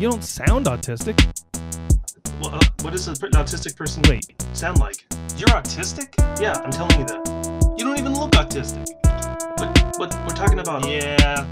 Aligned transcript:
You 0.00 0.08
don't 0.10 0.24
sound 0.24 0.64
autistic. 0.64 1.14
Well, 2.40 2.54
uh, 2.54 2.60
what 2.80 2.92
does 2.92 3.06
an 3.06 3.14
autistic 3.16 3.76
person 3.76 4.02
Wait, 4.08 4.34
sound 4.54 4.78
like? 4.78 5.04
You're 5.36 5.50
autistic? 5.50 6.14
Yeah, 6.40 6.54
I'm 6.64 6.70
telling 6.70 6.98
you 7.00 7.04
that. 7.04 7.74
You 7.76 7.84
don't 7.84 7.98
even 7.98 8.14
look 8.14 8.30
autistic. 8.30 8.86
But 9.58 9.74
but 9.98 10.14
we're 10.26 10.34
talking 10.34 10.58
about. 10.58 10.88
Yeah, 10.88 11.16
uh, 11.20 11.44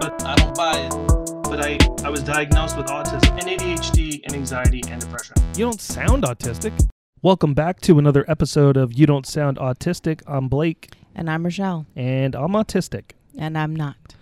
But 0.00 0.22
I 0.24 0.34
don't 0.36 0.56
buy 0.56 0.78
it. 0.78 1.42
but 1.42 1.60
I 1.60 1.76
I 2.02 2.08
was 2.08 2.22
diagnosed 2.22 2.78
with 2.78 2.86
autism 2.86 3.30
and 3.32 3.42
ADHD 3.42 4.22
and 4.24 4.32
anxiety 4.32 4.82
and 4.88 4.98
depression. 4.98 5.34
you 5.54 5.66
don't 5.66 5.78
sound 5.80 6.22
autistic. 6.22 6.72
Welcome 7.20 7.52
back 7.52 7.82
to 7.82 7.98
another 7.98 8.24
episode 8.26 8.78
of 8.78 8.94
You 8.94 9.04
Don't 9.04 9.26
Sound 9.26 9.58
Autistic. 9.58 10.22
I'm 10.26 10.48
Blake, 10.48 10.94
And 11.14 11.28
I'm 11.28 11.44
Rochelle. 11.44 11.84
and 11.94 12.34
I'm 12.34 12.52
autistic. 12.52 13.10
And 13.36 13.58
I'm 13.58 13.76
not. 13.76 14.15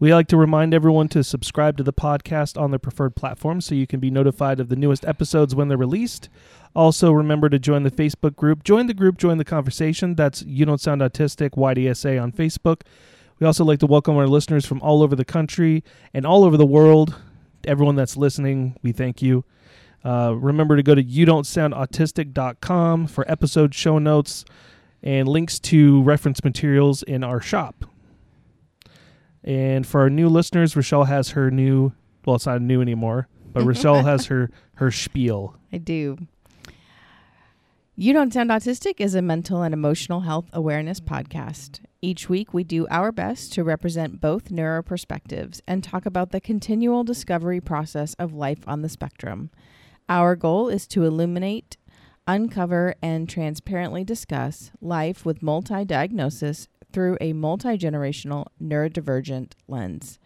We 0.00 0.14
like 0.14 0.28
to 0.28 0.38
remind 0.38 0.72
everyone 0.72 1.08
to 1.08 1.22
subscribe 1.22 1.76
to 1.76 1.82
the 1.82 1.92
podcast 1.92 2.58
on 2.58 2.70
their 2.70 2.78
preferred 2.78 3.14
platform 3.14 3.60
so 3.60 3.74
you 3.74 3.86
can 3.86 4.00
be 4.00 4.10
notified 4.10 4.58
of 4.58 4.70
the 4.70 4.76
newest 4.76 5.04
episodes 5.04 5.54
when 5.54 5.68
they're 5.68 5.76
released. 5.76 6.30
Also, 6.74 7.12
remember 7.12 7.50
to 7.50 7.58
join 7.58 7.82
the 7.82 7.90
Facebook 7.90 8.34
group. 8.34 8.64
Join 8.64 8.86
the 8.86 8.94
group, 8.94 9.18
join 9.18 9.36
the 9.36 9.44
conversation. 9.44 10.14
That's 10.14 10.40
You 10.40 10.64
Don't 10.64 10.80
Sound 10.80 11.02
Autistic, 11.02 11.50
YDSA 11.50 12.20
on 12.20 12.32
Facebook. 12.32 12.80
We 13.38 13.46
also 13.46 13.62
like 13.62 13.78
to 13.80 13.86
welcome 13.86 14.16
our 14.16 14.26
listeners 14.26 14.64
from 14.64 14.80
all 14.80 15.02
over 15.02 15.14
the 15.14 15.24
country 15.24 15.84
and 16.14 16.24
all 16.24 16.44
over 16.44 16.56
the 16.56 16.64
world. 16.64 17.14
Everyone 17.66 17.96
that's 17.96 18.16
listening, 18.16 18.78
we 18.82 18.92
thank 18.92 19.20
you. 19.20 19.44
Uh, 20.02 20.34
remember 20.34 20.76
to 20.76 20.82
go 20.82 20.94
to 20.94 21.02
you 21.02 21.26
don't 21.26 21.46
sound 21.46 21.74
autistic.com 21.74 23.06
for 23.06 23.30
episode 23.30 23.74
show 23.74 23.98
notes 23.98 24.46
and 25.02 25.28
links 25.28 25.58
to 25.58 26.02
reference 26.04 26.42
materials 26.42 27.02
in 27.02 27.22
our 27.22 27.42
shop. 27.42 27.84
And 29.42 29.86
for 29.86 30.02
our 30.02 30.10
new 30.10 30.28
listeners, 30.28 30.76
Rochelle 30.76 31.04
has 31.04 31.30
her 31.30 31.50
new 31.50 31.92
well, 32.26 32.36
it's 32.36 32.46
not 32.46 32.60
new 32.60 32.82
anymore, 32.82 33.28
but 33.52 33.64
Rochelle 33.64 34.02
has 34.02 34.26
her 34.26 34.50
her 34.74 34.90
spiel. 34.90 35.56
I 35.72 35.78
do. 35.78 36.18
You 37.96 38.14
Don't 38.14 38.32
Sound 38.32 38.48
Autistic 38.48 38.94
is 38.98 39.14
a 39.14 39.20
mental 39.20 39.62
and 39.62 39.74
emotional 39.74 40.20
health 40.20 40.48
awareness 40.54 41.00
podcast. 41.00 41.80
Each 42.00 42.30
week, 42.30 42.54
we 42.54 42.64
do 42.64 42.86
our 42.88 43.12
best 43.12 43.52
to 43.52 43.64
represent 43.64 44.22
both 44.22 44.50
neuro 44.50 44.82
perspectives 44.82 45.60
and 45.66 45.84
talk 45.84 46.06
about 46.06 46.30
the 46.30 46.40
continual 46.40 47.04
discovery 47.04 47.60
process 47.60 48.14
of 48.14 48.32
life 48.32 48.66
on 48.66 48.80
the 48.80 48.88
spectrum. 48.88 49.50
Our 50.08 50.34
goal 50.34 50.70
is 50.70 50.86
to 50.88 51.04
illuminate, 51.04 51.76
uncover, 52.26 52.94
and 53.02 53.28
transparently 53.28 54.02
discuss 54.02 54.70
life 54.80 55.26
with 55.26 55.42
multi 55.42 55.84
diagnosis 55.84 56.68
through 56.92 57.16
a 57.20 57.32
multi 57.32 57.76
generational 57.78 58.46
neurodivergent 58.62 59.52
lens. 59.68 60.18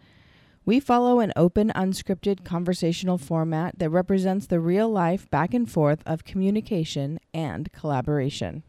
We 0.65 0.79
follow 0.79 1.19
an 1.19 1.31
open, 1.35 1.71
unscripted 1.75 2.43
conversational 2.43 3.19
format 3.19 3.77
that 3.77 3.91
represents 3.91 4.47
the 4.47 4.59
real 4.59 4.89
life 4.89 5.29
back 5.29 5.53
and 5.53 5.69
forth 5.69 6.01
of 6.07 6.23
communication 6.23 7.19
and 7.33 7.71
collaboration. 7.71 8.63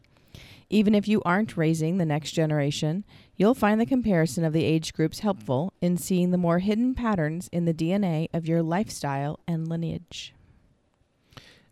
Even 0.69 0.93
if 0.93 1.07
you 1.07 1.21
aren't 1.25 1.57
raising 1.57 1.97
the 1.97 2.05
next 2.05 2.33
generation, 2.33 3.03
you'll 3.35 3.55
find 3.55 3.79
the 3.79 3.85
comparison 3.85 4.43
of 4.43 4.53
the 4.53 4.65
age 4.65 4.93
groups 4.93 5.19
helpful 5.19 5.73
in 5.81 5.97
seeing 5.97 6.31
the 6.31 6.37
more 6.37 6.59
hidden 6.59 6.93
patterns 6.93 7.49
in 7.51 7.65
the 7.65 7.73
DNA 7.73 8.27
of 8.33 8.47
your 8.47 8.61
lifestyle 8.61 9.39
and 9.47 9.67
lineage. 9.67 10.33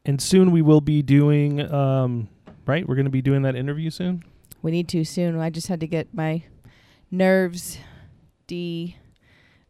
And 0.06 0.22
soon 0.22 0.52
we 0.52 0.62
will 0.62 0.82
be 0.82 1.02
doing 1.02 1.62
um 1.72 2.30
right, 2.66 2.88
we're 2.88 2.96
going 2.96 3.06
to 3.06 3.12
be 3.12 3.22
doing 3.22 3.44
that 3.44 3.56
interview 3.56 3.90
soon. 3.90 4.24
We 4.66 4.72
need 4.72 4.88
to 4.90 5.04
soon. 5.06 5.40
I 5.40 5.52
just 5.52 5.68
had 5.68 5.80
to 5.82 5.88
get 5.88 6.12
my 6.12 6.42
nerves 7.12 7.78
de 8.48 8.96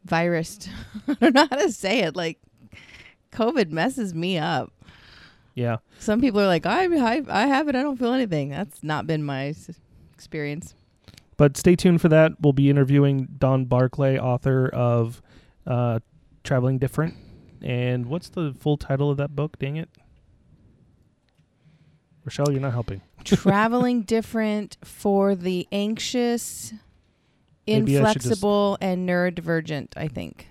virused. 0.07 0.69
I 1.09 1.13
don't 1.15 1.35
know 1.35 1.47
how 1.51 1.57
to 1.57 1.69
say 1.69 1.99
it. 1.99 2.15
Like, 2.15 2.39
COVID 3.33 3.71
messes 3.71 4.13
me 4.15 4.37
up. 4.37 4.71
Yeah. 5.53 5.79
Some 5.99 6.21
people 6.21 6.39
are 6.39 6.47
like, 6.47 6.65
I, 6.65 6.85
I, 6.85 7.21
I 7.27 7.47
have 7.47 7.67
it. 7.67 7.75
I 7.75 7.81
don't 7.81 7.97
feel 7.99 8.13
anything. 8.13 8.51
That's 8.51 8.83
not 8.83 9.05
been 9.05 9.21
my 9.21 9.47
s- 9.47 9.69
experience. 10.13 10.75
But 11.35 11.57
stay 11.57 11.75
tuned 11.75 11.99
for 11.99 12.07
that. 12.07 12.31
We'll 12.39 12.53
be 12.53 12.69
interviewing 12.69 13.27
Dawn 13.37 13.65
Barclay, 13.65 14.17
author 14.17 14.69
of 14.69 15.21
uh, 15.67 15.99
Traveling 16.45 16.77
Different. 16.77 17.15
And 17.61 18.05
what's 18.05 18.29
the 18.29 18.55
full 18.57 18.77
title 18.77 19.11
of 19.11 19.17
that 19.17 19.35
book? 19.35 19.59
Dang 19.59 19.75
it. 19.75 19.89
Rochelle, 22.25 22.51
you're 22.51 22.59
not 22.61 22.73
helping. 22.73 23.01
Traveling 23.23 24.01
different 24.01 24.77
for 24.83 25.35
the 25.35 25.67
anxious, 25.71 26.73
Maybe 27.67 27.97
I 27.97 28.11
should 28.11 28.21
just- 28.21 28.25
inflexible, 28.25 28.77
and 28.81 29.07
neurodivergent, 29.07 29.89
I 29.95 30.07
think. 30.07 30.49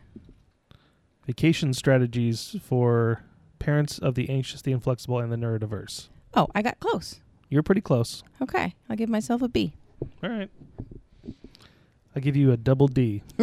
Vacation 1.26 1.72
strategies 1.74 2.56
for 2.62 3.22
parents 3.58 3.98
of 3.98 4.14
the 4.14 4.28
anxious, 4.30 4.62
the 4.62 4.72
inflexible, 4.72 5.18
and 5.20 5.32
the 5.32 5.36
neurodiverse. 5.36 6.08
Oh, 6.34 6.48
I 6.54 6.62
got 6.62 6.78
close. 6.80 7.20
You're 7.48 7.62
pretty 7.62 7.80
close. 7.80 8.22
Okay. 8.42 8.74
I'll 8.90 8.96
give 8.96 9.08
myself 9.08 9.40
a 9.42 9.48
B. 9.48 9.72
All 10.22 10.28
right. 10.30 10.50
I'll 12.14 12.20
give 12.22 12.36
you 12.36 12.52
a 12.52 12.56
double 12.56 12.88
D. 12.88 13.22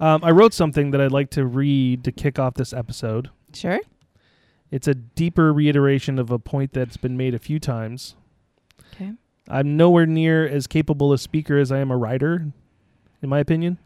um, 0.00 0.24
I 0.24 0.30
wrote 0.30 0.52
something 0.54 0.90
that 0.90 1.00
I'd 1.00 1.12
like 1.12 1.30
to 1.30 1.46
read 1.46 2.04
to 2.04 2.12
kick 2.12 2.38
off 2.38 2.54
this 2.54 2.72
episode. 2.72 3.30
Sure. 3.54 3.80
It's 4.70 4.88
a 4.88 4.94
deeper 4.94 5.52
reiteration 5.52 6.18
of 6.18 6.30
a 6.30 6.38
point 6.38 6.72
that's 6.72 6.96
been 6.96 7.16
made 7.16 7.34
a 7.34 7.38
few 7.38 7.60
times. 7.60 8.16
Okay. 8.94 9.12
I'm 9.48 9.76
nowhere 9.76 10.06
near 10.06 10.46
as 10.46 10.66
capable 10.66 11.12
a 11.12 11.18
speaker 11.18 11.58
as 11.58 11.70
I 11.70 11.78
am 11.78 11.90
a 11.90 11.96
writer, 11.96 12.52
in 13.22 13.28
my 13.28 13.38
opinion. 13.38 13.78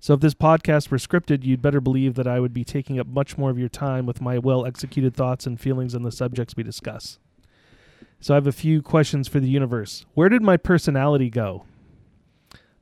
So 0.00 0.14
if 0.14 0.20
this 0.20 0.34
podcast 0.34 0.90
were 0.90 0.98
scripted, 0.98 1.44
you'd 1.44 1.62
better 1.62 1.80
believe 1.80 2.14
that 2.14 2.26
I 2.26 2.40
would 2.40 2.54
be 2.54 2.64
taking 2.64 2.98
up 2.98 3.06
much 3.06 3.36
more 3.36 3.50
of 3.50 3.58
your 3.58 3.68
time 3.68 4.06
with 4.06 4.20
my 4.20 4.38
well 4.38 4.64
executed 4.64 5.14
thoughts 5.14 5.46
and 5.46 5.60
feelings 5.60 5.94
on 5.94 6.02
the 6.02 6.12
subjects 6.12 6.54
we 6.56 6.62
discuss. 6.62 7.18
So 8.20 8.34
I 8.34 8.36
have 8.36 8.46
a 8.46 8.52
few 8.52 8.82
questions 8.82 9.28
for 9.28 9.40
the 9.40 9.48
universe. 9.48 10.06
Where 10.14 10.28
did 10.28 10.42
my 10.42 10.56
personality 10.56 11.28
go? 11.28 11.64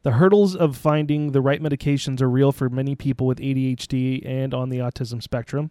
The 0.03 0.12
hurdles 0.12 0.55
of 0.55 0.77
finding 0.77 1.33
the 1.33 1.41
right 1.41 1.62
medications 1.62 2.21
are 2.21 2.28
real 2.28 2.53
for 2.53 2.69
many 2.69 2.95
people 2.95 3.27
with 3.27 3.39
ADHD 3.39 4.25
and 4.25 4.53
on 4.53 4.69
the 4.69 4.78
autism 4.78 5.22
spectrum. 5.22 5.71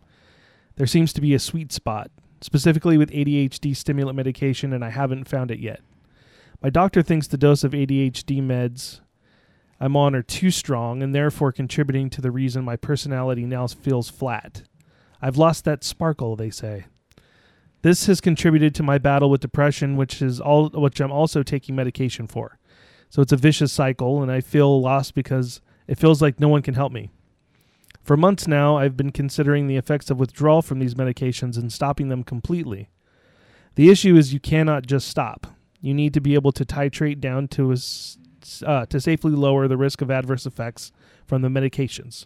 There 0.75 0.87
seems 0.87 1.13
to 1.13 1.21
be 1.21 1.33
a 1.33 1.39
sweet 1.39 1.71
spot, 1.71 2.11
specifically 2.41 2.97
with 2.97 3.11
ADHD 3.11 3.75
stimulant 3.75 4.15
medication, 4.15 4.73
and 4.73 4.83
I 4.83 4.89
haven't 4.89 5.27
found 5.27 5.51
it 5.51 5.59
yet. 5.59 5.81
My 6.61 6.69
doctor 6.69 7.01
thinks 7.01 7.27
the 7.27 7.37
dose 7.37 7.63
of 7.63 7.71
ADHD 7.73 8.41
meds 8.41 9.01
I'm 9.83 9.97
on 9.97 10.15
are 10.15 10.23
too 10.23 10.49
strong 10.49 11.03
and 11.03 11.13
therefore 11.13 11.51
contributing 11.51 12.09
to 12.11 12.21
the 12.21 12.31
reason 12.31 12.63
my 12.63 12.77
personality 12.77 13.45
now 13.45 13.67
feels 13.67 14.09
flat. 14.09 14.63
I've 15.21 15.35
lost 15.35 15.65
that 15.65 15.83
sparkle, 15.83 16.37
they 16.37 16.49
say. 16.51 16.85
This 17.81 18.05
has 18.05 18.21
contributed 18.21 18.73
to 18.75 18.83
my 18.83 18.97
battle 18.97 19.29
with 19.29 19.41
depression, 19.41 19.97
which 19.97 20.21
is 20.21 20.39
all 20.39 20.69
which 20.69 21.01
I'm 21.01 21.11
also 21.11 21.43
taking 21.43 21.75
medication 21.75 22.27
for. 22.27 22.57
So 23.09 23.21
it's 23.21 23.33
a 23.33 23.37
vicious 23.37 23.73
cycle 23.73 24.23
and 24.23 24.31
I 24.31 24.39
feel 24.39 24.81
lost 24.81 25.15
because 25.15 25.59
it 25.85 25.97
feels 25.97 26.21
like 26.21 26.39
no 26.39 26.47
one 26.47 26.61
can 26.61 26.75
help 26.75 26.93
me. 26.93 27.11
For 28.03 28.17
months 28.17 28.47
now, 28.47 28.77
I've 28.77 28.97
been 28.97 29.11
considering 29.11 29.67
the 29.67 29.77
effects 29.77 30.09
of 30.09 30.19
withdrawal 30.19 30.61
from 30.61 30.79
these 30.79 30.95
medications 30.95 31.57
and 31.57 31.71
stopping 31.71 32.09
them 32.09 32.23
completely. 32.23 32.89
The 33.75 33.89
issue 33.89 34.17
is 34.17 34.33
you 34.33 34.41
cannot 34.41 34.85
just 34.85 35.07
stop. 35.07 35.47
You 35.79 35.93
need 35.93 36.13
to 36.13 36.21
be 36.21 36.35
able 36.35 36.51
to 36.51 36.65
titrate 36.65 37.19
down 37.21 37.47
to 37.49 37.71
a 37.71 37.77
uh, 38.65 38.85
to 38.87 38.99
safely 38.99 39.31
lower 39.31 39.69
the 39.69 39.77
risk 39.77 40.01
of 40.01 40.11
adverse 40.11 40.45
effects 40.45 40.91
from 41.25 41.41
the 41.41 41.47
medications. 41.47 42.25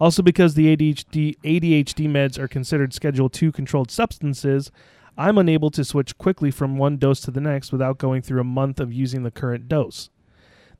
Also, 0.00 0.22
because 0.22 0.54
the 0.54 0.74
ADHD, 0.74 1.36
ADHD 1.44 2.08
meds 2.08 2.38
are 2.38 2.48
considered 2.48 2.94
Schedule 2.94 3.30
II 3.40 3.52
controlled 3.52 3.90
substances, 3.90 4.70
I'm 5.16 5.36
unable 5.36 5.70
to 5.72 5.84
switch 5.84 6.16
quickly 6.16 6.50
from 6.50 6.78
one 6.78 6.96
dose 6.96 7.20
to 7.20 7.30
the 7.30 7.40
next 7.40 7.70
without 7.70 7.98
going 7.98 8.22
through 8.22 8.40
a 8.40 8.44
month 8.44 8.80
of 8.80 8.92
using 8.92 9.22
the 9.22 9.30
current 9.30 9.68
dose. 9.68 10.08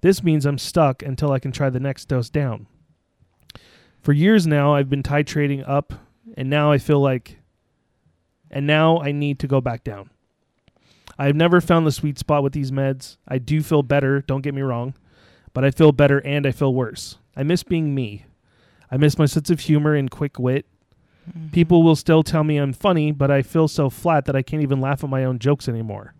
This 0.00 0.22
means 0.22 0.46
I'm 0.46 0.58
stuck 0.58 1.02
until 1.02 1.32
I 1.32 1.38
can 1.38 1.52
try 1.52 1.68
the 1.68 1.78
next 1.78 2.06
dose 2.06 2.30
down. 2.30 2.66
For 4.02 4.12
years 4.12 4.46
now, 4.46 4.74
I've 4.74 4.90
been 4.90 5.04
titrating 5.04 5.66
up, 5.66 5.92
and 6.36 6.50
now 6.50 6.72
I 6.72 6.78
feel 6.78 7.00
like, 7.00 7.38
and 8.50 8.66
now 8.66 9.00
I 9.00 9.12
need 9.12 9.38
to 9.38 9.46
go 9.46 9.60
back 9.60 9.84
down. 9.84 10.10
I've 11.18 11.36
never 11.36 11.60
found 11.60 11.86
the 11.86 11.92
sweet 11.92 12.18
spot 12.18 12.42
with 12.42 12.52
these 12.52 12.72
meds. 12.72 13.16
I 13.28 13.38
do 13.38 13.62
feel 13.62 13.84
better, 13.84 14.20
don't 14.20 14.42
get 14.42 14.54
me 14.54 14.62
wrong, 14.62 14.94
but 15.52 15.64
I 15.64 15.70
feel 15.70 15.92
better 15.92 16.18
and 16.18 16.46
I 16.46 16.50
feel 16.50 16.74
worse. 16.74 17.18
I 17.36 17.44
miss 17.44 17.62
being 17.62 17.94
me. 17.94 18.26
I 18.90 18.96
miss 18.96 19.18
my 19.18 19.26
sense 19.26 19.50
of 19.50 19.60
humor 19.60 19.94
and 19.94 20.10
quick 20.10 20.38
wit. 20.38 20.66
Mm-hmm. 21.30 21.50
People 21.50 21.84
will 21.84 21.94
still 21.94 22.24
tell 22.24 22.42
me 22.42 22.56
I'm 22.56 22.72
funny, 22.72 23.12
but 23.12 23.30
I 23.30 23.42
feel 23.42 23.68
so 23.68 23.88
flat 23.88 24.24
that 24.24 24.34
I 24.34 24.42
can't 24.42 24.62
even 24.62 24.80
laugh 24.80 25.04
at 25.04 25.10
my 25.10 25.24
own 25.24 25.38
jokes 25.38 25.68
anymore. 25.68 26.14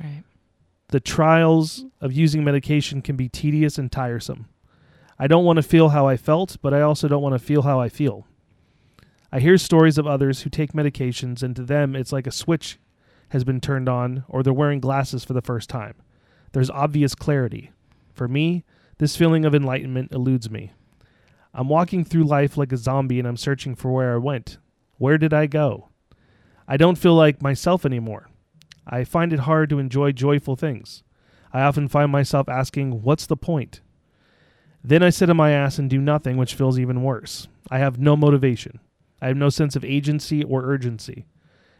Right. 0.00 0.22
The 0.90 1.00
trials 1.00 1.84
of 2.00 2.12
using 2.12 2.44
medication 2.44 3.02
can 3.02 3.16
be 3.16 3.28
tedious 3.28 3.76
and 3.76 3.90
tiresome. 3.90 4.46
I 5.18 5.26
don't 5.26 5.44
want 5.44 5.56
to 5.56 5.62
feel 5.62 5.88
how 5.88 6.06
I 6.06 6.16
felt, 6.16 6.56
but 6.62 6.72
I 6.72 6.80
also 6.80 7.08
don't 7.08 7.22
want 7.22 7.34
to 7.34 7.38
feel 7.44 7.62
how 7.62 7.80
I 7.80 7.88
feel. 7.88 8.26
I 9.32 9.40
hear 9.40 9.58
stories 9.58 9.98
of 9.98 10.06
others 10.06 10.42
who 10.42 10.50
take 10.50 10.72
medications, 10.72 11.42
and 11.42 11.54
to 11.56 11.62
them, 11.64 11.96
it's 11.96 12.12
like 12.12 12.26
a 12.26 12.32
switch 12.32 12.78
has 13.30 13.44
been 13.44 13.60
turned 13.60 13.88
on, 13.88 14.24
or 14.28 14.42
they're 14.42 14.52
wearing 14.52 14.80
glasses 14.80 15.24
for 15.24 15.32
the 15.32 15.42
first 15.42 15.68
time. 15.68 15.94
There's 16.52 16.70
obvious 16.70 17.14
clarity. 17.14 17.72
For 18.14 18.28
me, 18.28 18.64
this 18.98 19.16
feeling 19.16 19.44
of 19.44 19.54
enlightenment 19.54 20.12
eludes 20.12 20.50
me. 20.50 20.72
I'm 21.52 21.68
walking 21.68 22.04
through 22.04 22.24
life 22.24 22.56
like 22.56 22.72
a 22.72 22.76
zombie 22.76 23.18
and 23.18 23.26
I'm 23.26 23.36
searching 23.36 23.74
for 23.74 23.90
where 23.90 24.14
I 24.14 24.18
went. 24.18 24.58
Where 24.96 25.18
did 25.18 25.32
I 25.32 25.46
go? 25.46 25.88
I 26.66 26.76
don't 26.76 26.98
feel 26.98 27.14
like 27.14 27.42
myself 27.42 27.84
anymore. 27.84 28.28
I 28.86 29.04
find 29.04 29.32
it 29.32 29.40
hard 29.40 29.70
to 29.70 29.78
enjoy 29.78 30.12
joyful 30.12 30.56
things. 30.56 31.02
I 31.52 31.62
often 31.62 31.88
find 31.88 32.12
myself 32.12 32.48
asking, 32.48 33.02
What's 33.02 33.26
the 33.26 33.36
point? 33.36 33.80
Then 34.88 35.02
I 35.02 35.10
sit 35.10 35.28
on 35.28 35.36
my 35.36 35.50
ass 35.50 35.78
and 35.78 35.90
do 35.90 36.00
nothing, 36.00 36.38
which 36.38 36.54
feels 36.54 36.78
even 36.78 37.02
worse. 37.02 37.46
I 37.70 37.76
have 37.76 37.98
no 37.98 38.16
motivation. 38.16 38.80
I 39.20 39.26
have 39.26 39.36
no 39.36 39.50
sense 39.50 39.76
of 39.76 39.84
agency 39.84 40.42
or 40.42 40.64
urgency. 40.64 41.26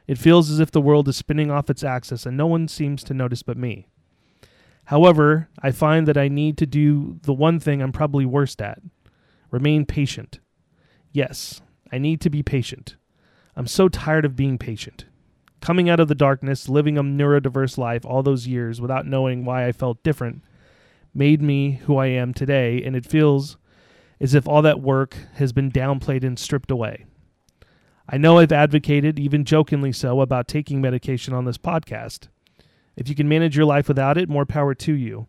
It 0.06 0.18
feels 0.18 0.50
as 0.50 0.60
if 0.60 0.70
the 0.70 0.82
world 0.82 1.08
is 1.08 1.16
spinning 1.16 1.50
off 1.50 1.70
its 1.70 1.82
axis 1.82 2.26
and 2.26 2.36
no 2.36 2.46
one 2.46 2.68
seems 2.68 3.02
to 3.04 3.14
notice 3.14 3.42
but 3.42 3.56
me. 3.56 3.88
However, 4.84 5.48
I 5.62 5.70
find 5.70 6.06
that 6.06 6.18
I 6.18 6.28
need 6.28 6.58
to 6.58 6.66
do 6.66 7.18
the 7.22 7.32
one 7.32 7.58
thing 7.58 7.80
I'm 7.80 7.92
probably 7.92 8.26
worst 8.26 8.60
at 8.60 8.82
remain 9.50 9.86
patient. 9.86 10.40
Yes, 11.10 11.62
I 11.90 11.96
need 11.96 12.20
to 12.20 12.28
be 12.28 12.42
patient. 12.42 12.96
I'm 13.56 13.66
so 13.66 13.88
tired 13.88 14.26
of 14.26 14.36
being 14.36 14.58
patient. 14.58 15.06
Coming 15.62 15.88
out 15.88 15.98
of 15.98 16.08
the 16.08 16.14
darkness, 16.14 16.68
living 16.68 16.98
a 16.98 17.02
neurodiverse 17.02 17.78
life 17.78 18.04
all 18.04 18.22
those 18.22 18.46
years 18.46 18.82
without 18.82 19.06
knowing 19.06 19.46
why 19.46 19.66
I 19.66 19.72
felt 19.72 20.02
different, 20.02 20.42
made 21.18 21.42
me 21.42 21.72
who 21.84 21.96
I 21.96 22.06
am 22.06 22.32
today, 22.32 22.82
and 22.82 22.94
it 22.94 23.04
feels 23.04 23.58
as 24.20 24.34
if 24.34 24.46
all 24.46 24.62
that 24.62 24.80
work 24.80 25.16
has 25.34 25.52
been 25.52 25.70
downplayed 25.70 26.24
and 26.24 26.38
stripped 26.38 26.70
away. 26.70 27.06
I 28.08 28.16
know 28.16 28.38
I've 28.38 28.52
advocated, 28.52 29.18
even 29.18 29.44
jokingly 29.44 29.92
so, 29.92 30.20
about 30.20 30.48
taking 30.48 30.80
medication 30.80 31.34
on 31.34 31.44
this 31.44 31.58
podcast. 31.58 32.28
If 32.96 33.08
you 33.08 33.14
can 33.14 33.28
manage 33.28 33.56
your 33.56 33.66
life 33.66 33.88
without 33.88 34.16
it, 34.16 34.28
more 34.28 34.46
power 34.46 34.74
to 34.76 34.92
you. 34.92 35.28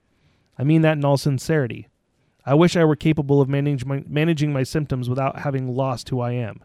I 0.57 0.63
mean 0.63 0.81
that 0.83 0.97
in 0.97 1.03
all 1.03 1.17
sincerity. 1.17 1.87
I 2.45 2.53
wish 2.53 2.75
I 2.75 2.85
were 2.85 2.95
capable 2.95 3.41
of 3.41 3.49
manage 3.49 3.83
my, 3.83 4.03
managing 4.07 4.53
my 4.53 4.63
symptoms 4.63 5.09
without 5.09 5.39
having 5.39 5.75
lost 5.75 6.09
who 6.09 6.21
I 6.21 6.31
am. 6.31 6.63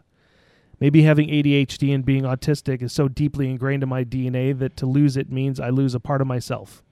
Maybe 0.79 1.03
having 1.03 1.29
ADHD 1.29 1.93
and 1.93 2.05
being 2.05 2.23
autistic 2.23 2.81
is 2.81 2.93
so 2.93 3.07
deeply 3.07 3.49
ingrained 3.49 3.83
in 3.83 3.89
my 3.89 4.03
DNA 4.03 4.57
that 4.57 4.77
to 4.77 4.85
lose 4.85 5.17
it 5.17 5.31
means 5.31 5.59
I 5.59 5.69
lose 5.69 5.95
a 5.95 5.99
part 5.99 6.21
of 6.21 6.27
myself. 6.27 6.83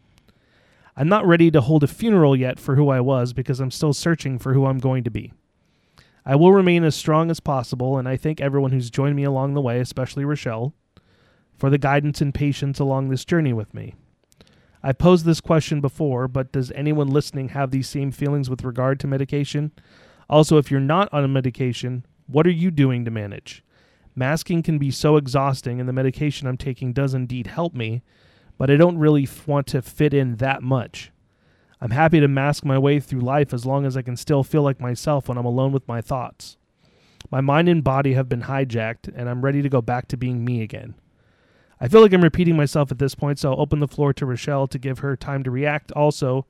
I'm 0.95 1.09
not 1.09 1.25
ready 1.25 1.49
to 1.51 1.61
hold 1.61 1.83
a 1.83 1.87
funeral 1.87 2.35
yet 2.35 2.59
for 2.59 2.75
who 2.75 2.89
I 2.89 2.99
was 2.99 3.33
because 3.33 3.59
I'm 3.59 3.71
still 3.71 3.93
searching 3.93 4.37
for 4.37 4.53
who 4.53 4.65
I'm 4.65 4.77
going 4.77 5.03
to 5.03 5.11
be. 5.11 5.33
I 6.25 6.35
will 6.35 6.53
remain 6.53 6.83
as 6.83 6.95
strong 6.95 7.31
as 7.31 7.39
possible, 7.39 7.97
and 7.97 8.07
I 8.07 8.15
thank 8.15 8.39
everyone 8.39 8.71
who's 8.71 8.89
joined 8.89 9.15
me 9.15 9.23
along 9.23 9.53
the 9.53 9.61
way, 9.61 9.79
especially 9.79 10.23
Rochelle, 10.23 10.73
for 11.57 11.69
the 11.69 11.77
guidance 11.77 12.21
and 12.21 12.33
patience 12.33 12.79
along 12.79 13.09
this 13.09 13.25
journey 13.25 13.53
with 13.53 13.73
me. 13.73 13.95
I've 14.81 14.97
posed 14.97 15.25
this 15.25 15.41
question 15.41 15.81
before, 15.81 16.27
but 16.27 16.51
does 16.51 16.71
anyone 16.71 17.07
listening 17.07 17.49
have 17.49 17.71
these 17.71 17.89
same 17.89 18.11
feelings 18.11 18.49
with 18.49 18.63
regard 18.63 18.99
to 18.99 19.07
medication? 19.07 19.71
Also, 20.29 20.57
if 20.57 20.69
you're 20.69 20.79
not 20.79 21.11
on 21.11 21.23
a 21.23 21.27
medication, 21.27 22.05
what 22.27 22.45
are 22.45 22.51
you 22.51 22.69
doing 22.69 23.03
to 23.05 23.11
manage? 23.11 23.63
Masking 24.15 24.61
can 24.61 24.77
be 24.77 24.91
so 24.91 25.17
exhausting, 25.17 25.79
and 25.79 25.89
the 25.89 25.93
medication 25.93 26.47
I'm 26.47 26.57
taking 26.57 26.93
does 26.93 27.13
indeed 27.13 27.47
help 27.47 27.73
me, 27.73 28.03
but 28.57 28.69
I 28.69 28.75
don't 28.75 28.97
really 28.97 29.23
f- 29.23 29.47
want 29.47 29.67
to 29.67 29.81
fit 29.81 30.13
in 30.13 30.37
that 30.37 30.63
much. 30.63 31.11
I'm 31.81 31.91
happy 31.91 32.19
to 32.19 32.27
mask 32.27 32.63
my 32.63 32.77
way 32.77 32.99
through 32.99 33.21
life 33.21 33.53
as 33.53 33.65
long 33.65 33.85
as 33.85 33.97
I 33.97 34.01
can 34.01 34.15
still 34.15 34.43
feel 34.43 34.61
like 34.61 34.79
myself 34.79 35.27
when 35.27 35.37
I'm 35.37 35.45
alone 35.45 35.71
with 35.71 35.87
my 35.87 35.99
thoughts. 35.99 36.57
My 37.29 37.41
mind 37.41 37.67
and 37.67 37.83
body 37.83 38.13
have 38.13 38.29
been 38.29 38.43
hijacked, 38.43 39.11
and 39.13 39.29
I'm 39.29 39.43
ready 39.43 39.61
to 39.61 39.69
go 39.69 39.81
back 39.81 40.07
to 40.09 40.17
being 40.17 40.45
me 40.45 40.61
again. 40.61 40.95
I 41.81 41.87
feel 41.87 42.01
like 42.01 42.13
I'm 42.13 42.23
repeating 42.23 42.55
myself 42.55 42.91
at 42.91 42.99
this 42.99 43.15
point, 43.15 43.39
so 43.39 43.51
I'll 43.51 43.59
open 43.59 43.79
the 43.79 43.87
floor 43.87 44.13
to 44.13 44.25
Rochelle 44.25 44.67
to 44.67 44.79
give 44.79 44.99
her 44.99 45.17
time 45.17 45.43
to 45.43 45.51
react. 45.51 45.91
Also, 45.91 46.45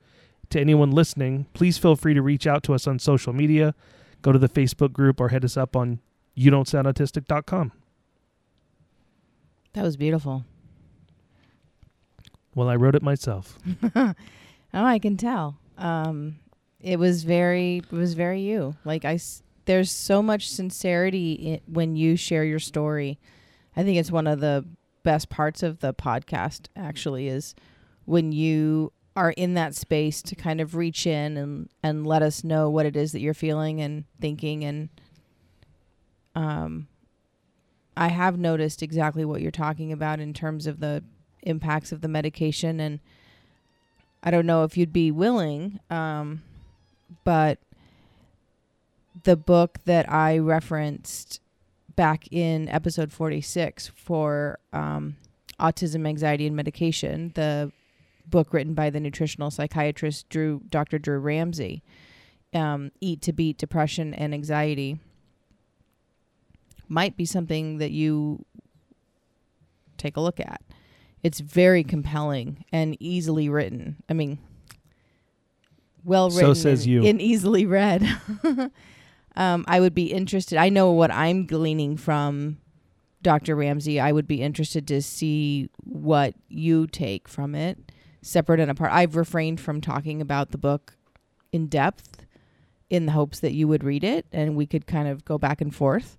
to 0.50 0.60
anyone 0.60 0.92
listening, 0.92 1.46
please 1.54 1.78
feel 1.78 1.96
free 1.96 2.14
to 2.14 2.22
reach 2.22 2.46
out 2.46 2.62
to 2.64 2.74
us 2.74 2.86
on 2.86 2.98
social 2.98 3.32
media, 3.32 3.74
go 4.22 4.30
to 4.30 4.38
the 4.38 4.48
Facebook 4.48 4.92
group, 4.92 5.20
or 5.20 5.30
hit 5.30 5.44
us 5.44 5.56
up 5.56 5.74
on 5.74 6.00
you 6.34 6.50
don't 6.50 6.68
sound 6.68 6.86
That 9.72 9.82
was 9.82 9.96
beautiful. 9.96 10.44
Well, 12.54 12.68
I 12.68 12.76
wrote 12.76 12.94
it 12.94 13.02
myself. 13.02 13.58
oh, 13.96 14.14
I 14.72 14.98
can 14.98 15.16
tell. 15.16 15.58
Um, 15.78 16.36
it 16.80 16.98
was 16.98 17.24
very, 17.24 17.78
it 17.78 17.90
was 17.92 18.14
very 18.14 18.40
you. 18.42 18.76
Like 18.84 19.04
I, 19.04 19.14
s- 19.14 19.42
there's 19.64 19.90
so 19.90 20.22
much 20.22 20.48
sincerity 20.48 21.54
i 21.54 21.70
when 21.70 21.96
you 21.96 22.16
share 22.16 22.44
your 22.44 22.58
story. 22.58 23.18
I 23.76 23.82
think 23.82 23.98
it's 23.98 24.10
one 24.12 24.26
of 24.26 24.40
the 24.40 24.64
best 25.02 25.30
parts 25.30 25.62
of 25.62 25.80
the 25.80 25.92
podcast. 25.94 26.66
Actually, 26.76 27.28
is 27.28 27.54
when 28.04 28.30
you 28.32 28.92
are 29.16 29.30
in 29.32 29.54
that 29.54 29.74
space 29.74 30.22
to 30.22 30.34
kind 30.34 30.60
of 30.60 30.74
reach 30.74 31.06
in 31.06 31.36
and 31.36 31.68
and 31.82 32.06
let 32.06 32.22
us 32.22 32.44
know 32.44 32.68
what 32.68 32.84
it 32.86 32.96
is 32.96 33.12
that 33.12 33.20
you're 33.20 33.32
feeling 33.34 33.80
and 33.80 34.04
thinking 34.20 34.64
and 34.64 34.88
um 36.34 36.88
I 37.96 38.08
have 38.08 38.36
noticed 38.38 38.82
exactly 38.82 39.24
what 39.24 39.40
you're 39.40 39.52
talking 39.52 39.92
about 39.92 40.18
in 40.18 40.34
terms 40.34 40.66
of 40.66 40.80
the 40.80 41.04
impacts 41.44 41.92
of 41.92 42.00
the 42.00 42.08
medication 42.08 42.80
and 42.80 43.00
I 44.22 44.30
don't 44.30 44.46
know 44.46 44.64
if 44.64 44.76
you'd 44.76 44.92
be 44.92 45.10
willing 45.10 45.80
um 45.90 46.42
but 47.24 47.58
the 49.22 49.36
book 49.36 49.78
that 49.84 50.10
I 50.10 50.38
referenced 50.38 51.40
back 51.94 52.26
in 52.32 52.68
episode 52.68 53.12
46 53.12 53.92
for 53.94 54.58
um, 54.72 55.16
autism 55.60 56.06
anxiety 56.06 56.46
and 56.46 56.56
medication 56.56 57.30
the 57.34 57.70
book 58.26 58.52
written 58.52 58.74
by 58.74 58.90
the 58.90 58.98
nutritional 58.98 59.50
psychiatrist 59.50 60.28
Drew 60.28 60.62
Dr. 60.68 60.98
Drew 60.98 61.18
Ramsey 61.18 61.82
um, 62.52 62.90
eat 63.00 63.20
to 63.22 63.32
beat 63.32 63.58
depression 63.58 64.14
and 64.14 64.34
anxiety 64.34 64.98
might 66.88 67.16
be 67.16 67.24
something 67.24 67.78
that 67.78 67.90
you 67.90 68.44
take 69.96 70.16
a 70.16 70.20
look 70.20 70.40
at. 70.40 70.60
It's 71.24 71.40
very 71.40 71.82
compelling 71.82 72.64
and 72.70 72.96
easily 73.00 73.48
written. 73.48 73.96
I 74.08 74.12
mean, 74.12 74.38
well 76.04 76.28
written. 76.28 76.54
So 76.54 76.54
says 76.54 76.84
and, 76.84 76.92
you. 76.92 77.04
and 77.06 77.20
easily 77.20 77.66
read. 77.66 78.06
um, 79.36 79.64
I 79.66 79.80
would 79.80 79.94
be 79.94 80.12
interested. 80.12 80.58
I 80.58 80.68
know 80.68 80.92
what 80.92 81.10
I'm 81.10 81.46
gleaning 81.46 81.96
from 81.96 82.58
Dr. 83.22 83.56
Ramsey. 83.56 83.98
I 83.98 84.12
would 84.12 84.28
be 84.28 84.42
interested 84.42 84.86
to 84.88 85.02
see 85.02 85.70
what 85.82 86.34
you 86.48 86.86
take 86.86 87.26
from 87.26 87.54
it, 87.54 87.90
separate 88.22 88.60
and 88.60 88.70
apart. 88.70 88.92
I've 88.92 89.16
refrained 89.16 89.60
from 89.60 89.80
talking 89.80 90.20
about 90.20 90.50
the 90.52 90.58
book 90.58 90.96
in 91.50 91.66
depth 91.66 92.26
in 92.90 93.06
the 93.06 93.12
hopes 93.12 93.40
that 93.40 93.54
you 93.54 93.66
would 93.66 93.82
read 93.82 94.04
it 94.04 94.26
and 94.30 94.54
we 94.56 94.66
could 94.66 94.86
kind 94.86 95.08
of 95.08 95.24
go 95.24 95.38
back 95.38 95.60
and 95.60 95.74
forth. 95.74 96.18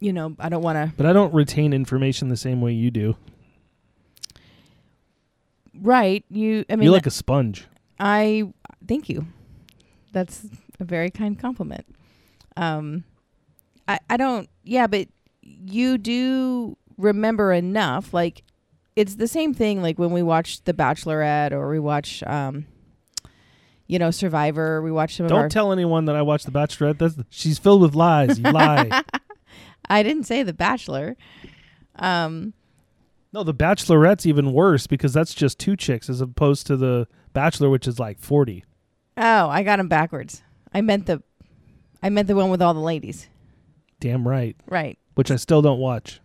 You 0.00 0.12
know, 0.12 0.34
I 0.38 0.48
don't 0.48 0.62
want 0.62 0.76
to. 0.76 0.94
But 0.96 1.06
I 1.06 1.12
don't 1.12 1.32
retain 1.32 1.72
information 1.72 2.28
the 2.28 2.36
same 2.36 2.60
way 2.60 2.72
you 2.72 2.90
do. 2.90 3.16
Right. 5.80 6.24
You, 6.28 6.64
I 6.68 6.76
mean, 6.76 6.84
You're 6.84 6.92
like 6.92 7.06
a 7.06 7.10
sponge. 7.10 7.66
I 7.98 8.44
thank 8.86 9.08
you. 9.08 9.26
That's 10.12 10.46
a 10.80 10.84
very 10.84 11.10
kind 11.10 11.38
compliment. 11.38 11.86
Um, 12.56 13.04
I 13.88 13.98
I 14.08 14.16
don't. 14.16 14.48
Yeah, 14.62 14.86
but 14.86 15.08
you 15.42 15.98
do 15.98 16.76
remember 16.96 17.52
enough. 17.52 18.14
Like 18.14 18.42
it's 18.96 19.16
the 19.16 19.26
same 19.28 19.54
thing. 19.54 19.82
Like 19.82 19.98
when 19.98 20.10
we 20.12 20.22
watch 20.22 20.62
The 20.64 20.72
Bachelorette 20.72 21.52
or 21.52 21.68
we 21.68 21.80
watch, 21.80 22.22
um, 22.24 22.66
you 23.86 23.98
know, 23.98 24.10
Survivor. 24.10 24.80
We 24.82 24.92
watch 24.92 25.16
some 25.16 25.26
of 25.26 25.30
Don't 25.30 25.40
our. 25.40 25.48
tell 25.48 25.72
anyone 25.72 26.04
that 26.04 26.16
I 26.16 26.22
watched 26.22 26.46
The 26.46 26.52
Bachelorette. 26.52 26.98
That's 26.98 27.16
she's 27.30 27.58
filled 27.58 27.82
with 27.82 27.94
lies. 27.94 28.38
You 28.38 28.44
lie. 28.52 29.02
I 29.88 30.02
didn't 30.02 30.24
say 30.24 30.42
The 30.42 30.54
Bachelor. 30.54 31.16
Um, 31.96 32.54
No, 33.34 33.42
The 33.42 33.52
Bachelorette's 33.52 34.26
even 34.26 34.52
worse 34.52 34.86
because 34.86 35.12
that's 35.12 35.34
just 35.34 35.58
two 35.58 35.74
chicks 35.76 36.08
as 36.08 36.20
opposed 36.20 36.68
to 36.68 36.76
The 36.76 37.08
Bachelor, 37.32 37.68
which 37.68 37.88
is 37.88 37.98
like 37.98 38.20
forty. 38.20 38.64
oh, 39.16 39.48
I 39.48 39.64
got 39.64 39.80
him 39.80 39.88
backwards. 39.88 40.42
I 40.72 40.80
meant 40.82 41.06
the, 41.06 41.20
I 42.00 42.10
meant 42.10 42.28
the 42.28 42.36
one 42.36 42.48
with 42.50 42.62
all 42.62 42.74
the 42.74 42.80
ladies. 42.80 43.28
Damn 43.98 44.26
right. 44.26 44.56
Right. 44.68 44.98
Which 45.16 45.30
I 45.32 45.36
still 45.36 45.62
don't 45.62 45.78
watch. 45.80 46.20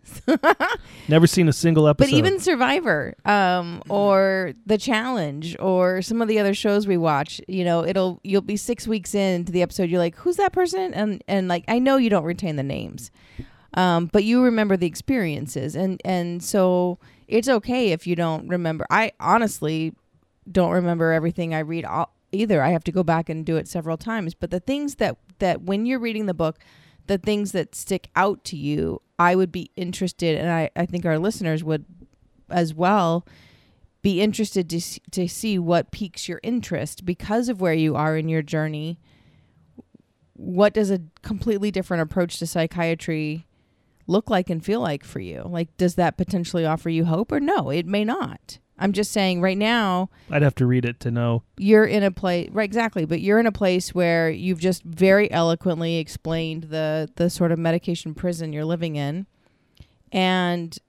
Never 1.07 1.25
seen 1.25 1.47
a 1.47 1.53
single 1.53 1.87
episode. 1.87 2.11
But 2.11 2.15
even 2.17 2.39
Survivor, 2.39 3.15
um, 3.25 3.81
or 3.89 4.53
The 4.67 4.77
Challenge, 4.77 5.55
or 5.59 6.01
some 6.03 6.21
of 6.21 6.27
the 6.27 6.37
other 6.39 6.53
shows 6.53 6.85
we 6.87 6.97
watch, 6.97 7.41
you 7.47 7.63
know, 7.63 7.85
it'll 7.85 8.19
you'll 8.23 8.41
be 8.41 8.57
six 8.57 8.87
weeks 8.87 9.15
into 9.15 9.51
the 9.51 9.63
episode, 9.63 9.89
you're 9.89 9.99
like, 9.99 10.15
who's 10.15 10.35
that 10.37 10.53
person? 10.53 10.93
And 10.93 11.23
and 11.27 11.47
like 11.47 11.65
I 11.67 11.79
know 11.79 11.97
you 11.97 12.09
don't 12.11 12.23
retain 12.23 12.55
the 12.55 12.63
names, 12.63 13.09
um, 13.75 14.07
but 14.07 14.23
you 14.23 14.43
remember 14.43 14.77
the 14.77 14.87
experiences, 14.87 15.75
and 15.75 16.01
and 16.05 16.43
so 16.43 16.99
it's 17.27 17.47
okay 17.49 17.91
if 17.91 18.07
you 18.07 18.15
don't 18.15 18.47
remember. 18.47 18.85
I 18.89 19.11
honestly 19.19 19.93
don't 20.51 20.71
remember 20.71 21.11
everything 21.11 21.53
I 21.53 21.59
read 21.59 21.85
all, 21.85 22.13
either. 22.31 22.61
I 22.63 22.69
have 22.69 22.83
to 22.85 22.91
go 22.91 23.03
back 23.03 23.29
and 23.29 23.45
do 23.45 23.57
it 23.57 23.67
several 23.67 23.97
times. 23.97 24.33
But 24.33 24.51
the 24.51 24.59
things 24.59 24.95
that 24.95 25.17
that 25.39 25.61
when 25.63 25.85
you're 25.85 25.99
reading 25.99 26.25
the 26.25 26.33
book, 26.33 26.59
the 27.07 27.17
things 27.17 27.51
that 27.53 27.75
stick 27.75 28.09
out 28.15 28.43
to 28.45 28.57
you, 28.57 29.01
I 29.19 29.35
would 29.35 29.51
be 29.51 29.71
interested, 29.75 30.37
and 30.37 30.49
I, 30.49 30.69
I 30.75 30.85
think 30.85 31.05
our 31.05 31.19
listeners 31.19 31.63
would 31.63 31.85
as 32.49 32.73
well 32.73 33.25
be 34.01 34.21
interested 34.21 34.69
to 34.69 34.81
to 35.11 35.27
see 35.27 35.59
what 35.59 35.91
piques 35.91 36.27
your 36.27 36.39
interest 36.43 37.05
because 37.05 37.49
of 37.49 37.61
where 37.61 37.73
you 37.73 37.95
are 37.95 38.17
in 38.17 38.29
your 38.29 38.41
journey. 38.41 38.99
what 40.33 40.73
does 40.73 40.89
a 40.89 41.01
completely 41.21 41.69
different 41.71 42.01
approach 42.01 42.37
to 42.39 42.47
psychiatry 42.47 43.45
look 44.09 44.29
like 44.29 44.49
and 44.49 44.63
feel 44.63 44.81
like 44.81 45.03
for 45.05 45.19
you? 45.19 45.43
Like, 45.45 45.75
does 45.77 45.95
that 45.95 46.17
potentially 46.17 46.65
offer 46.65 46.89
you 46.89 47.05
hope 47.05 47.31
or 47.31 47.39
no? 47.39 47.69
It 47.69 47.85
may 47.85 48.03
not. 48.03 48.59
I'm 48.81 48.93
just 48.93 49.11
saying 49.11 49.41
right 49.41 49.57
now, 49.57 50.09
I'd 50.31 50.41
have 50.41 50.55
to 50.55 50.65
read 50.65 50.85
it 50.85 50.99
to 51.01 51.11
know. 51.11 51.43
you're 51.57 51.83
in 51.85 52.01
a 52.01 52.11
place 52.11 52.49
right 52.53 52.63
exactly 52.63 53.03
but 53.03 53.19
you're 53.19 53.37
in 53.39 53.45
a 53.45 53.51
place 53.51 53.93
where 53.93 54.29
you've 54.29 54.59
just 54.61 54.83
very 54.83 55.29
eloquently 55.31 55.97
explained 55.97 56.63
the 56.63 57.09
the 57.17 57.29
sort 57.29 57.51
of 57.51 57.59
medication 57.59 58.13
prison 58.13 58.53
you're 58.53 58.63
living 58.63 58.95
in 58.95 59.25
and 60.13 60.79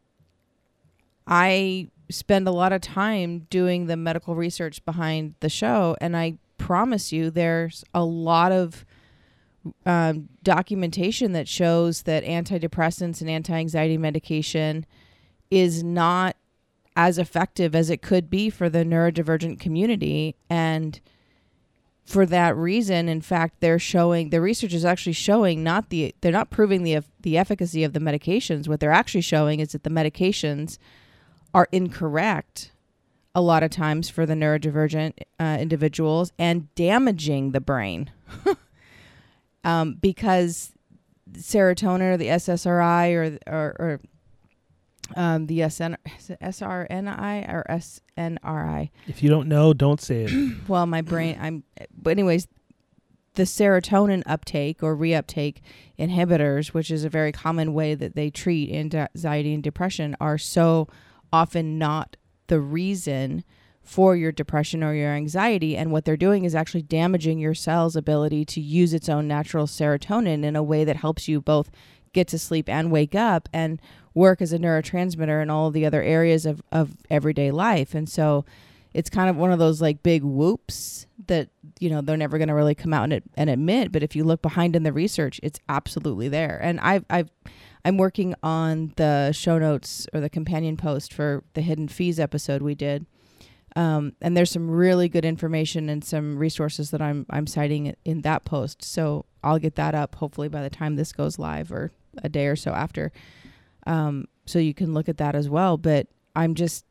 i 1.26 1.88
spend 2.10 2.46
a 2.46 2.52
lot 2.52 2.72
of 2.72 2.80
time 2.80 3.46
doing 3.50 3.86
the 3.86 3.96
medical 3.96 4.34
research 4.36 4.84
behind 4.84 5.34
the 5.40 5.48
show 5.48 5.96
and 6.00 6.16
i 6.16 6.38
promise 6.58 7.10
you 7.12 7.30
there's 7.30 7.82
a 7.92 8.04
lot 8.04 8.52
of 8.52 8.84
um, 9.84 10.28
documentation 10.42 11.32
that 11.32 11.48
shows 11.48 12.02
that 12.02 12.24
antidepressants 12.24 13.20
and 13.20 13.28
anti-anxiety 13.28 13.98
medication 13.98 14.86
is 15.50 15.82
not 15.82 16.36
as 16.96 17.18
effective 17.18 17.74
as 17.74 17.90
it 17.90 18.02
could 18.02 18.30
be 18.30 18.50
for 18.50 18.68
the 18.68 18.84
neurodivergent 18.84 19.60
community. 19.60 20.34
And 20.48 21.00
for 22.10 22.26
that 22.26 22.56
reason 22.56 23.08
in 23.08 23.20
fact 23.20 23.60
they're 23.60 23.78
showing 23.78 24.30
the 24.30 24.40
research 24.40 24.74
is 24.74 24.84
actually 24.84 25.12
showing 25.12 25.62
not 25.62 25.90
the 25.90 26.12
they're 26.20 26.32
not 26.32 26.50
proving 26.50 26.82
the 26.82 26.98
the 27.20 27.38
efficacy 27.38 27.84
of 27.84 27.92
the 27.92 28.00
medications. 28.00 28.66
What 28.66 28.80
they're 28.80 28.90
actually 28.90 29.20
showing 29.20 29.60
is 29.60 29.72
that 29.72 29.84
the 29.84 29.90
medications 29.90 30.78
are 31.54 31.68
incorrect 31.70 32.72
a 33.32 33.40
lot 33.40 33.62
of 33.62 33.70
times 33.70 34.10
for 34.10 34.26
the 34.26 34.34
neurodivergent 34.34 35.12
uh, 35.38 35.58
individuals 35.60 36.32
and 36.36 36.74
damaging 36.74 37.52
the 37.52 37.60
brain 37.60 38.10
um, 39.64 39.94
because 39.94 40.72
serotonin 41.32 42.12
or 42.12 42.16
the 42.16 42.26
SSRI 42.26 43.14
or 43.14 43.52
or, 43.52 43.76
or 43.78 44.00
um, 45.16 45.46
the 45.46 45.68
SN, 45.68 45.96
SRNI 46.40 47.52
or 47.52 47.64
SNRI. 47.68 48.90
If 49.06 49.22
you 49.22 49.28
don't 49.28 49.48
know, 49.48 49.72
don't 49.72 50.00
say 50.00 50.24
it. 50.24 50.56
Well, 50.68 50.86
my 50.86 51.00
brain, 51.00 51.36
I'm, 51.40 51.64
but 51.96 52.10
anyways, 52.10 52.46
the 53.34 53.42
serotonin 53.42 54.22
uptake 54.26 54.82
or 54.82 54.96
reuptake 54.96 55.58
inhibitors, 55.98 56.68
which 56.68 56.90
is 56.90 57.04
a 57.04 57.08
very 57.08 57.32
common 57.32 57.74
way 57.74 57.94
that 57.94 58.14
they 58.14 58.30
treat 58.30 58.72
anxiety 58.72 59.52
and 59.54 59.62
depression, 59.62 60.16
are 60.20 60.38
so 60.38 60.88
often 61.32 61.78
not 61.78 62.16
the 62.46 62.60
reason 62.60 63.44
for 63.90 64.14
your 64.14 64.30
depression 64.30 64.84
or 64.84 64.94
your 64.94 65.10
anxiety. 65.10 65.76
And 65.76 65.90
what 65.90 66.04
they're 66.04 66.16
doing 66.16 66.44
is 66.44 66.54
actually 66.54 66.82
damaging 66.82 67.40
your 67.40 67.54
cell's 67.54 67.96
ability 67.96 68.44
to 68.44 68.60
use 68.60 68.94
its 68.94 69.08
own 69.08 69.26
natural 69.26 69.66
serotonin 69.66 70.44
in 70.44 70.54
a 70.54 70.62
way 70.62 70.84
that 70.84 70.94
helps 70.94 71.26
you 71.26 71.40
both 71.40 71.72
get 72.12 72.28
to 72.28 72.38
sleep 72.38 72.68
and 72.68 72.92
wake 72.92 73.16
up 73.16 73.48
and 73.52 73.82
work 74.14 74.40
as 74.40 74.52
a 74.52 74.60
neurotransmitter 74.60 75.42
in 75.42 75.50
all 75.50 75.72
the 75.72 75.84
other 75.84 76.04
areas 76.04 76.46
of, 76.46 76.62
of 76.70 76.98
everyday 77.10 77.50
life. 77.50 77.92
And 77.92 78.08
so 78.08 78.44
it's 78.94 79.10
kind 79.10 79.28
of 79.28 79.34
one 79.34 79.50
of 79.50 79.58
those 79.58 79.82
like 79.82 80.04
big 80.04 80.22
whoops 80.22 81.08
that, 81.26 81.48
you 81.80 81.90
know, 81.90 82.00
they're 82.00 82.16
never 82.16 82.38
going 82.38 82.46
to 82.46 82.54
really 82.54 82.76
come 82.76 82.94
out 82.94 83.10
and, 83.10 83.22
and 83.36 83.50
admit. 83.50 83.90
But 83.90 84.04
if 84.04 84.14
you 84.14 84.22
look 84.22 84.40
behind 84.40 84.76
in 84.76 84.84
the 84.84 84.92
research, 84.92 85.40
it's 85.42 85.58
absolutely 85.68 86.28
there. 86.28 86.60
And 86.62 86.78
I've, 86.78 87.04
I've, 87.10 87.32
I'm 87.84 87.96
working 87.96 88.36
on 88.40 88.92
the 88.94 89.32
show 89.32 89.58
notes 89.58 90.06
or 90.14 90.20
the 90.20 90.30
companion 90.30 90.76
post 90.76 91.12
for 91.12 91.42
the 91.54 91.60
Hidden 91.60 91.88
Fees 91.88 92.20
episode 92.20 92.62
we 92.62 92.76
did. 92.76 93.04
Um, 93.76 94.14
and 94.20 94.36
there's 94.36 94.50
some 94.50 94.70
really 94.70 95.08
good 95.08 95.24
information 95.24 95.88
and 95.88 96.04
some 96.04 96.36
resources 96.36 96.90
that 96.90 97.00
I'm 97.00 97.26
I'm 97.30 97.46
citing 97.46 97.94
in 98.04 98.22
that 98.22 98.44
post. 98.44 98.84
So 98.84 99.26
I'll 99.44 99.58
get 99.58 99.76
that 99.76 99.94
up 99.94 100.16
hopefully 100.16 100.48
by 100.48 100.62
the 100.62 100.70
time 100.70 100.96
this 100.96 101.12
goes 101.12 101.38
live 101.38 101.70
or 101.70 101.92
a 102.22 102.28
day 102.28 102.46
or 102.46 102.56
so 102.56 102.72
after. 102.72 103.12
Um, 103.86 104.26
so 104.46 104.58
you 104.58 104.74
can 104.74 104.92
look 104.92 105.08
at 105.08 105.18
that 105.18 105.36
as 105.36 105.48
well. 105.48 105.76
But 105.76 106.08
I'm 106.34 106.54
just 106.54 106.84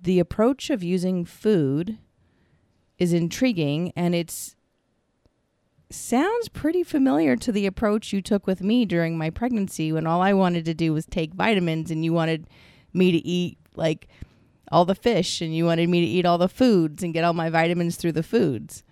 the 0.00 0.18
approach 0.18 0.70
of 0.70 0.82
using 0.82 1.24
food 1.24 1.98
is 2.98 3.12
intriguing 3.12 3.92
and 3.96 4.14
it's 4.14 4.56
sounds 5.90 6.48
pretty 6.48 6.82
familiar 6.82 7.36
to 7.36 7.52
the 7.52 7.66
approach 7.66 8.12
you 8.12 8.20
took 8.20 8.46
with 8.46 8.62
me 8.62 8.84
during 8.84 9.16
my 9.16 9.30
pregnancy 9.30 9.92
when 9.92 10.06
all 10.06 10.20
I 10.20 10.32
wanted 10.32 10.64
to 10.64 10.74
do 10.74 10.92
was 10.92 11.06
take 11.06 11.34
vitamins 11.34 11.90
and 11.90 12.04
you 12.04 12.12
wanted 12.12 12.48
me 12.92 13.12
to 13.12 13.26
eat 13.26 13.58
like 13.76 14.08
all 14.72 14.84
the 14.84 14.94
fish 14.94 15.40
and 15.40 15.54
you 15.54 15.64
wanted 15.66 15.88
me 15.88 16.00
to 16.00 16.06
eat 16.06 16.24
all 16.26 16.38
the 16.38 16.48
foods 16.48 17.02
and 17.02 17.12
get 17.14 17.24
all 17.24 17.32
my 17.34 17.50
vitamins 17.50 17.96
through 17.96 18.12
the 18.12 18.22
foods. 18.22 18.82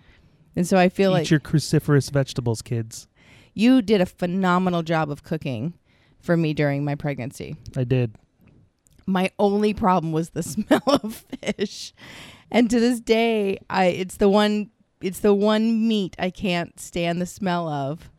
And 0.55 0.67
so 0.67 0.77
I 0.77 0.89
feel 0.89 1.11
Eat 1.11 1.13
like 1.13 1.29
your 1.31 1.39
cruciferous 1.39 2.11
vegetables, 2.11 2.61
kids. 2.61 3.07
you 3.53 3.81
did 3.81 4.01
a 4.01 4.05
phenomenal 4.05 4.83
job 4.83 5.09
of 5.09 5.23
cooking 5.23 5.73
for 6.19 6.37
me 6.37 6.53
during 6.53 6.85
my 6.85 6.95
pregnancy. 6.95 7.55
I 7.75 7.83
did. 7.83 8.15
My 9.05 9.31
only 9.39 9.73
problem 9.73 10.13
was 10.13 10.29
the 10.29 10.43
smell 10.53 10.81
of 10.85 11.25
fish. 11.41 11.93
And 12.51 12.69
to 12.69 12.79
this 12.79 12.99
day, 12.99 13.57
I 13.69 13.85
it's 13.85 14.17
the 14.17 14.29
one 14.29 14.69
it's 15.01 15.19
the 15.19 15.33
one 15.33 15.87
meat 15.87 16.15
I 16.19 16.29
can't 16.29 16.79
stand 16.79 17.19
the 17.21 17.25
smell 17.25 17.67
of. 17.67 18.09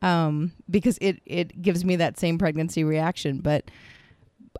Um, 0.00 0.52
because 0.70 0.96
it 1.00 1.20
it 1.26 1.60
gives 1.60 1.84
me 1.84 1.96
that 1.96 2.18
same 2.18 2.38
pregnancy 2.38 2.82
reaction, 2.82 3.40
but 3.40 3.70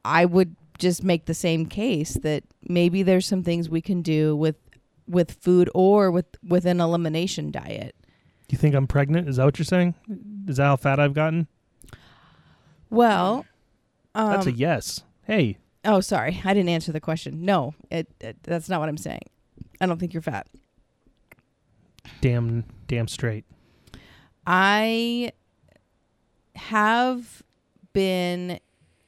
I 0.04 0.24
would 0.24 0.56
just 0.78 1.02
make 1.04 1.26
the 1.26 1.34
same 1.34 1.66
case 1.66 2.14
that 2.22 2.44
maybe 2.62 3.02
there's 3.02 3.26
some 3.26 3.42
things 3.42 3.68
we 3.68 3.80
can 3.80 4.02
do 4.02 4.36
with 4.36 4.56
with 5.06 5.32
food 5.32 5.70
or 5.74 6.10
with 6.10 6.26
with 6.42 6.64
an 6.66 6.80
elimination 6.80 7.50
diet. 7.50 7.94
Do 8.48 8.54
you 8.54 8.58
think 8.58 8.74
I'm 8.74 8.86
pregnant? 8.86 9.28
Is 9.28 9.36
that 9.36 9.44
what 9.44 9.58
you're 9.58 9.64
saying? 9.66 9.94
Is 10.46 10.56
that 10.56 10.64
how 10.64 10.76
fat 10.76 10.98
I've 11.00 11.14
gotten? 11.14 11.48
Well, 12.90 13.44
um, 14.14 14.30
That's 14.30 14.46
a 14.46 14.52
yes. 14.52 15.02
Hey, 15.24 15.58
Oh, 15.84 16.00
sorry. 16.00 16.40
I 16.44 16.54
didn't 16.54 16.70
answer 16.70 16.92
the 16.92 17.00
question. 17.00 17.44
No, 17.44 17.74
it, 17.90 18.08
it 18.20 18.36
that's 18.42 18.68
not 18.68 18.80
what 18.80 18.88
I'm 18.88 18.96
saying. 18.96 19.22
I 19.80 19.86
don't 19.86 19.98
think 19.98 20.12
you're 20.12 20.22
fat. 20.22 20.46
damn, 22.20 22.64
damn 22.88 23.08
straight. 23.08 23.44
I 24.46 25.32
have 26.56 27.42
been 27.92 28.58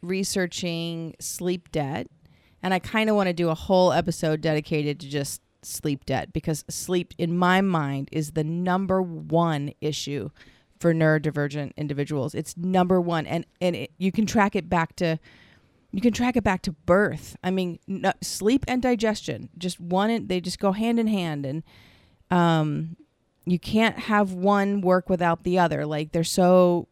researching 0.02 1.14
sleep 1.18 1.70
debt, 1.72 2.08
and 2.62 2.74
I 2.74 2.78
kind 2.78 3.10
of 3.10 3.16
want 3.16 3.28
to 3.28 3.32
do 3.32 3.48
a 3.48 3.54
whole 3.54 3.92
episode 3.92 4.40
dedicated 4.40 5.00
to 5.00 5.08
just 5.08 5.42
sleep 5.62 6.04
debt 6.06 6.32
because 6.32 6.64
sleep, 6.68 7.14
in 7.18 7.36
my 7.36 7.60
mind, 7.60 8.08
is 8.12 8.32
the 8.32 8.44
number 8.44 9.02
one 9.02 9.72
issue 9.80 10.30
for 10.78 10.94
neurodivergent 10.94 11.76
individuals. 11.76 12.34
It's 12.34 12.56
number 12.56 13.00
one, 13.00 13.26
and 13.26 13.46
and 13.60 13.76
it, 13.76 13.92
you 13.98 14.12
can 14.12 14.26
track 14.26 14.56
it 14.56 14.68
back 14.68 14.96
to. 14.96 15.18
You 15.92 16.00
can 16.00 16.12
track 16.12 16.36
it 16.36 16.44
back 16.44 16.62
to 16.62 16.72
birth. 16.72 17.36
I 17.42 17.50
mean, 17.50 17.80
sleep 18.22 18.64
and 18.68 18.80
digestion, 18.80 19.48
just 19.58 19.80
one, 19.80 20.28
they 20.28 20.40
just 20.40 20.60
go 20.60 20.70
hand 20.70 21.00
in 21.00 21.08
hand. 21.08 21.44
And 21.44 21.64
um, 22.30 22.96
you 23.44 23.58
can't 23.58 23.98
have 23.98 24.32
one 24.32 24.80
work 24.80 25.08
without 25.08 25.42
the 25.42 25.58
other 25.58 25.84
like 25.84 26.12
they're 26.12 26.22
so 26.22 26.86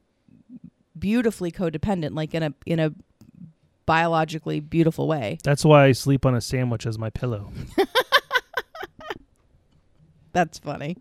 beautifully 0.99 1.50
codependent 1.50 2.14
like 2.14 2.35
in 2.35 2.43
a 2.43 2.55
in 2.67 2.78
a 2.78 2.93
biologically 3.87 4.61
beautiful 4.61 5.09
way. 5.09 5.38
That's 5.43 5.64
why 5.64 5.87
I 5.87 5.93
sleep 5.93 6.26
on 6.26 6.35
a 6.35 6.40
sandwich 6.40 6.87
as 6.87 6.99
my 6.99 7.11
pillow. 7.11 7.50
That's 10.33 10.59
funny. 10.59 10.99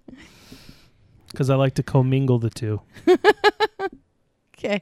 Because 1.29 1.49
I 1.49 1.55
like 1.55 1.75
to 1.75 1.83
commingle 1.83 2.39
the 2.39 2.49
two. 2.49 2.81
okay. 4.57 4.81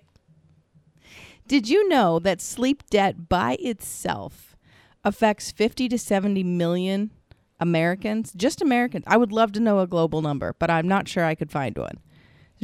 Did 1.48 1.68
you 1.68 1.90
know 1.90 2.20
that 2.20 2.42
sleep 2.42 2.84
debt 2.90 3.28
by 3.28 3.58
itself 3.60 4.56
affects 5.04 5.52
50 5.52 5.90
to 5.90 5.98
70 5.98 6.44
million 6.44 7.12
americans? 7.60 8.34
Just 8.36 8.62
americans. 8.62 9.04
I 9.08 9.18
would 9.18 9.32
love 9.32 9.52
to 9.54 9.60
know 9.60 9.80
a 9.80 9.88
global 9.88 10.22
number 10.22 10.56
but 10.58 10.70
i'm 10.70 10.88
not 10.88 11.08
sure 11.08 11.24
i 11.24 11.36
could 11.36 11.52
find 11.52 11.78
one 11.78 12.00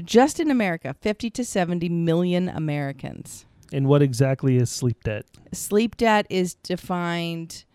just 0.03 0.39
in 0.39 0.50
america 0.50 0.95
50 1.01 1.29
to 1.31 1.45
70 1.45 1.89
million 1.89 2.50
americans. 2.50 3.45
And 3.74 3.88
what 3.88 4.01
exactly 4.01 4.57
is 4.57 4.69
sleep 4.69 5.03
debt? 5.03 5.25
sleep 5.53 5.98
debt 5.98 6.25
is 6.29 6.55
defined 6.55 7.65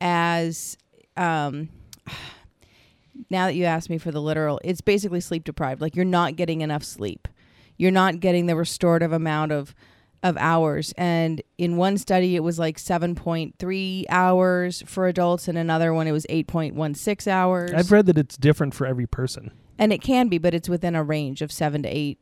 as 0.00 0.76
um 1.16 1.68
now 3.30 3.46
that 3.46 3.54
you 3.54 3.64
asked 3.64 3.90
me 3.90 3.98
for 3.98 4.10
the 4.10 4.20
literal 4.20 4.60
it's 4.64 4.80
basically 4.80 5.20
sleep 5.20 5.44
deprived. 5.44 5.80
Like 5.80 5.96
you're 5.96 6.04
not 6.04 6.36
getting 6.36 6.60
enough 6.60 6.84
sleep. 6.84 7.28
You're 7.76 7.90
not 7.90 8.20
getting 8.20 8.46
the 8.46 8.56
restorative 8.56 9.12
amount 9.12 9.52
of 9.52 9.74
of 10.22 10.36
hours. 10.38 10.94
And 10.96 11.42
in 11.58 11.76
one 11.76 11.98
study 11.98 12.34
it 12.34 12.40
was 12.40 12.58
like 12.58 12.78
7.3 12.78 14.04
hours 14.08 14.82
for 14.86 15.06
adults. 15.06 15.48
And 15.48 15.58
another 15.58 15.92
one 15.92 16.06
it 16.06 16.12
was 16.12 16.26
8.16 16.30 17.26
hours. 17.28 17.72
I've 17.72 17.92
read 17.92 18.06
that 18.06 18.16
it's 18.16 18.36
different 18.36 18.74
for 18.74 18.86
every 18.86 19.06
person. 19.06 19.52
And 19.78 19.92
it 19.92 20.00
can 20.00 20.28
be 20.28 20.38
but 20.38 20.54
it's 20.54 20.68
within 20.68 20.94
a 20.94 21.02
range 21.02 21.42
of 21.42 21.52
7 21.52 21.82
to 21.82 21.88
8 21.88 22.18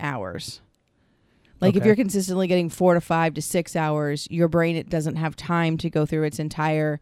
hours. 0.00 0.60
Like 1.60 1.76
if 1.76 1.84
you're 1.84 1.96
consistently 1.96 2.48
getting 2.48 2.68
4 2.68 2.94
to 2.94 3.00
5 3.00 3.34
to 3.34 3.42
6 3.42 3.76
hours 3.76 4.26
your 4.30 4.48
brain 4.48 4.76
it 4.76 4.88
doesn't 4.88 5.16
have 5.16 5.36
time 5.36 5.76
to 5.78 5.90
go 5.90 6.06
through 6.06 6.24
its 6.24 6.38
entire 6.38 7.00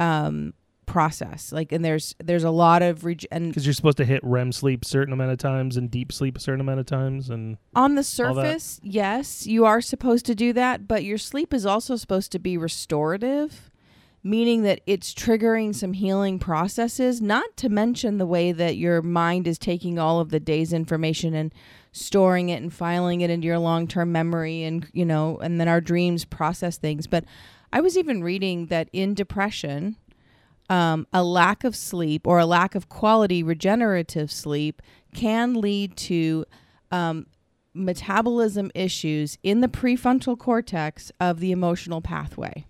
um 0.00 0.54
process. 0.86 1.52
Like, 1.52 1.72
and 1.72 1.84
there's 1.84 2.14
there's 2.22 2.44
a 2.44 2.50
lot 2.50 2.82
of 2.82 3.04
reg- 3.04 3.26
and 3.32 3.48
Because 3.48 3.66
you're 3.66 3.72
supposed 3.72 3.96
to 3.96 4.04
hit 4.04 4.20
REM 4.22 4.52
sleep 4.52 4.84
a 4.84 4.88
certain 4.88 5.12
amount 5.12 5.32
of 5.32 5.38
times 5.38 5.76
and 5.76 5.90
deep 5.90 6.12
sleep 6.12 6.36
a 6.36 6.40
certain 6.40 6.60
amount 6.60 6.80
of 6.80 6.86
times, 6.86 7.30
and 7.30 7.56
on 7.74 7.94
the 7.94 8.02
surface, 8.02 8.78
yes, 8.82 9.46
you 9.46 9.64
are 9.64 9.80
supposed 9.80 10.26
to 10.26 10.34
do 10.34 10.52
that, 10.52 10.86
but 10.86 11.02
your 11.02 11.18
sleep 11.18 11.54
is 11.54 11.64
also 11.64 11.96
supposed 11.96 12.30
to 12.32 12.38
be 12.38 12.58
restorative, 12.58 13.70
meaning 14.22 14.62
that 14.62 14.80
it's 14.86 15.12
triggering 15.12 15.74
some 15.74 15.92
healing 15.92 16.38
processes, 16.38 17.20
not 17.20 17.56
to 17.56 17.68
mention 17.68 18.18
the 18.18 18.26
way 18.26 18.52
that 18.52 18.76
your 18.76 19.02
mind 19.02 19.48
is 19.48 19.58
taking 19.58 19.98
all 19.98 20.20
of 20.20 20.30
the 20.30 20.40
day's 20.40 20.72
information 20.72 21.34
and 21.34 21.52
storing 21.90 22.48
it 22.48 22.62
and 22.62 22.72
filing 22.72 23.20
it 23.20 23.30
into 23.30 23.46
your 23.46 23.58
long-term 23.58 24.12
memory 24.12 24.62
and 24.62 24.86
you 24.92 25.04
know, 25.04 25.38
and 25.38 25.60
then 25.60 25.68
our 25.68 25.80
dreams 25.80 26.24
process 26.24 26.78
things. 26.78 27.06
But 27.06 27.24
I 27.72 27.80
was 27.80 27.98
even 27.98 28.22
reading 28.22 28.66
that 28.66 28.88
in 28.92 29.14
depression, 29.14 29.96
um, 30.68 31.06
a 31.12 31.24
lack 31.24 31.64
of 31.64 31.74
sleep 31.74 32.26
or 32.26 32.38
a 32.38 32.46
lack 32.46 32.74
of 32.74 32.88
quality 32.88 33.42
regenerative 33.42 34.30
sleep 34.30 34.80
can 35.14 35.54
lead 35.54 35.96
to 35.96 36.44
um, 36.90 37.26
metabolism 37.74 38.70
issues 38.74 39.38
in 39.42 39.60
the 39.60 39.68
prefrontal 39.68 40.38
cortex 40.38 41.10
of 41.18 41.40
the 41.40 41.52
emotional 41.52 42.00
pathway. 42.00 42.66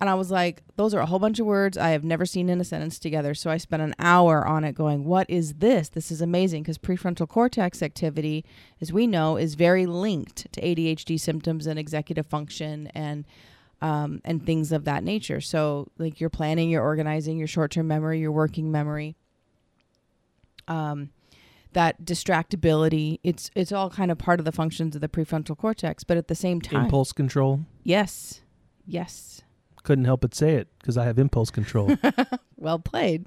And 0.00 0.08
I 0.08 0.14
was 0.14 0.30
like, 0.30 0.62
those 0.76 0.94
are 0.94 1.00
a 1.00 1.06
whole 1.06 1.18
bunch 1.18 1.38
of 1.38 1.46
words 1.46 1.76
I 1.76 1.90
have 1.90 2.04
never 2.04 2.24
seen 2.24 2.48
in 2.48 2.58
a 2.58 2.64
sentence 2.64 2.98
together. 2.98 3.34
So 3.34 3.50
I 3.50 3.58
spent 3.58 3.82
an 3.82 3.94
hour 3.98 4.46
on 4.46 4.64
it 4.64 4.74
going, 4.74 5.04
what 5.04 5.28
is 5.28 5.54
this? 5.54 5.90
This 5.90 6.10
is 6.10 6.22
amazing 6.22 6.62
because 6.62 6.78
prefrontal 6.78 7.28
cortex 7.28 7.82
activity, 7.82 8.44
as 8.80 8.92
we 8.92 9.06
know, 9.06 9.36
is 9.36 9.56
very 9.56 9.84
linked 9.84 10.50
to 10.52 10.60
ADHD 10.62 11.20
symptoms 11.20 11.66
and 11.66 11.78
executive 11.78 12.26
function 12.26 12.86
and 12.94 13.26
um, 13.82 14.20
and 14.24 14.44
things 14.44 14.72
of 14.72 14.84
that 14.84 15.04
nature. 15.04 15.40
So, 15.40 15.88
like 15.98 16.20
your 16.20 16.30
planning, 16.30 16.70
your 16.70 16.82
organizing, 16.82 17.38
your 17.38 17.46
short 17.46 17.70
term 17.70 17.88
memory, 17.88 18.20
your 18.20 18.32
working 18.32 18.70
memory, 18.70 19.16
um, 20.68 21.10
that 21.72 22.04
distractibility. 22.04 23.20
It's 23.22 23.50
it's 23.54 23.72
all 23.72 23.90
kind 23.90 24.10
of 24.10 24.18
part 24.18 24.38
of 24.38 24.44
the 24.44 24.52
functions 24.52 24.94
of 24.94 25.00
the 25.00 25.08
prefrontal 25.08 25.56
cortex. 25.56 26.04
But 26.04 26.16
at 26.16 26.28
the 26.28 26.34
same 26.34 26.60
time, 26.60 26.84
impulse 26.84 27.12
control. 27.12 27.60
yes, 27.82 28.40
yes, 28.86 29.42
Couldn't 29.82 30.04
help 30.04 30.20
but 30.20 30.34
say 30.34 30.54
it 30.54 30.68
because 30.78 30.96
I 30.96 31.04
have 31.04 31.18
impulse 31.18 31.50
control. 31.50 31.96
well 32.56 32.78
played. 32.78 33.26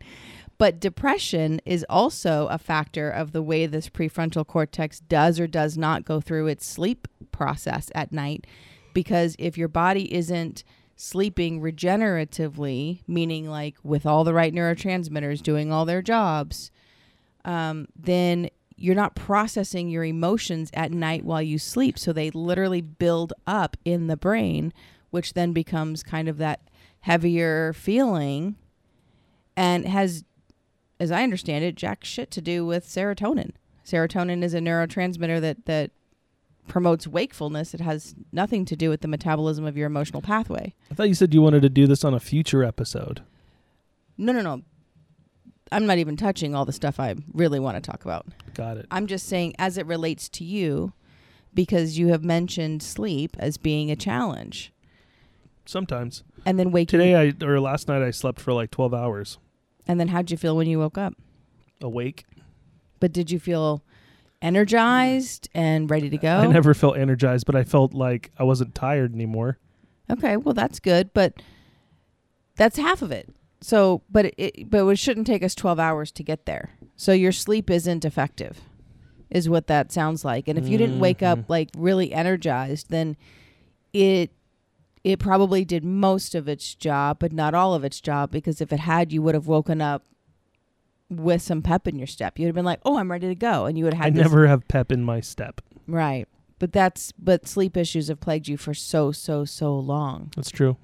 But 0.58 0.80
depression 0.80 1.60
is 1.66 1.86
also 1.90 2.48
a 2.48 2.58
factor 2.58 3.10
of 3.10 3.32
the 3.32 3.42
way 3.42 3.66
this 3.66 3.90
prefrontal 3.90 4.46
cortex 4.46 5.00
does 5.00 5.40
or 5.40 5.48
does 5.48 5.78
not 5.78 6.06
go 6.06 6.22
through 6.22 6.48
its 6.48 6.66
sleep 6.66 7.08
process 7.32 7.90
at 7.96 8.12
night. 8.12 8.46
Because 8.94 9.36
if 9.40 9.58
your 9.58 9.68
body 9.68 10.14
isn't 10.14 10.64
sleeping 10.96 11.60
regeneratively, 11.60 13.02
meaning 13.08 13.50
like 13.50 13.76
with 13.84 14.06
all 14.06 14.24
the 14.24 14.34
right 14.34 14.54
neurotransmitters 14.54 15.42
doing 15.42 15.72
all 15.72 15.86
their 15.86 16.02
jobs, 16.02 16.72
um, 17.44 17.88
then 17.96 18.50
you're 18.76 18.96
not 18.96 19.16
processing 19.16 19.90
your 19.90 20.04
emotions 20.04 20.70
at 20.74 20.92
night 20.92 21.26
while 21.26 21.42
you 21.42 21.58
sleep. 21.58 21.98
So 21.98 22.14
they 22.14 22.32
literally 22.32 22.82
build 22.82 23.34
up 23.48 23.78
in 23.86 24.08
the 24.08 24.18
brain, 24.18 24.74
which 25.14 25.36
then 25.36 25.54
becomes 25.54 26.02
kind 26.02 26.28
of 26.28 26.40
that 26.40 26.60
heavier 27.02 27.72
feeling 27.74 28.56
and 29.56 29.86
has, 29.86 30.24
as 31.00 31.12
I 31.12 31.22
understand 31.22 31.64
it, 31.64 31.76
jack 31.76 32.04
shit 32.04 32.32
to 32.32 32.42
do 32.42 32.66
with 32.66 32.88
serotonin. 32.88 33.52
Serotonin 33.86 34.42
is 34.42 34.56
a 34.56 34.60
neurotransmitter 34.60 35.40
that, 35.40 35.68
that 35.68 35.92
promotes 36.68 37.06
wakefulness. 37.06 37.76
It 37.76 37.82
has 37.82 38.16
nothing 38.32 38.66
to 38.66 38.76
do 38.76 38.90
with 38.90 39.02
the 39.02 39.08
metabolism 39.08 39.66
of 39.66 39.78
your 39.78 39.86
emotional 39.86 40.24
pathway. 40.24 40.74
I 40.90 40.96
thought 40.96 41.10
you 41.10 41.14
said 41.14 41.32
you 41.32 41.44
wanted 41.44 41.62
to 41.62 41.70
do 41.70 41.86
this 41.86 42.04
on 42.04 42.16
a 42.16 42.20
future 42.20 42.64
episode. 42.64 43.22
No, 44.18 44.34
no, 44.34 44.42
no. 44.42 44.64
I'm 45.72 45.86
not 45.86 46.00
even 46.00 46.18
touching 46.18 46.56
all 46.56 46.66
the 46.66 46.74
stuff 46.74 47.00
I 47.00 47.14
really 47.34 47.60
want 47.60 47.76
to 47.76 47.88
talk 47.88 48.04
about. 48.04 48.26
Got 48.56 48.78
it. 48.78 48.88
I'm 48.90 49.06
just 49.06 49.28
saying, 49.28 49.54
as 49.60 49.78
it 49.78 49.86
relates 49.86 50.28
to 50.30 50.44
you, 50.44 50.94
because 51.54 52.00
you 52.00 52.08
have 52.08 52.24
mentioned 52.24 52.82
sleep 52.82 53.38
as 53.38 53.58
being 53.58 53.92
a 53.92 53.96
challenge, 53.96 54.72
Sometimes. 55.66 56.24
and 56.46 56.60
then 56.60 56.72
waking. 56.72 57.00
Today 57.00 57.16
I 57.16 57.46
or 57.46 57.60
last 57.60 57.88
night 57.88 58.02
I 58.02 58.12
slept 58.12 58.40
for 58.42 58.52
like 58.54 58.70
12 58.72 58.94
hours 58.94 59.38
and 59.88 60.00
then 60.00 60.10
how'd 60.10 60.30
you 60.32 60.38
feel 60.38 60.56
when 60.58 60.68
you 60.68 60.80
woke 60.80 60.98
up? 60.98 61.14
awake. 61.82 62.26
But 63.00 63.12
did 63.12 63.30
you 63.32 63.40
feel 63.40 63.84
energized 64.42 65.50
and 65.54 65.90
ready 65.90 66.10
to 66.10 66.18
go? 66.18 66.38
I 66.38 66.48
never 66.48 66.74
felt 66.74 66.98
energized, 66.98 67.46
but 67.46 67.56
I 67.56 67.64
felt 67.64 67.94
like 67.94 68.32
I 68.38 68.44
wasn't 68.44 68.76
tired 68.76 69.14
anymore. 69.14 69.58
Okay, 70.10 70.38
well 70.38 70.54
that's 70.54 70.80
good, 70.80 71.14
but 71.14 71.42
that's 72.56 72.78
half 72.78 73.02
of 73.02 73.12
it. 73.12 73.30
So, 73.62 74.02
but 74.12 74.34
it, 74.38 74.70
but 74.70 74.86
it 74.88 75.00
shouldn't 75.00 75.26
take 75.28 75.44
us 75.44 75.56
12 75.56 75.80
hours 75.80 76.12
to 76.12 76.24
get 76.24 76.46
there. 76.46 76.72
So 76.96 77.14
your 77.14 77.32
sleep 77.32 77.70
isn't 77.70 78.06
effective. 78.06 78.62
Is 79.30 79.50
what 79.50 79.66
that 79.68 79.92
sounds 79.92 80.24
like. 80.24 80.48
And 80.48 80.60
if 80.60 80.68
you 80.68 80.78
didn't 80.78 81.00
wake 81.00 81.24
up 81.24 81.40
Mhm. 81.40 81.46
like 81.50 81.70
really 81.76 82.14
energized, 82.14 82.90
then 82.92 83.18
it 83.92 84.30
it 85.04 85.20
probably 85.20 85.66
did 85.66 85.84
most 85.84 86.34
of 86.36 86.48
its 86.48 86.76
job, 86.76 87.18
but 87.20 87.32
not 87.34 87.54
all 87.54 87.74
of 87.74 87.84
its 87.84 88.00
job 88.00 88.32
because 88.32 88.62
if 88.62 88.72
it 88.72 88.80
had, 88.80 89.12
you 89.12 89.22
would 89.22 89.36
have 89.36 89.48
woken 89.48 89.82
up 89.82 90.04
with 91.10 91.42
some 91.42 91.62
pep 91.62 91.88
in 91.88 91.98
your 91.98 92.08
step. 92.08 92.40
You'd 92.40 92.48
have 92.48 92.56
been 92.56 92.66
like, 92.66 92.80
"Oh, 92.86 92.98
I'm 92.98 93.12
ready 93.12 93.28
to 93.28 93.36
go," 93.36 93.66
and 93.66 93.78
you 93.78 93.84
would 93.84 93.94
have 93.94 94.02
I 94.02 94.06
had 94.06 94.16
this- 94.16 94.24
never 94.24 94.48
have 94.48 94.68
pep 94.68 94.92
in 94.92 95.04
my 95.04 95.20
step. 95.20 95.62
right. 95.88 96.28
But 96.60 96.72
that's 96.72 97.12
but 97.14 97.46
sleep 97.46 97.76
issues 97.76 98.08
have 98.08 98.22
plagued 98.22 98.48
you 98.48 98.56
for 98.56 98.74
so 98.74 99.12
so 99.12 99.44
so 99.44 99.78
long. 99.78 100.32
That's 100.38 100.50
true. 100.52 100.78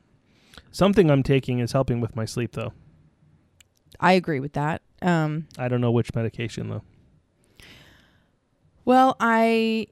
Something 0.71 1.09
I'm 1.09 1.23
taking 1.23 1.59
is 1.59 1.71
helping 1.71 2.01
with 2.01 2.15
my 2.17 2.25
sleep 2.25 2.51
though. 2.51 2.73
I 3.99 4.11
agree 4.13 4.41
with 4.41 4.53
that. 4.53 4.81
Um, 5.01 5.47
I 5.57 5.69
don't 5.69 5.79
know 5.79 5.91
which 5.91 6.13
medication 6.13 6.67
though. 6.69 6.83
well, 8.83 9.15
I 9.21 9.87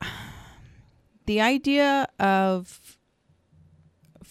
the 1.26 1.40
idea 1.40 2.06
of 2.20 2.98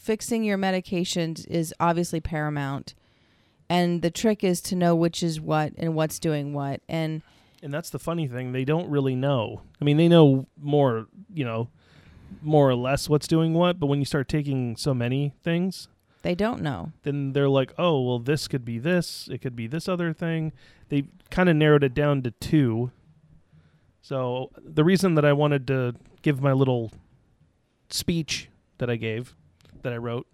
fixing 0.03 0.43
your 0.43 0.57
medications 0.57 1.47
is 1.47 1.73
obviously 1.79 2.19
paramount. 2.19 2.93
And 3.69 4.01
the 4.01 4.11
trick 4.11 4.43
is 4.43 4.59
to 4.63 4.75
know 4.75 4.95
which 4.95 5.23
is 5.23 5.39
what 5.39 5.71
and 5.77 5.95
what's 5.95 6.19
doing 6.19 6.53
what. 6.53 6.81
And 6.89 7.21
And 7.63 7.73
that's 7.73 7.89
the 7.89 7.99
funny 7.99 8.27
thing. 8.27 8.51
They 8.51 8.65
don't 8.65 8.89
really 8.89 9.15
know. 9.15 9.61
I 9.81 9.85
mean, 9.85 9.97
they 9.97 10.09
know 10.09 10.47
more, 10.61 11.07
you 11.33 11.45
know, 11.45 11.69
more 12.41 12.69
or 12.69 12.75
less 12.75 13.07
what's 13.07 13.27
doing 13.27 13.53
what, 13.53 13.79
but 13.79 13.87
when 13.87 13.99
you 13.99 14.05
start 14.05 14.27
taking 14.27 14.75
so 14.75 14.93
many 14.93 15.33
things, 15.41 15.87
they 16.23 16.35
don't 16.35 16.61
know. 16.61 16.91
then 17.03 17.33
they're 17.33 17.49
like, 17.49 17.73
"Oh, 17.77 18.01
well 18.01 18.19
this 18.19 18.47
could 18.47 18.65
be 18.65 18.79
this, 18.79 19.29
it 19.31 19.39
could 19.39 19.55
be 19.55 19.67
this 19.67 19.87
other 19.87 20.13
thing." 20.13 20.51
They 20.89 21.05
kind 21.29 21.47
of 21.47 21.55
narrowed 21.55 21.83
it 21.83 21.93
down 21.93 22.21
to 22.23 22.31
two. 22.31 22.91
So, 24.01 24.51
the 24.57 24.83
reason 24.83 25.15
that 25.15 25.23
I 25.23 25.31
wanted 25.31 25.65
to 25.67 25.95
give 26.21 26.41
my 26.41 26.51
little 26.51 26.91
speech 27.89 28.49
that 28.79 28.89
I 28.89 28.97
gave 28.97 29.35
that 29.83 29.93
I 29.93 29.97
wrote 29.97 30.27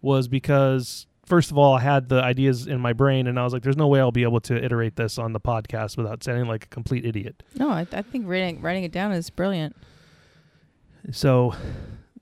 was 0.00 0.28
because 0.28 1.06
first 1.26 1.50
of 1.50 1.58
all, 1.58 1.74
I 1.74 1.80
had 1.80 2.08
the 2.08 2.22
ideas 2.22 2.66
in 2.66 2.80
my 2.80 2.92
brain 2.92 3.26
and 3.26 3.38
I 3.38 3.44
was 3.44 3.52
like 3.52 3.62
there's 3.62 3.76
no 3.76 3.86
way 3.86 4.00
I'll 4.00 4.12
be 4.12 4.22
able 4.22 4.40
to 4.42 4.62
iterate 4.62 4.96
this 4.96 5.18
on 5.18 5.32
the 5.32 5.40
podcast 5.40 5.96
without 5.96 6.22
sounding 6.22 6.46
like 6.46 6.64
a 6.64 6.68
complete 6.68 7.04
idiot. 7.04 7.42
No, 7.54 7.70
I, 7.70 7.86
I 7.92 8.02
think 8.02 8.26
writing 8.26 8.60
writing 8.60 8.84
it 8.84 8.92
down 8.92 9.12
is 9.12 9.30
brilliant. 9.30 9.76
So 11.12 11.54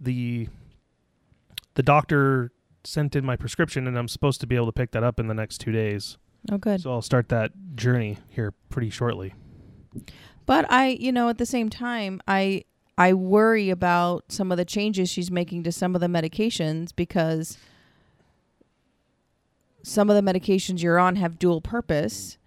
the 0.01 0.49
the 1.75 1.83
doctor 1.83 2.53
sent 2.85 3.17
in 3.17 3.25
my 3.25 3.37
prescription 3.37 3.87
and 3.87 3.99
I'm 3.99 4.09
supposed 4.09 4.41
to 4.41 4.47
be 4.47 4.57
able 4.57 4.67
to 4.67 4.73
pick 4.73 4.93
that 4.93 5.03
up 5.03 5.19
in 5.19 5.27
the 5.27 5.35
next 5.35 5.59
2 5.59 5.73
days. 5.73 6.19
Oh, 6.51 6.59
good. 6.59 6.81
So 6.81 6.93
I'll 6.93 7.03
start 7.03 7.29
that 7.31 7.51
journey 7.75 8.19
here 8.29 8.55
pretty 8.69 8.91
shortly. 8.91 9.35
But 10.47 10.71
I, 10.71 10.91
you 10.91 11.11
know, 11.11 11.29
at 11.29 11.39
the 11.39 11.47
same 11.47 11.69
time, 11.69 12.21
I 12.29 12.65
I 12.99 13.13
worry 13.13 13.69
about 13.71 14.25
some 14.29 14.51
of 14.51 14.59
the 14.59 14.65
changes 14.65 15.11
she's 15.11 15.31
making 15.31 15.65
to 15.65 15.73
some 15.73 15.95
of 15.95 16.01
the 16.01 16.07
medications 16.07 16.91
because 16.95 17.59
some 19.83 20.09
of 20.09 20.17
the 20.17 20.33
medications 20.33 20.83
you're 20.83 20.99
on 20.99 21.17
have 21.17 21.39
dual 21.39 21.61
purpose 21.61 22.39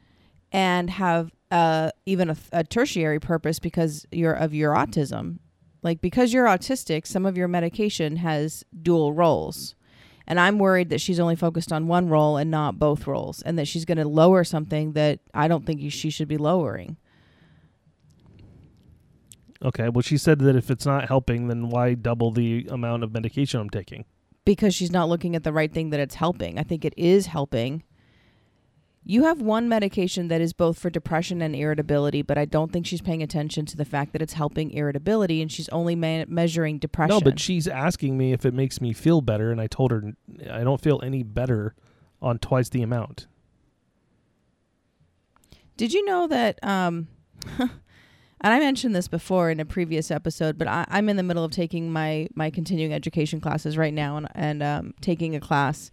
and 0.51 0.89
have 0.89 1.31
uh, 1.51 1.91
even 2.05 2.29
a, 2.29 2.37
a 2.51 2.63
tertiary 2.63 3.19
purpose 3.19 3.59
because 3.59 4.05
you're 4.11 4.33
of 4.33 4.53
your 4.53 4.73
autism. 4.73 5.37
Like 5.81 6.01
because 6.01 6.33
you're 6.33 6.47
autistic, 6.47 7.07
some 7.07 7.25
of 7.25 7.37
your 7.37 7.47
medication 7.47 8.17
has 8.17 8.65
dual 8.81 9.13
roles. 9.13 9.75
And 10.27 10.39
I'm 10.39 10.59
worried 10.59 10.89
that 10.89 11.01
she's 11.01 11.19
only 11.19 11.35
focused 11.35 11.71
on 11.71 11.87
one 11.87 12.09
role 12.09 12.37
and 12.37 12.51
not 12.51 12.77
both 12.77 13.07
roles, 13.07 13.41
and 13.41 13.57
that 13.57 13.67
she's 13.67 13.85
going 13.85 13.97
to 13.97 14.07
lower 14.07 14.43
something 14.43 14.93
that 14.93 15.21
I 15.33 15.47
don't 15.47 15.65
think 15.65 15.91
she 15.91 16.11
should 16.11 16.27
be 16.27 16.37
lowering. 16.37 16.97
Okay, 19.63 19.89
well 19.89 20.01
she 20.01 20.17
said 20.17 20.39
that 20.39 20.55
if 20.55 20.71
it's 20.71 20.85
not 20.85 21.07
helping 21.07 21.47
then 21.47 21.69
why 21.69 21.93
double 21.93 22.31
the 22.31 22.67
amount 22.69 23.03
of 23.03 23.11
medication 23.11 23.59
I'm 23.59 23.69
taking? 23.69 24.05
because 24.45 24.73
she's 24.73 24.89
not 24.89 25.07
looking 25.07 25.35
at 25.35 25.43
the 25.43 25.53
right 25.53 25.71
thing 25.71 25.91
that 25.91 25.99
it's 25.99 26.15
helping. 26.15 26.57
I 26.57 26.63
think 26.63 26.83
it 26.83 26.95
is 26.97 27.27
helping. 27.27 27.83
You 29.03 29.23
have 29.25 29.41
one 29.43 29.69
medication 29.69 30.27
that 30.29 30.41
is 30.41 30.53
both 30.53 30.79
for 30.79 30.89
depression 30.89 31.41
and 31.43 31.55
irritability, 31.55 32.23
but 32.23 32.35
I 32.37 32.45
don't 32.45 32.71
think 32.71 32.87
she's 32.87 33.01
paying 33.01 33.21
attention 33.21 33.67
to 33.67 33.77
the 33.77 33.85
fact 33.85 34.11
that 34.13 34.23
it's 34.23 34.33
helping 34.33 34.71
irritability 34.71 35.43
and 35.43 35.51
she's 35.51 35.69
only 35.69 35.95
ma- 35.95 36.25
measuring 36.27 36.79
depression. 36.79 37.15
No, 37.15 37.21
but 37.21 37.39
she's 37.39 37.67
asking 37.67 38.17
me 38.17 38.33
if 38.33 38.43
it 38.43 38.55
makes 38.55 38.81
me 38.81 38.91
feel 38.91 39.21
better 39.21 39.51
and 39.51 39.61
I 39.61 39.67
told 39.67 39.91
her 39.91 40.13
I 40.51 40.63
don't 40.63 40.81
feel 40.81 40.99
any 41.03 41.21
better 41.21 41.75
on 42.19 42.39
twice 42.39 42.69
the 42.69 42.81
amount. 42.81 43.27
Did 45.77 45.93
you 45.93 46.03
know 46.05 46.25
that? 46.27 46.57
Um, 46.63 47.07
and 48.41 48.53
I 48.53 48.59
mentioned 48.59 48.95
this 48.95 49.07
before 49.07 49.49
in 49.49 49.59
a 49.59 49.65
previous 49.65 50.11
episode, 50.11 50.57
but 50.57 50.67
I, 50.67 50.85
I'm 50.89 51.09
in 51.09 51.17
the 51.17 51.23
middle 51.23 51.43
of 51.43 51.51
taking 51.51 51.91
my 51.91 52.27
my 52.35 52.49
continuing 52.49 52.93
education 52.93 53.41
classes 53.41 53.77
right 53.77 53.93
now, 53.93 54.17
and 54.17 54.27
and 54.33 54.63
um, 54.63 54.93
taking 55.01 55.35
a 55.35 55.39
class 55.39 55.91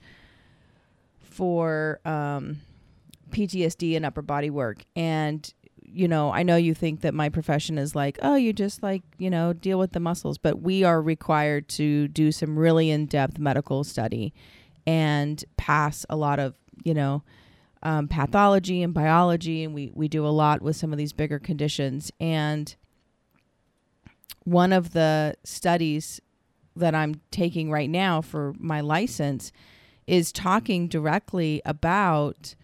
for 1.20 2.00
um, 2.04 2.60
PTSD 3.30 3.96
and 3.96 4.06
upper 4.06 4.22
body 4.22 4.50
work. 4.50 4.84
And 4.94 5.52
you 5.82 6.08
know, 6.08 6.32
I 6.32 6.42
know 6.42 6.56
you 6.56 6.74
think 6.74 7.00
that 7.00 7.14
my 7.14 7.28
profession 7.28 7.78
is 7.78 7.94
like, 7.94 8.18
oh, 8.22 8.36
you 8.36 8.52
just 8.52 8.82
like 8.82 9.02
you 9.18 9.30
know 9.30 9.52
deal 9.52 9.78
with 9.78 9.92
the 9.92 10.00
muscles, 10.00 10.38
but 10.38 10.62
we 10.62 10.84
are 10.84 11.02
required 11.02 11.68
to 11.70 12.06
do 12.08 12.30
some 12.30 12.58
really 12.58 12.90
in 12.90 13.06
depth 13.06 13.38
medical 13.38 13.82
study 13.82 14.32
and 14.86 15.44
pass 15.56 16.06
a 16.08 16.16
lot 16.16 16.38
of 16.38 16.54
you 16.84 16.94
know 16.94 17.22
um, 17.86 18.08
pathology 18.08 18.82
and 18.82 18.92
biology, 18.92 19.62
and 19.62 19.72
we 19.72 19.92
we 19.94 20.08
do 20.08 20.26
a 20.26 20.28
lot 20.28 20.60
with 20.60 20.74
some 20.74 20.90
of 20.90 20.98
these 20.98 21.12
bigger 21.12 21.38
conditions. 21.38 22.10
And 22.18 22.74
one 24.42 24.72
of 24.72 24.92
the 24.92 25.36
studies 25.44 26.20
that 26.74 26.96
I'm 26.96 27.20
taking 27.30 27.70
right 27.70 27.88
now 27.88 28.22
for 28.22 28.54
my 28.58 28.80
license 28.80 29.52
is 30.08 30.32
talking 30.32 30.88
directly 30.88 31.62
about 31.64 32.56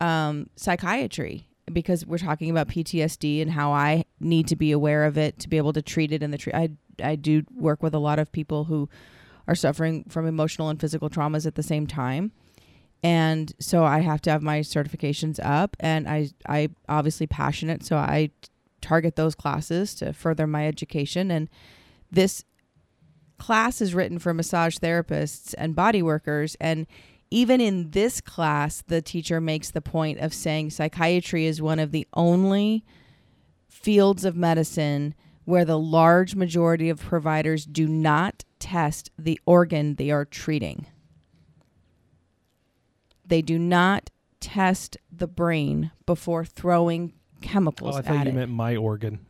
um, 0.00 0.50
psychiatry 0.56 1.46
because 1.72 2.04
we're 2.04 2.18
talking 2.18 2.50
about 2.50 2.66
PTSD 2.66 3.40
and 3.40 3.52
how 3.52 3.70
I 3.70 4.04
need 4.18 4.48
to 4.48 4.56
be 4.56 4.72
aware 4.72 5.04
of 5.04 5.16
it 5.16 5.38
to 5.38 5.48
be 5.48 5.58
able 5.58 5.74
to 5.74 5.82
treat 5.82 6.10
it 6.10 6.24
in 6.24 6.32
the 6.32 6.38
treat. 6.38 6.56
I 6.56 6.70
I 7.00 7.14
do 7.14 7.44
work 7.54 7.84
with 7.84 7.94
a 7.94 8.00
lot 8.00 8.18
of 8.18 8.32
people 8.32 8.64
who 8.64 8.88
are 9.46 9.54
suffering 9.54 10.06
from 10.08 10.26
emotional 10.26 10.70
and 10.70 10.80
physical 10.80 11.08
traumas 11.08 11.46
at 11.46 11.54
the 11.54 11.62
same 11.62 11.86
time 11.86 12.32
and 13.06 13.52
so 13.60 13.84
I 13.84 14.00
have 14.00 14.20
to 14.22 14.32
have 14.32 14.42
my 14.42 14.62
certifications 14.62 15.38
up, 15.40 15.76
and 15.78 16.08
I 16.08 16.30
I 16.44 16.70
obviously 16.88 17.28
passionate, 17.28 17.84
so 17.84 17.96
I 17.96 18.30
target 18.80 19.14
those 19.14 19.36
classes 19.36 19.94
to 19.96 20.12
further 20.12 20.44
my 20.48 20.66
education. 20.66 21.30
And 21.30 21.48
this 22.10 22.44
class 23.38 23.80
is 23.80 23.94
written 23.94 24.18
for 24.18 24.34
massage 24.34 24.78
therapists 24.78 25.54
and 25.56 25.76
body 25.76 26.02
workers, 26.02 26.56
and 26.60 26.88
even 27.30 27.60
in 27.60 27.92
this 27.92 28.20
class, 28.20 28.82
the 28.82 29.00
teacher 29.00 29.40
makes 29.40 29.70
the 29.70 29.80
point 29.80 30.18
of 30.18 30.34
saying 30.34 30.70
psychiatry 30.70 31.46
is 31.46 31.62
one 31.62 31.78
of 31.78 31.92
the 31.92 32.08
only 32.14 32.84
fields 33.68 34.24
of 34.24 34.34
medicine 34.34 35.14
where 35.44 35.64
the 35.64 35.78
large 35.78 36.34
majority 36.34 36.88
of 36.88 37.00
providers 37.00 37.66
do 37.66 37.86
not 37.86 38.44
test 38.58 39.12
the 39.16 39.38
organ 39.46 39.94
they 39.94 40.10
are 40.10 40.24
treating. 40.24 40.86
They 43.26 43.42
do 43.42 43.58
not 43.58 44.10
test 44.40 44.96
the 45.10 45.26
brain 45.26 45.90
before 46.06 46.44
throwing 46.44 47.12
chemicals 47.40 47.94
Oh, 47.94 47.96
I 47.96 47.98
at 48.00 48.04
thought 48.04 48.24
you 48.24 48.30
it. 48.30 48.34
meant 48.34 48.50
my 48.52 48.76
organ. 48.76 49.20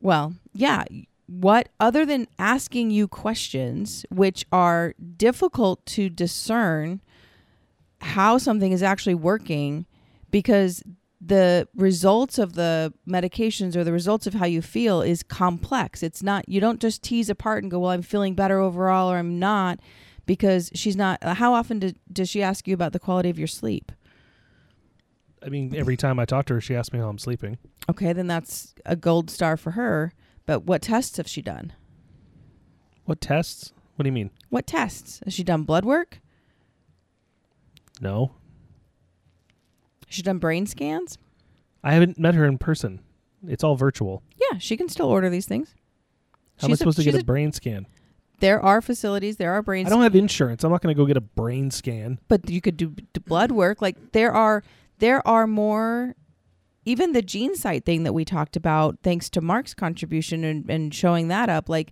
Well, 0.00 0.34
yeah. 0.54 0.84
What 1.26 1.68
other 1.80 2.06
than 2.06 2.28
asking 2.38 2.90
you 2.92 3.08
questions 3.08 4.06
which 4.10 4.46
are 4.52 4.94
difficult 5.16 5.84
to 5.86 6.08
discern 6.08 7.00
how 8.00 8.38
something 8.38 8.70
is 8.72 8.82
actually 8.82 9.14
working 9.16 9.86
because 10.30 10.82
the 11.20 11.66
results 11.74 12.38
of 12.38 12.52
the 12.52 12.92
medications 13.08 13.74
or 13.74 13.82
the 13.82 13.92
results 13.92 14.26
of 14.26 14.34
how 14.34 14.44
you 14.44 14.62
feel 14.62 15.00
is 15.02 15.22
complex. 15.24 16.02
It's 16.02 16.22
not 16.22 16.48
you 16.48 16.60
don't 16.60 16.80
just 16.80 17.02
tease 17.02 17.28
apart 17.30 17.64
and 17.64 17.70
go, 17.70 17.80
"Well, 17.80 17.90
I'm 17.90 18.02
feeling 18.02 18.34
better 18.34 18.60
overall 18.60 19.10
or 19.10 19.16
I'm 19.16 19.38
not." 19.40 19.80
Because 20.26 20.70
she's 20.74 20.96
not. 20.96 21.22
How 21.22 21.54
often 21.54 21.78
do, 21.78 21.92
does 22.12 22.28
she 22.28 22.42
ask 22.42 22.66
you 22.66 22.74
about 22.74 22.92
the 22.92 22.98
quality 22.98 23.30
of 23.30 23.38
your 23.38 23.46
sleep? 23.48 23.92
I 25.44 25.48
mean, 25.48 25.74
every 25.76 25.96
time 25.96 26.18
I 26.18 26.24
talk 26.24 26.46
to 26.46 26.54
her, 26.54 26.60
she 26.60 26.74
asks 26.74 26.92
me 26.92 26.98
how 26.98 27.08
I'm 27.08 27.18
sleeping. 27.18 27.58
Okay, 27.88 28.12
then 28.12 28.26
that's 28.26 28.74
a 28.84 28.96
gold 28.96 29.30
star 29.30 29.56
for 29.56 29.72
her. 29.72 30.12
But 30.44 30.64
what 30.64 30.82
tests 30.82 31.16
have 31.18 31.28
she 31.28 31.42
done? 31.42 31.72
What 33.04 33.20
tests? 33.20 33.72
What 33.94 34.02
do 34.02 34.08
you 34.08 34.12
mean? 34.12 34.30
What 34.50 34.66
tests? 34.66 35.20
Has 35.24 35.32
she 35.34 35.44
done 35.44 35.62
blood 35.62 35.84
work? 35.84 36.20
No, 38.00 38.32
Has 40.06 40.14
she 40.16 40.22
done 40.22 40.38
brain 40.38 40.66
scans? 40.66 41.16
I 41.82 41.92
haven't 41.94 42.18
met 42.18 42.34
her 42.34 42.44
in 42.44 42.58
person. 42.58 43.00
It's 43.46 43.64
all 43.64 43.76
virtual. 43.76 44.22
Yeah, 44.36 44.58
she 44.58 44.76
can 44.76 44.88
still 44.88 45.06
order 45.06 45.30
these 45.30 45.46
things. 45.46 45.74
How 46.58 46.66
am 46.66 46.70
I 46.70 46.72
She's 46.72 46.74
a- 46.74 46.78
supposed 46.78 46.98
to 46.98 47.04
get 47.04 47.14
a, 47.14 47.20
a- 47.20 47.24
brain 47.24 47.52
scan? 47.52 47.86
There 48.40 48.60
are 48.62 48.82
facilities, 48.82 49.36
there 49.36 49.52
are 49.52 49.62
brain 49.62 49.86
I 49.86 49.90
don't 49.90 50.02
have 50.02 50.14
insurance. 50.14 50.62
I'm 50.64 50.70
not 50.70 50.82
going 50.82 50.94
to 50.94 50.98
go 51.00 51.06
get 51.06 51.16
a 51.16 51.22
brain 51.22 51.70
scan. 51.70 52.18
but 52.28 52.48
you 52.50 52.60
could 52.60 52.76
do 52.76 52.90
d- 52.90 53.20
blood 53.24 53.50
work. 53.50 53.80
Like 53.80 54.12
there 54.12 54.32
are 54.32 54.62
there 54.98 55.26
are 55.26 55.46
more 55.46 56.14
even 56.84 57.12
the 57.12 57.22
GeneSight 57.22 57.84
thing 57.84 58.04
that 58.04 58.12
we 58.12 58.24
talked 58.24 58.54
about, 58.56 58.98
thanks 59.02 59.28
to 59.30 59.40
Mark's 59.40 59.74
contribution 59.74 60.44
and, 60.44 60.70
and 60.70 60.94
showing 60.94 61.28
that 61.28 61.48
up, 61.48 61.68
like 61.68 61.90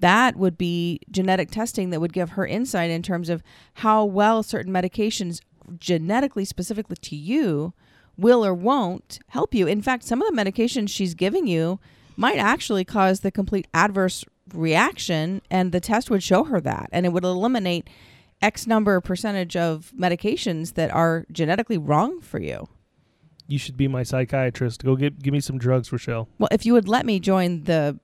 that 0.00 0.36
would 0.36 0.58
be 0.58 1.00
genetic 1.10 1.50
testing 1.50 1.90
that 1.90 2.00
would 2.00 2.12
give 2.12 2.30
her 2.30 2.46
insight 2.46 2.90
in 2.90 3.02
terms 3.02 3.30
of 3.30 3.42
how 3.74 4.04
well 4.04 4.42
certain 4.42 4.72
medications 4.72 5.40
genetically 5.78 6.44
specifically 6.44 6.96
to 7.00 7.16
you 7.16 7.72
will 8.18 8.44
or 8.44 8.52
won't 8.52 9.18
help 9.28 9.54
you. 9.54 9.66
In 9.66 9.80
fact, 9.80 10.04
some 10.04 10.20
of 10.20 10.28
the 10.28 10.36
medications 10.42 10.90
she's 10.90 11.14
giving 11.14 11.46
you 11.46 11.80
might 12.16 12.36
actually 12.36 12.84
cause 12.84 13.20
the 13.20 13.30
complete 13.30 13.66
adverse 13.72 14.24
reaction 14.52 15.40
and 15.50 15.72
the 15.72 15.80
test 15.80 16.10
would 16.10 16.22
show 16.22 16.44
her 16.44 16.60
that 16.60 16.88
and 16.92 17.06
it 17.06 17.10
would 17.10 17.24
eliminate 17.24 17.88
x 18.42 18.66
number 18.66 19.00
percentage 19.00 19.56
of 19.56 19.92
medications 19.98 20.74
that 20.74 20.90
are 20.90 21.24
genetically 21.32 21.78
wrong 21.78 22.20
for 22.20 22.38
you. 22.38 22.68
You 23.46 23.58
should 23.58 23.76
be 23.76 23.88
my 23.88 24.02
psychiatrist. 24.02 24.84
Go 24.84 24.96
get 24.96 25.22
give 25.22 25.32
me 25.32 25.40
some 25.40 25.58
drugs, 25.58 25.92
Rochelle. 25.92 26.28
Well, 26.38 26.48
if 26.50 26.64
you 26.64 26.72
would 26.72 26.88
let 26.88 27.04
me 27.04 27.20
join 27.20 27.64
the, 27.64 27.98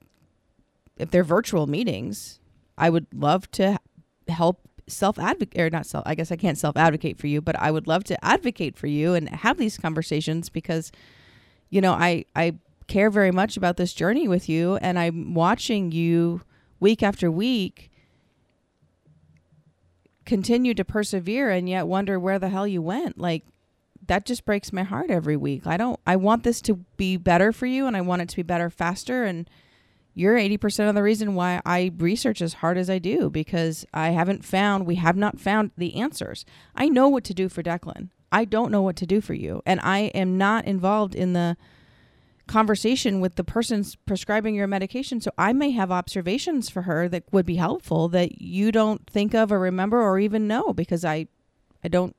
if 0.97 1.09
they're 1.09 1.23
virtual 1.23 1.67
meetings, 1.67 2.39
I 2.77 2.89
would 2.89 3.07
love 3.13 3.49
to 3.51 3.79
help 4.27 4.67
self 4.87 5.17
advocate 5.17 5.59
or 5.59 5.69
not 5.69 5.85
self. 5.85 6.03
I 6.05 6.15
guess 6.15 6.31
I 6.31 6.35
can't 6.35 6.57
self 6.57 6.77
advocate 6.77 7.17
for 7.17 7.27
you, 7.27 7.41
but 7.41 7.59
I 7.59 7.71
would 7.71 7.87
love 7.87 8.03
to 8.05 8.25
advocate 8.25 8.77
for 8.77 8.87
you 8.87 9.13
and 9.13 9.29
have 9.29 9.57
these 9.57 9.77
conversations 9.77 10.49
because, 10.49 10.91
you 11.69 11.81
know, 11.81 11.93
I 11.93 12.25
I 12.35 12.55
care 12.91 13.09
very 13.09 13.31
much 13.31 13.55
about 13.55 13.77
this 13.77 13.93
journey 13.93 14.27
with 14.27 14.49
you, 14.49 14.75
and 14.77 14.99
I'm 14.99 15.33
watching 15.33 15.91
you 15.91 16.41
week 16.79 17.01
after 17.01 17.31
week 17.31 17.89
continue 20.25 20.73
to 20.73 20.83
persevere 20.83 21.49
and 21.49 21.69
yet 21.69 21.87
wonder 21.87 22.19
where 22.19 22.37
the 22.37 22.49
hell 22.49 22.67
you 22.67 22.81
went 22.81 23.17
like 23.17 23.43
that 24.07 24.25
just 24.25 24.45
breaks 24.45 24.71
my 24.71 24.83
heart 24.83 25.09
every 25.09 25.35
week. 25.37 25.65
I 25.65 25.77
don't 25.77 25.99
I 26.05 26.15
want 26.15 26.43
this 26.43 26.61
to 26.63 26.75
be 26.97 27.17
better 27.17 27.51
for 27.51 27.65
you 27.65 27.87
and 27.87 27.95
I 27.95 28.01
want 28.01 28.21
it 28.21 28.29
to 28.29 28.35
be 28.35 28.43
better 28.43 28.69
faster 28.69 29.23
and 29.23 29.49
you're 30.13 30.37
80% 30.37 30.89
of 30.89 30.95
the 30.95 31.03
reason 31.03 31.35
why 31.35 31.61
I 31.65 31.91
research 31.97 32.41
as 32.41 32.55
hard 32.55 32.77
as 32.77 32.89
I 32.89 32.99
do 32.99 33.29
because 33.29 33.85
I 33.93 34.09
haven't 34.09 34.43
found 34.43 34.85
we 34.85 34.95
have 34.95 35.15
not 35.15 35.39
found 35.39 35.71
the 35.77 35.95
answers. 35.95 36.45
I 36.75 36.89
know 36.89 37.07
what 37.07 37.23
to 37.25 37.33
do 37.33 37.47
for 37.47 37.63
Declan. 37.63 38.09
I 38.31 38.45
don't 38.45 38.71
know 38.71 38.81
what 38.81 38.97
to 38.97 39.05
do 39.05 39.21
for 39.21 39.33
you 39.33 39.61
and 39.65 39.79
I 39.81 40.11
am 40.13 40.37
not 40.37 40.65
involved 40.65 41.15
in 41.15 41.33
the 41.33 41.57
conversation 42.51 43.21
with 43.21 43.35
the 43.35 43.45
person 43.45 43.85
prescribing 44.05 44.55
your 44.55 44.67
medication 44.67 45.21
so 45.21 45.31
I 45.37 45.53
may 45.53 45.71
have 45.71 45.89
observations 45.89 46.69
for 46.69 46.81
her 46.81 47.07
that 47.07 47.23
would 47.31 47.45
be 47.45 47.55
helpful 47.55 48.09
that 48.09 48.41
you 48.41 48.73
don't 48.73 49.09
think 49.09 49.33
of 49.33 49.53
or 49.53 49.59
remember 49.59 50.01
or 50.01 50.19
even 50.19 50.49
know 50.49 50.73
because 50.73 51.05
I 51.05 51.27
I 51.81 51.87
don't 51.87 52.13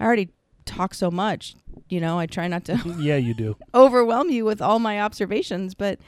I 0.00 0.04
already 0.04 0.30
talk 0.64 0.94
so 0.94 1.10
much. 1.10 1.54
You 1.90 2.00
know, 2.00 2.18
I 2.18 2.26
try 2.26 2.48
not 2.48 2.64
to 2.66 2.76
yeah, 2.98 3.16
you 3.16 3.34
do. 3.34 3.56
overwhelm 3.74 4.30
you 4.30 4.46
with 4.46 4.62
all 4.62 4.78
my 4.78 5.00
observations, 5.00 5.74
but 5.74 5.98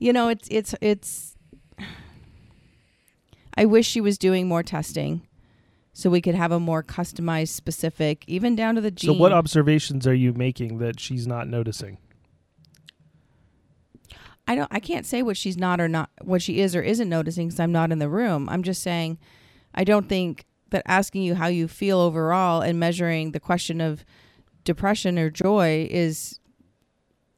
you 0.00 0.12
know, 0.12 0.28
it's 0.28 0.48
it's 0.50 0.74
it's 0.80 1.36
I 3.56 3.64
wish 3.64 3.86
she 3.86 4.00
was 4.00 4.18
doing 4.18 4.48
more 4.48 4.64
testing 4.64 5.22
so 5.92 6.10
we 6.10 6.20
could 6.20 6.34
have 6.34 6.50
a 6.50 6.58
more 6.58 6.82
customized 6.82 7.50
specific 7.50 8.24
even 8.26 8.56
down 8.56 8.74
to 8.74 8.80
the 8.80 8.90
gene. 8.90 9.14
So, 9.14 9.20
what 9.20 9.32
observations 9.32 10.04
are 10.04 10.14
you 10.14 10.32
making 10.32 10.78
that 10.78 10.98
she's 10.98 11.28
not 11.28 11.46
noticing? 11.46 11.98
I 14.46 14.54
don't 14.54 14.68
I 14.70 14.80
can't 14.80 15.06
say 15.06 15.22
what 15.22 15.36
she's 15.36 15.56
not 15.56 15.80
or 15.80 15.88
not 15.88 16.10
what 16.20 16.42
she 16.42 16.60
is 16.60 16.74
or 16.74 16.82
isn't 16.82 17.08
noticing 17.08 17.50
cuz 17.50 17.60
I'm 17.60 17.72
not 17.72 17.92
in 17.92 17.98
the 17.98 18.08
room. 18.08 18.48
I'm 18.48 18.62
just 18.62 18.82
saying 18.82 19.18
I 19.74 19.84
don't 19.84 20.08
think 20.08 20.44
that 20.70 20.82
asking 20.86 21.22
you 21.22 21.34
how 21.34 21.46
you 21.46 21.68
feel 21.68 21.98
overall 21.98 22.60
and 22.60 22.78
measuring 22.78 23.32
the 23.32 23.40
question 23.40 23.80
of 23.80 24.04
depression 24.64 25.18
or 25.18 25.30
joy 25.30 25.86
is 25.90 26.40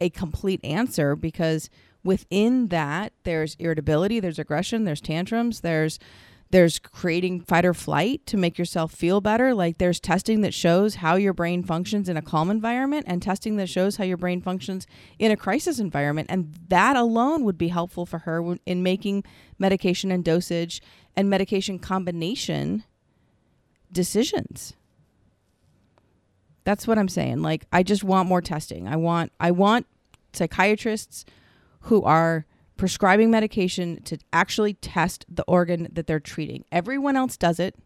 a 0.01 0.11
complete 0.11 0.61
answer 0.65 1.17
because 1.17 1.71
within 2.03 2.69
that 2.69 3.13
there's 3.25 3.57
irritability, 3.59 4.21
there's 4.21 4.39
aggression, 4.39 4.85
there's 4.85 5.01
tantrums, 5.01 5.61
there's 5.61 5.99
there's 6.55 6.79
creating 6.79 7.41
fight 7.41 7.65
or 7.65 7.75
flight 7.75 8.25
to 8.27 8.37
make 8.37 8.59
yourself 8.59 8.93
feel 8.93 9.21
better. 9.21 9.53
Like 9.53 9.79
there's 9.79 9.99
testing 9.99 10.43
that 10.43 10.55
shows 10.55 10.95
how 10.95 11.17
your 11.17 11.33
brain 11.33 11.65
functions 11.65 12.09
in 12.09 12.17
a 12.17 12.23
calm 12.23 12.49
environment 12.49 13.07
and 13.09 13.21
testing 13.21 13.57
that 13.57 13.69
shows 13.69 13.97
how 13.97 14.05
your 14.05 14.17
brain 14.17 14.41
functions 14.41 14.87
in 15.19 15.33
a 15.33 15.37
crisis 15.37 15.81
environment. 15.81 16.29
And 16.31 16.55
that 16.69 16.95
alone 16.95 17.43
would 17.43 17.59
be 17.59 17.67
helpful 17.67 18.07
for 18.07 18.19
her 18.19 18.57
in 18.67 18.85
making 18.85 19.25
medication 19.59 20.13
and 20.13 20.25
dosage 20.25 20.81
and 21.17 21.29
medication 21.29 21.81
combination 21.81 22.85
decisions. 23.91 24.75
That's 26.63 26.87
what 26.87 26.99
I'm 26.99 27.09
saying. 27.09 27.43
Like 27.43 27.67
I 27.73 27.83
just 27.83 28.05
want 28.05 28.29
more 28.29 28.41
testing. 28.41 28.87
I 28.87 28.95
want 28.95 29.33
I 29.41 29.51
want 29.51 29.89
psychiatrists 30.33 31.25
who 31.81 32.05
are 32.05 32.47
prescribing 32.77 33.31
medication 33.31 34.03
to 34.03 34.19
actually 34.33 34.75
test 34.75 35.25
the 35.29 35.45
organ 35.45 35.89
that 35.93 36.07
they're 36.07 36.21
treating. 36.21 36.65
Everyone 36.73 37.17
else 37.17 37.37
does 37.37 37.61
it. 37.61 37.77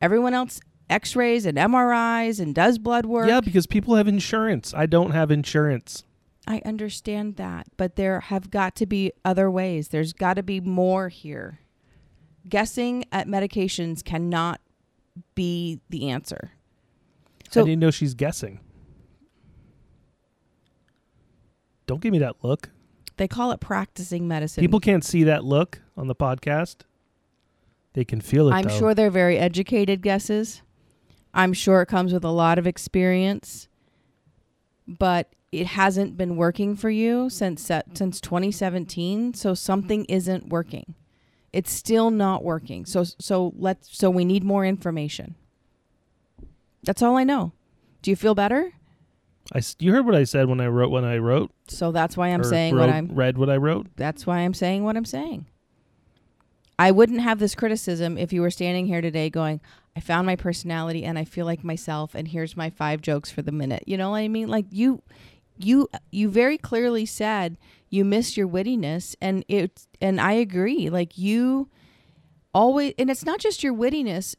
Everyone 0.00 0.34
else 0.34 0.60
x-rays 0.90 1.46
and 1.46 1.56
MRIs 1.56 2.40
and 2.40 2.54
does 2.54 2.78
blood 2.78 3.06
work. 3.06 3.28
Yeah, 3.28 3.40
because 3.40 3.66
people 3.66 3.94
have 3.94 4.08
insurance. 4.08 4.74
I 4.74 4.86
don't 4.86 5.12
have 5.12 5.30
insurance. 5.30 6.02
I 6.46 6.60
understand 6.64 7.36
that, 7.36 7.68
but 7.76 7.96
there 7.96 8.20
have 8.20 8.50
got 8.50 8.76
to 8.76 8.86
be 8.86 9.12
other 9.24 9.50
ways. 9.50 9.88
There's 9.88 10.12
got 10.12 10.34
to 10.34 10.42
be 10.42 10.60
more 10.60 11.08
here. 11.08 11.60
Guessing 12.46 13.04
at 13.10 13.26
medications 13.26 14.04
cannot 14.04 14.60
be 15.34 15.80
the 15.88 16.10
answer. 16.10 16.50
So, 17.50 17.62
I 17.62 17.64
didn't 17.64 17.80
know 17.80 17.90
she's 17.90 18.14
guessing. 18.14 18.60
Don't 21.86 22.00
give 22.00 22.12
me 22.12 22.18
that 22.18 22.36
look. 22.42 22.70
They 23.16 23.28
call 23.28 23.52
it 23.52 23.60
practicing 23.60 24.26
medicine. 24.26 24.62
People 24.62 24.80
can't 24.80 25.04
see 25.04 25.24
that 25.24 25.44
look 25.44 25.80
on 25.96 26.08
the 26.08 26.14
podcast. 26.14 26.78
They 27.92 28.04
can 28.04 28.20
feel 28.20 28.48
it. 28.48 28.52
I'm 28.52 28.64
though. 28.64 28.78
sure 28.78 28.94
they're 28.94 29.10
very 29.10 29.38
educated 29.38 30.02
guesses. 30.02 30.62
I'm 31.32 31.52
sure 31.52 31.82
it 31.82 31.86
comes 31.86 32.12
with 32.12 32.24
a 32.24 32.30
lot 32.30 32.58
of 32.58 32.66
experience, 32.66 33.68
but 34.86 35.32
it 35.52 35.68
hasn't 35.68 36.16
been 36.16 36.36
working 36.36 36.74
for 36.74 36.90
you 36.90 37.30
since 37.30 37.70
since 37.94 38.20
2017. 38.20 39.34
So 39.34 39.54
something 39.54 40.04
isn't 40.06 40.48
working. 40.48 40.94
It's 41.52 41.72
still 41.72 42.10
not 42.10 42.42
working. 42.42 42.84
So 42.84 43.04
so 43.04 43.52
let's 43.56 43.96
so 43.96 44.10
we 44.10 44.24
need 44.24 44.42
more 44.42 44.64
information. 44.66 45.36
That's 46.82 47.02
all 47.02 47.16
I 47.16 47.24
know. 47.24 47.52
Do 48.02 48.10
you 48.10 48.16
feel 48.16 48.34
better? 48.34 48.72
I 49.52 49.58
s- 49.58 49.76
you 49.78 49.92
heard 49.92 50.06
what 50.06 50.14
I 50.14 50.24
said 50.24 50.48
when 50.48 50.60
I 50.60 50.66
wrote 50.68 50.90
when 50.90 51.04
I 51.04 51.18
wrote. 51.18 51.50
So 51.68 51.92
that's 51.92 52.16
why 52.16 52.28
I'm 52.28 52.42
saying 52.44 52.76
what 52.76 52.88
I'm 52.88 53.08
read 53.14 53.36
what 53.38 53.50
I 53.50 53.56
wrote. 53.56 53.88
that's 53.96 54.26
why 54.26 54.38
I'm 54.38 54.54
saying 54.54 54.84
what 54.84 54.96
I'm 54.96 55.04
saying. 55.04 55.46
I 56.78 56.90
wouldn't 56.90 57.20
have 57.20 57.38
this 57.38 57.54
criticism 57.54 58.18
if 58.18 58.32
you 58.32 58.40
were 58.40 58.50
standing 58.50 58.86
here 58.86 59.00
today 59.00 59.30
going, 59.30 59.60
I 59.96 60.00
found 60.00 60.26
my 60.26 60.34
personality 60.34 61.04
and 61.04 61.16
I 61.18 61.24
feel 61.24 61.46
like 61.46 61.62
myself 61.62 62.14
and 62.16 62.26
here's 62.26 62.56
my 62.56 62.68
five 62.70 63.00
jokes 63.00 63.30
for 63.30 63.42
the 63.42 63.52
minute. 63.52 63.84
You 63.86 63.96
know 63.96 64.10
what 64.10 64.18
I 64.18 64.28
mean? 64.28 64.48
Like 64.48 64.66
you 64.70 65.02
you 65.56 65.88
you 66.10 66.28
very 66.28 66.58
clearly 66.58 67.06
said 67.06 67.56
you 67.90 68.04
miss 68.04 68.36
your 68.36 68.48
wittiness 68.48 69.14
and 69.20 69.44
it 69.46 69.86
and 70.00 70.20
I 70.20 70.32
agree. 70.32 70.90
Like 70.90 71.16
you 71.16 71.68
always 72.52 72.94
and 72.98 73.08
it's 73.10 73.24
not 73.24 73.38
just 73.38 73.62
your 73.62 73.74
wittiness. 73.74 74.34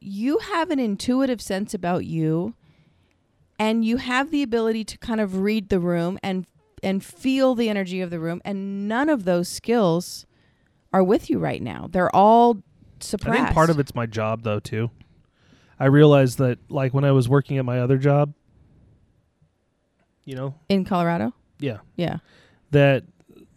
You 0.00 0.38
have 0.38 0.70
an 0.70 0.78
intuitive 0.78 1.42
sense 1.42 1.74
about 1.74 2.06
you 2.06 2.54
and 3.58 3.84
you 3.84 3.96
have 3.96 4.30
the 4.30 4.42
ability 4.42 4.84
to 4.84 4.98
kind 4.98 5.20
of 5.20 5.40
read 5.40 5.68
the 5.68 5.80
room 5.80 6.18
and 6.22 6.46
and 6.82 7.04
feel 7.04 7.54
the 7.54 7.68
energy 7.68 8.00
of 8.00 8.10
the 8.10 8.20
room 8.20 8.40
and 8.44 8.86
none 8.88 9.08
of 9.08 9.24
those 9.24 9.48
skills 9.48 10.26
are 10.92 11.02
with 11.02 11.28
you 11.30 11.38
right 11.38 11.62
now. 11.62 11.88
They're 11.90 12.14
all 12.14 12.62
suppressed 13.00 13.40
I 13.40 13.44
think 13.44 13.54
part 13.54 13.70
of 13.70 13.78
it's 13.78 13.94
my 13.94 14.06
job 14.06 14.42
though 14.42 14.60
too. 14.60 14.90
I 15.78 15.86
realized 15.86 16.38
that 16.38 16.58
like 16.70 16.94
when 16.94 17.04
I 17.04 17.12
was 17.12 17.28
working 17.28 17.58
at 17.58 17.64
my 17.64 17.80
other 17.80 17.98
job, 17.98 18.32
you 20.24 20.34
know, 20.34 20.54
in 20.68 20.84
colorado? 20.84 21.34
Yeah, 21.58 21.78
yeah. 21.96 22.18
That 22.70 23.04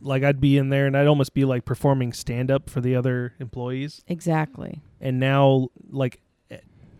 like 0.02 0.24
I'd 0.24 0.40
be 0.40 0.58
in 0.58 0.70
there 0.70 0.86
and 0.86 0.96
I'd 0.96 1.08
almost 1.08 1.34
be 1.34 1.46
like 1.46 1.66
performing 1.66 2.14
stand 2.14 2.52
up 2.52 2.70
for 2.70 2.82
the 2.82 2.96
other 2.96 3.34
employees. 3.40 4.02
exactly. 4.08 4.82
And 5.02 5.20
now 5.20 5.70
like 5.90 6.20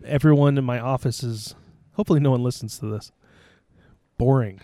everyone 0.04 0.56
in 0.58 0.64
my 0.64 0.78
office 0.80 1.22
is 1.22 1.54
hopefully 2.00 2.18
no 2.20 2.30
one 2.30 2.42
listens 2.42 2.78
to 2.78 2.86
this. 2.86 3.12
Boring. 4.16 4.58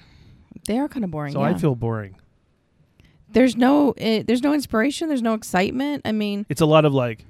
they 0.67 0.79
are 0.79 0.89
kind 0.89 1.05
of 1.05 1.11
boring 1.11 1.35
So 1.35 1.41
yeah. 1.41 1.49
I 1.51 1.55
feel 1.55 1.75
boring. 1.75 2.17
there's 3.31 3.57
no 3.57 3.93
eh, 3.99 4.23
there's 4.27 4.43
no 4.43 4.55
inspiration 4.55 5.09
there's 5.09 5.23
no 5.23 5.35
excitement 5.35 6.01
i 6.07 6.13
mean 6.13 6.47
It's 6.49 6.61
a 6.63 6.67
lot 6.67 6.85
of 6.87 6.95
like, 6.95 7.25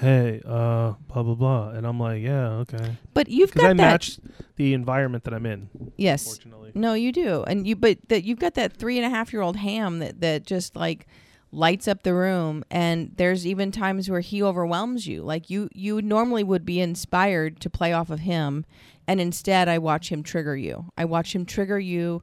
hey, 0.00 0.40
uh, 0.46 0.94
blah 1.08 1.22
blah 1.22 1.34
blah, 1.34 1.70
and 1.70 1.86
I'm 1.86 1.98
like, 1.98 2.22
yeah, 2.22 2.62
okay, 2.62 2.96
but 3.14 3.28
you've 3.28 3.52
got 3.52 3.68
to 3.68 3.68
because 3.68 3.68
got 3.68 3.70
I 3.70 3.74
that 3.74 3.92
match 3.92 4.18
the 4.56 4.74
environment 4.74 5.24
that 5.24 5.34
I'm 5.34 5.46
in. 5.46 5.68
yes 5.96 6.24
Fortunately, 6.24 6.70
No, 6.74 6.94
you 6.94 7.10
do, 7.12 7.42
and 7.44 7.66
you 7.66 7.74
but 7.76 7.98
that 8.08 8.22
you've 8.24 8.38
got 8.38 8.54
that 8.54 8.72
three 8.72 8.96
and 8.98 9.06
a 9.06 9.10
half 9.10 9.32
year 9.32 9.42
old 9.42 9.56
ham 9.56 9.98
that 10.00 10.20
that 10.20 10.46
just 10.46 10.76
like 10.76 11.06
lights 11.54 11.86
up 11.86 12.02
the 12.02 12.14
room, 12.14 12.64
and 12.70 13.12
there's 13.16 13.46
even 13.46 13.70
times 13.70 14.08
where 14.08 14.20
he 14.20 14.42
overwhelms 14.42 15.06
you. 15.06 15.22
Like 15.22 15.50
you 15.50 15.68
you 15.74 16.00
normally 16.02 16.42
would 16.44 16.64
be 16.64 16.80
inspired 16.80 17.60
to 17.60 17.68
play 17.70 17.92
off 17.92 18.08
of 18.10 18.20
him, 18.20 18.64
and 19.06 19.20
instead 19.20 19.68
I 19.68 19.78
watch 19.78 20.10
him 20.10 20.22
trigger 20.22 20.56
you. 20.56 20.86
I 20.96 21.04
watch 21.04 21.34
him 21.34 21.44
trigger 21.44 21.78
you, 21.78 22.22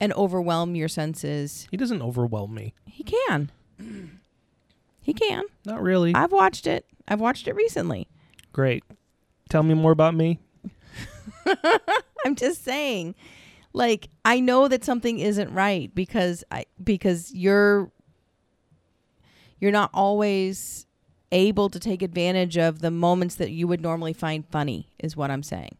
and 0.00 0.12
overwhelm 0.14 0.74
your 0.74 0.88
senses. 0.88 1.66
he 1.70 1.76
doesn't 1.76 2.02
overwhelm 2.02 2.54
me. 2.54 2.74
He 2.86 3.04
can. 3.04 3.50
He 5.00 5.12
can. 5.14 5.44
Not 5.64 5.82
really. 5.82 6.14
I've 6.14 6.32
watched 6.32 6.66
it. 6.66 6.86
I've 7.06 7.20
watched 7.20 7.48
it 7.48 7.54
recently. 7.54 8.08
Great. 8.52 8.84
Tell 9.48 9.62
me 9.62 9.74
more 9.74 9.92
about 9.92 10.14
me. 10.14 10.38
I'm 12.24 12.34
just 12.34 12.64
saying, 12.64 13.14
like 13.72 14.08
I 14.24 14.40
know 14.40 14.68
that 14.68 14.84
something 14.84 15.18
isn't 15.18 15.52
right 15.52 15.94
because 15.94 16.44
I 16.50 16.66
because 16.82 17.32
you're 17.32 17.90
you're 19.60 19.72
not 19.72 19.90
always 19.94 20.86
able 21.32 21.68
to 21.68 21.78
take 21.78 22.02
advantage 22.02 22.56
of 22.56 22.80
the 22.80 22.90
moments 22.90 23.34
that 23.36 23.50
you 23.50 23.68
would 23.68 23.80
normally 23.80 24.12
find 24.12 24.46
funny 24.48 24.90
is 24.98 25.16
what 25.16 25.30
I'm 25.30 25.42
saying. 25.42 25.76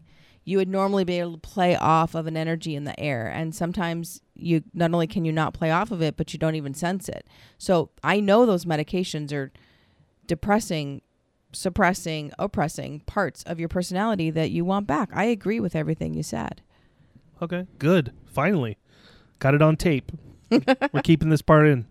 You 0.48 0.56
would 0.56 0.68
normally 0.68 1.04
be 1.04 1.18
able 1.18 1.32
to 1.32 1.38
play 1.38 1.76
off 1.76 2.14
of 2.14 2.26
an 2.26 2.34
energy 2.34 2.74
in 2.74 2.84
the 2.84 2.98
air 2.98 3.26
and 3.26 3.54
sometimes 3.54 4.22
you 4.34 4.62
not 4.72 4.94
only 4.94 5.06
can 5.06 5.26
you 5.26 5.32
not 5.32 5.52
play 5.52 5.70
off 5.70 5.90
of 5.90 6.00
it 6.00 6.16
but 6.16 6.32
you 6.32 6.38
don't 6.38 6.54
even 6.54 6.72
sense 6.72 7.06
it. 7.08 7.26
So 7.58 7.90
I 8.02 8.20
know 8.20 8.46
those 8.46 8.64
medications 8.64 9.30
are 9.32 9.52
depressing 10.26 11.02
suppressing 11.52 12.32
oppressing 12.38 13.00
parts 13.00 13.42
of 13.42 13.60
your 13.60 13.68
personality 13.68 14.30
that 14.30 14.50
you 14.50 14.64
want 14.64 14.86
back. 14.86 15.10
I 15.12 15.24
agree 15.24 15.60
with 15.60 15.76
everything 15.76 16.14
you 16.14 16.22
said. 16.22 16.62
Okay. 17.42 17.66
Good. 17.78 18.12
Finally, 18.24 18.78
got 19.40 19.54
it 19.54 19.60
on 19.60 19.76
tape. 19.76 20.12
We're 20.50 21.02
keeping 21.02 21.28
this 21.28 21.42
part 21.42 21.66
in. 21.66 21.86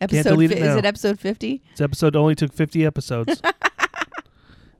Episode 0.00 0.30
delete 0.30 0.50
it 0.50 0.58
fi- 0.58 0.66
is 0.66 0.76
it 0.76 0.84
episode 0.84 1.20
50? 1.20 1.62
This 1.70 1.80
episode 1.80 2.16
only 2.16 2.34
took 2.34 2.52
50 2.52 2.84
episodes. 2.84 3.40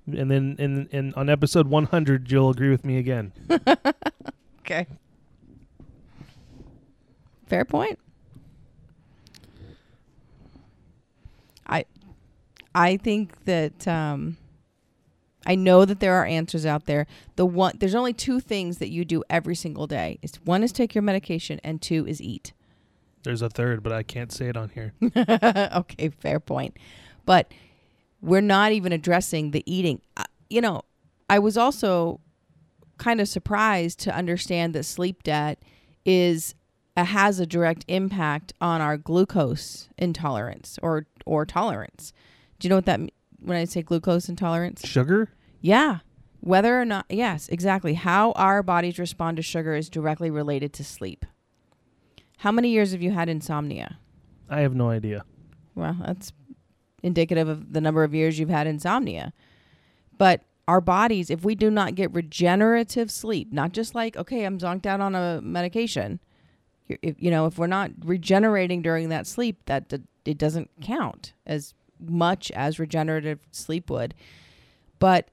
and 0.06 0.30
then 0.30 0.56
in, 0.58 0.88
in 0.90 1.14
on 1.14 1.28
episode 1.28 1.68
100, 1.68 2.30
you'll 2.30 2.50
agree 2.50 2.70
with 2.70 2.84
me 2.84 2.98
again. 2.98 3.32
Okay. 4.64 4.86
Fair 7.46 7.64
point. 7.64 7.98
I 11.66 11.84
I 12.74 12.96
think 12.96 13.44
that 13.44 13.86
um 13.86 14.36
I 15.44 15.56
know 15.56 15.84
that 15.84 15.98
there 15.98 16.14
are 16.14 16.24
answers 16.24 16.64
out 16.64 16.86
there. 16.86 17.06
The 17.36 17.44
one 17.44 17.76
there's 17.78 17.94
only 17.94 18.12
two 18.12 18.40
things 18.40 18.78
that 18.78 18.90
you 18.90 19.04
do 19.04 19.24
every 19.28 19.54
single 19.54 19.86
day. 19.86 20.18
It's 20.22 20.36
one 20.44 20.62
is 20.62 20.72
take 20.72 20.94
your 20.94 21.02
medication 21.02 21.60
and 21.64 21.82
two 21.82 22.06
is 22.06 22.22
eat. 22.22 22.52
There's 23.24 23.42
a 23.42 23.50
third, 23.50 23.82
but 23.82 23.92
I 23.92 24.02
can't 24.02 24.32
say 24.32 24.48
it 24.48 24.56
on 24.56 24.70
here. 24.70 24.94
okay, 25.76 26.08
fair 26.08 26.40
point. 26.40 26.76
But 27.26 27.52
we're 28.22 28.40
not 28.40 28.72
even 28.72 28.92
addressing 28.92 29.50
the 29.50 29.62
eating. 29.70 30.00
Uh, 30.16 30.24
you 30.48 30.60
know, 30.60 30.82
I 31.28 31.38
was 31.38 31.58
also 31.58 32.20
kind 32.98 33.20
of 33.20 33.28
surprised 33.28 33.98
to 34.00 34.14
understand 34.14 34.74
that 34.74 34.84
sleep 34.84 35.22
debt 35.24 35.60
is 36.04 36.54
uh, 36.96 37.04
has 37.04 37.40
a 37.40 37.46
direct 37.46 37.84
impact 37.88 38.52
on 38.60 38.80
our 38.80 38.96
glucose 38.96 39.88
intolerance 39.98 40.78
or 40.82 41.06
or 41.26 41.44
tolerance. 41.44 42.12
Do 42.58 42.66
you 42.66 42.70
know 42.70 42.76
what 42.76 42.86
that 42.86 43.00
when 43.40 43.56
I 43.56 43.64
say 43.64 43.82
glucose 43.82 44.28
intolerance? 44.28 44.86
Sugar? 44.86 45.30
Yeah. 45.60 45.98
Whether 46.40 46.80
or 46.80 46.84
not, 46.84 47.06
yes, 47.08 47.48
exactly. 47.48 47.94
How 47.94 48.32
our 48.32 48.64
bodies 48.64 48.98
respond 48.98 49.36
to 49.36 49.42
sugar 49.42 49.76
is 49.76 49.88
directly 49.88 50.28
related 50.28 50.72
to 50.74 50.84
sleep. 50.84 51.24
How 52.38 52.50
many 52.50 52.70
years 52.70 52.90
have 52.90 53.00
you 53.00 53.12
had 53.12 53.28
insomnia? 53.28 53.98
I 54.50 54.60
have 54.60 54.74
no 54.74 54.90
idea. 54.90 55.24
Well, 55.76 55.96
that's 56.04 56.32
indicative 57.02 57.48
of 57.48 57.72
the 57.72 57.80
number 57.80 58.04
of 58.04 58.14
years 58.14 58.38
you've 58.38 58.48
had 58.48 58.66
insomnia. 58.66 59.32
But 60.18 60.42
our 60.68 60.80
bodies, 60.80 61.30
if 61.30 61.44
we 61.44 61.54
do 61.54 61.70
not 61.70 61.94
get 61.94 62.12
regenerative 62.14 63.10
sleep, 63.10 63.52
not 63.52 63.72
just 63.72 63.94
like, 63.94 64.16
okay, 64.16 64.44
I'm 64.44 64.58
zonked 64.58 64.86
out 64.86 65.00
on 65.00 65.14
a 65.14 65.40
medication, 65.42 66.20
you- 66.86 66.98
if, 67.02 67.16
you 67.18 67.30
know, 67.30 67.46
if 67.46 67.58
we're 67.58 67.66
not 67.66 67.90
regenerating 68.04 68.82
during 68.82 69.08
that 69.08 69.26
sleep, 69.26 69.58
that 69.66 69.92
it 70.24 70.38
doesn't 70.38 70.70
count 70.80 71.32
as 71.46 71.74
much 71.98 72.50
as 72.52 72.78
regenerative 72.78 73.40
sleep 73.50 73.90
would. 73.90 74.14
But 74.98 75.28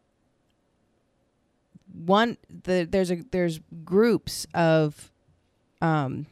one, 1.94 2.38
the, 2.50 2.88
there's 2.90 3.12
a 3.12 3.24
there's 3.32 3.60
groups 3.84 4.46
of 4.54 5.12
um, 5.82 6.26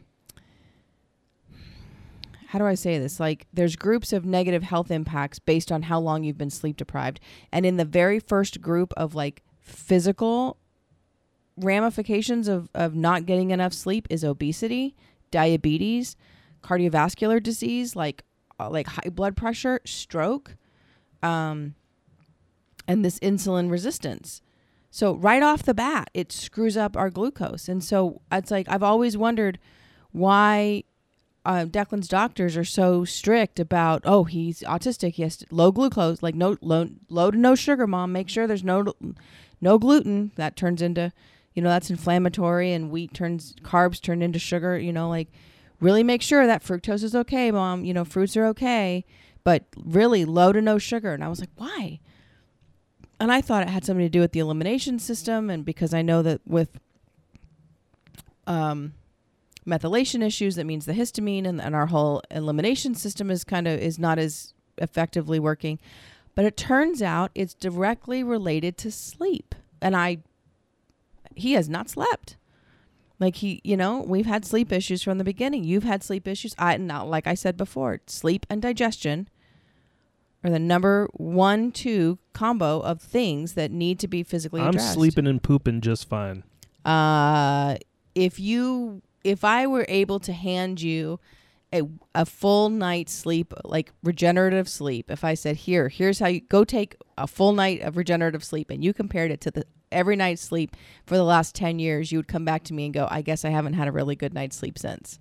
how 2.57 2.63
do 2.63 2.67
I 2.67 2.73
say 2.73 2.97
this? 2.97 3.19
Like, 3.19 3.45
there's 3.53 3.75
groups 3.75 4.11
of 4.11 4.25
negative 4.25 4.63
health 4.63 4.89
impacts 4.89 5.37
based 5.37 5.71
on 5.71 5.83
how 5.83 5.99
long 5.99 6.23
you've 6.23 6.39
been 6.39 6.49
sleep 6.49 6.75
deprived. 6.75 7.19
And 7.51 7.67
in 7.67 7.77
the 7.77 7.85
very 7.85 8.19
first 8.19 8.61
group 8.61 8.93
of 8.97 9.13
like 9.13 9.43
physical 9.61 10.57
ramifications 11.55 12.47
of, 12.47 12.67
of 12.73 12.95
not 12.95 13.27
getting 13.27 13.51
enough 13.51 13.73
sleep 13.73 14.07
is 14.09 14.23
obesity, 14.23 14.95
diabetes, 15.29 16.15
cardiovascular 16.63 17.41
disease 17.43 17.95
like 17.95 18.23
uh, 18.59 18.71
like 18.71 18.87
high 18.87 19.09
blood 19.11 19.37
pressure, 19.37 19.79
stroke, 19.85 20.55
um, 21.21 21.75
and 22.87 23.05
this 23.05 23.19
insulin 23.19 23.69
resistance. 23.69 24.41
So 24.89 25.13
right 25.13 25.43
off 25.43 25.61
the 25.61 25.75
bat, 25.75 26.09
it 26.15 26.31
screws 26.31 26.75
up 26.75 26.97
our 26.97 27.11
glucose, 27.11 27.69
and 27.69 27.83
so 27.83 28.21
it's 28.31 28.49
like 28.49 28.67
I've 28.67 28.81
always 28.81 29.15
wondered 29.15 29.59
why 30.11 30.85
uh, 31.47 31.65
Declan's 31.65 32.09
doctors 32.09 32.57
are 32.57 32.65
so 32.65 33.05
strict 33.05 33.57
about 33.57 34.01
oh 34.03 34.25
he's 34.25 34.61
autistic 34.63 35.13
he 35.13 35.23
has 35.23 35.45
low 35.49 35.71
glucose 35.71 36.21
like 36.21 36.35
no 36.35 36.57
low 36.59 36.89
low 37.07 37.31
to 37.31 37.37
no 37.37 37.55
sugar 37.55 37.87
mom 37.87 38.11
make 38.11 38.27
sure 38.27 38.47
there's 38.47 38.65
no 38.65 38.93
no 39.61 39.79
gluten. 39.79 40.33
That 40.35 40.57
turns 40.57 40.81
into 40.81 41.13
you 41.53 41.61
know 41.61 41.69
that's 41.69 41.89
inflammatory 41.89 42.73
and 42.73 42.91
wheat 42.91 43.13
turns 43.13 43.55
carbs 43.61 44.01
turn 44.01 44.21
into 44.21 44.39
sugar 44.39 44.77
you 44.77 44.91
know 44.91 45.07
like 45.07 45.29
really 45.79 46.03
make 46.03 46.21
sure 46.21 46.45
that 46.45 46.63
fructose 46.63 47.01
is 47.01 47.15
okay 47.15 47.49
mom 47.49 47.85
you 47.85 47.93
know 47.93 48.03
fruits 48.03 48.35
are 48.35 48.45
okay 48.47 49.05
but 49.45 49.63
really 49.77 50.25
low 50.25 50.51
to 50.51 50.61
no 50.61 50.77
sugar. 50.77 51.13
And 51.13 51.23
I 51.23 51.29
was 51.29 51.39
like 51.39 51.51
why? 51.55 52.01
And 53.21 53.31
I 53.31 53.39
thought 53.39 53.63
it 53.63 53.69
had 53.69 53.85
something 53.85 54.05
to 54.05 54.09
do 54.09 54.19
with 54.19 54.33
the 54.33 54.39
elimination 54.39 54.99
system 54.99 55.49
and 55.49 55.63
because 55.63 55.93
I 55.93 56.01
know 56.01 56.21
that 56.23 56.41
with 56.45 56.77
um 58.45 58.95
methylation 59.67 60.23
issues 60.25 60.55
that 60.55 60.65
means 60.65 60.85
the 60.85 60.93
histamine 60.93 61.45
and, 61.45 61.61
and 61.61 61.75
our 61.75 61.87
whole 61.87 62.21
elimination 62.31 62.95
system 62.95 63.29
is 63.29 63.43
kind 63.43 63.67
of 63.67 63.79
is 63.79 63.99
not 63.99 64.17
as 64.17 64.53
effectively 64.77 65.39
working. 65.39 65.79
But 66.35 66.45
it 66.45 66.55
turns 66.55 67.01
out 67.01 67.31
it's 67.35 67.53
directly 67.53 68.23
related 68.23 68.77
to 68.79 68.91
sleep. 68.91 69.55
And 69.81 69.95
i 69.95 70.19
he 71.35 71.53
has 71.53 71.69
not 71.69 71.89
slept. 71.89 72.37
Like 73.19 73.37
he 73.37 73.61
you 73.63 73.75
know 73.77 74.01
we've 74.01 74.25
had 74.25 74.45
sleep 74.45 74.71
issues 74.71 75.03
from 75.03 75.17
the 75.17 75.23
beginning. 75.23 75.63
You've 75.63 75.83
had 75.83 76.03
sleep 76.03 76.27
issues. 76.27 76.55
I 76.57 76.77
not 76.77 77.07
like 77.07 77.27
i 77.27 77.33
said 77.33 77.57
before 77.57 77.99
sleep 78.07 78.45
and 78.49 78.61
digestion 78.61 79.27
are 80.43 80.49
the 80.51 80.59
number 80.59 81.07
one 81.13 81.71
two 81.71 82.19
combo 82.33 82.79
of 82.79 83.01
things 83.01 83.53
that 83.53 83.71
need 83.71 83.99
to 83.99 84.07
be 84.07 84.23
physically 84.23 84.61
I'm 84.61 84.69
addressed. 84.69 84.93
sleeping 84.93 85.27
and 85.27 85.41
pooping 85.41 85.81
just 85.81 86.07
fine. 86.07 86.43
uh 86.85 87.75
if 88.15 88.39
you 88.39 89.01
if 89.27 89.43
I 89.43 89.67
were 89.67 89.85
able 89.89 90.19
to 90.21 90.31
hand 90.31 90.81
you 90.81 91.19
a, 91.73 91.81
a 92.15 92.25
full 92.25 92.69
night's 92.69 93.11
sleep, 93.11 93.53
like 93.65 93.91
regenerative 94.01 94.69
sleep, 94.69 95.11
if 95.11 95.23
I 95.23 95.33
said, 95.33 95.57
here, 95.57 95.89
here's 95.89 96.19
how 96.19 96.27
you 96.27 96.39
go 96.39 96.63
take 96.63 96.95
a 97.17 97.27
full 97.27 97.51
night 97.51 97.81
of 97.81 97.97
regenerative 97.97 98.43
sleep 98.43 98.69
and 98.69 98.83
you 98.83 98.93
compared 98.93 99.31
it 99.31 99.41
to 99.41 99.51
the 99.51 99.65
every 99.91 100.15
night's 100.15 100.41
sleep 100.41 100.75
for 101.05 101.17
the 101.17 101.23
last 101.23 101.55
10 101.55 101.79
years, 101.79 102.11
you 102.11 102.19
would 102.19 102.27
come 102.27 102.45
back 102.45 102.63
to 102.65 102.73
me 102.73 102.85
and 102.85 102.93
go, 102.93 103.07
I 103.09 103.21
guess 103.21 103.43
I 103.43 103.49
haven't 103.49 103.73
had 103.73 103.87
a 103.87 103.91
really 103.91 104.15
good 104.15 104.33
night's 104.33 104.55
sleep 104.55 104.77
since. 104.77 105.19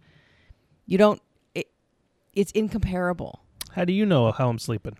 You 0.86 0.98
don't, 0.98 1.20
it, 1.54 1.68
it's 2.32 2.52
incomparable. 2.52 3.40
How 3.72 3.84
do 3.84 3.92
you 3.92 4.06
know 4.06 4.30
how 4.30 4.48
I'm 4.48 4.58
sleeping? 4.58 4.96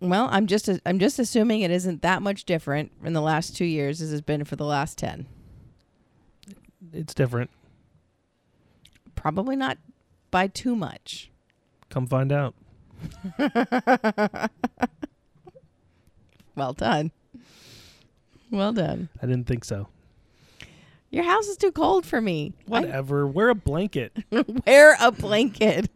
Well, 0.00 0.28
I'm 0.30 0.46
just 0.46 0.70
I'm 0.86 0.98
just 0.98 1.18
assuming 1.18 1.60
it 1.60 1.70
isn't 1.70 2.00
that 2.00 2.22
much 2.22 2.44
different 2.44 2.90
in 3.04 3.12
the 3.12 3.20
last 3.20 3.54
two 3.54 3.66
years 3.66 4.00
as 4.00 4.12
it's 4.12 4.22
been 4.22 4.44
for 4.44 4.56
the 4.56 4.64
last 4.64 4.96
ten. 4.96 5.26
It's 6.92 7.14
different. 7.14 7.50
Probably 9.14 9.56
not 9.56 9.78
by 10.30 10.46
too 10.46 10.74
much. 10.76 11.30
Come 11.90 12.06
find 12.06 12.32
out. 12.32 12.54
Well 16.56 16.72
done. 16.74 17.10
Well 18.50 18.72
done. 18.72 19.08
I 19.22 19.26
didn't 19.26 19.46
think 19.46 19.64
so. 19.64 19.88
Your 21.10 21.24
house 21.24 21.46
is 21.46 21.56
too 21.56 21.72
cold 21.72 22.04
for 22.04 22.20
me. 22.20 22.52
I- 22.66 22.70
Whatever. 22.70 23.26
Wear 23.26 23.48
a 23.48 23.54
blanket. 23.54 24.12
wear 24.66 24.96
a 25.00 25.10
blanket. 25.10 25.88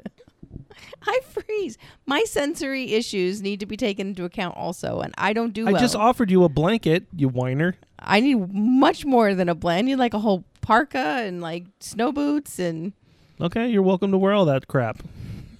I 1.06 1.20
freeze. 1.28 1.76
My 2.06 2.24
sensory 2.24 2.92
issues 2.94 3.42
need 3.42 3.60
to 3.60 3.66
be 3.66 3.76
taken 3.76 4.08
into 4.08 4.24
account 4.24 4.56
also, 4.56 5.00
and 5.00 5.12
I 5.18 5.32
don't 5.34 5.52
do 5.52 5.68
I 5.68 5.72
well. 5.72 5.80
just 5.80 5.94
offered 5.96 6.30
you 6.30 6.44
a 6.44 6.48
blanket, 6.48 7.04
you 7.14 7.28
whiner. 7.28 7.76
I 7.98 8.20
need 8.20 8.52
much 8.54 9.04
more 9.04 9.34
than 9.34 9.48
a 9.48 9.54
blanket. 9.54 9.78
I 9.78 9.82
need 9.82 9.96
like 9.96 10.14
a 10.14 10.18
whole 10.18 10.44
parka 10.64 10.98
and 10.98 11.42
like 11.42 11.64
snow 11.78 12.10
boots 12.10 12.58
and 12.58 12.92
Okay, 13.40 13.68
you're 13.68 13.82
welcome 13.82 14.12
to 14.12 14.18
wear 14.18 14.32
all 14.32 14.44
that 14.46 14.68
crap. 14.68 15.02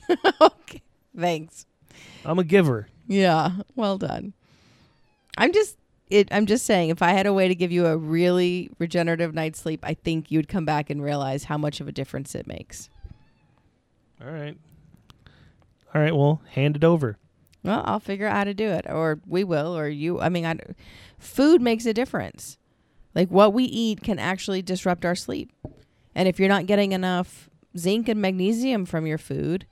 okay. 0.41 0.81
Thanks. 1.17 1.67
I'm 2.25 2.39
a 2.39 2.45
giver. 2.45 2.89
Yeah, 3.07 3.51
well 3.77 3.99
done. 3.99 4.33
I'm 5.37 5.53
just 5.53 5.77
it 6.09 6.29
I'm 6.33 6.47
just 6.47 6.65
saying 6.65 6.91
if 6.91 7.03
I 7.03 7.11
had 7.11 7.27
a 7.27 7.33
way 7.33 7.49
to 7.49 7.55
give 7.55 7.73
you 7.73 7.87
a 7.87 7.97
really 7.97 8.71
regenerative 8.79 9.35
night's 9.35 9.61
sleep, 9.61 9.81
I 9.83 9.95
think 9.95 10.31
you'd 10.31 10.49
come 10.49 10.65
back 10.65 10.89
and 10.89 11.03
realize 11.03 11.45
how 11.45 11.59
much 11.59 11.81
of 11.81 11.89
a 11.89 11.93
difference 11.93 12.35
it 12.35 12.47
makes. 12.47 12.89
All 14.25 14.31
right. 14.31 14.57
All 15.95 16.01
right, 16.01 16.15
well, 16.15 16.41
hand 16.53 16.77
it 16.77 16.85
over. 16.85 17.19
Well, 17.63 17.83
I'll 17.87 18.01
figure 18.01 18.27
out 18.27 18.37
how 18.37 18.45
to 18.45 18.55
do 18.55 18.69
it, 18.69 18.87
or 18.89 19.21
we 19.27 19.45
will, 19.45 19.77
or 19.77 19.89
you. 19.89 20.21
I 20.21 20.29
mean, 20.29 20.45
I, 20.45 20.59
food 21.19 21.63
makes 21.63 21.87
a 21.87 21.95
difference. 21.95 22.59
Like 23.15 23.29
what 23.31 23.53
we 23.53 23.65
eat 23.65 24.03
can 24.03 24.19
actually 24.19 24.63
disrupt 24.63 25.05
our 25.05 25.15
sleep, 25.15 25.53
and 26.15 26.29
if 26.29 26.39
you're 26.39 26.49
not 26.49 26.67
getting 26.67 26.93
enough 26.93 27.49
zinc 27.77 28.09
and 28.09 28.21
magnesium 28.21 28.87
from 28.87 29.07
your 29.07 29.19
food, 29.19 29.67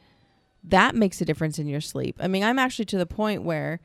that 0.64 0.94
makes 0.94 1.20
a 1.20 1.24
difference 1.24 1.58
in 1.58 1.66
your 1.66 1.80
sleep. 1.80 2.16
I 2.20 2.28
mean, 2.28 2.44
I'm 2.44 2.58
actually 2.58 2.84
to 2.86 2.98
the 2.98 3.06
point 3.06 3.42
where 3.42 3.80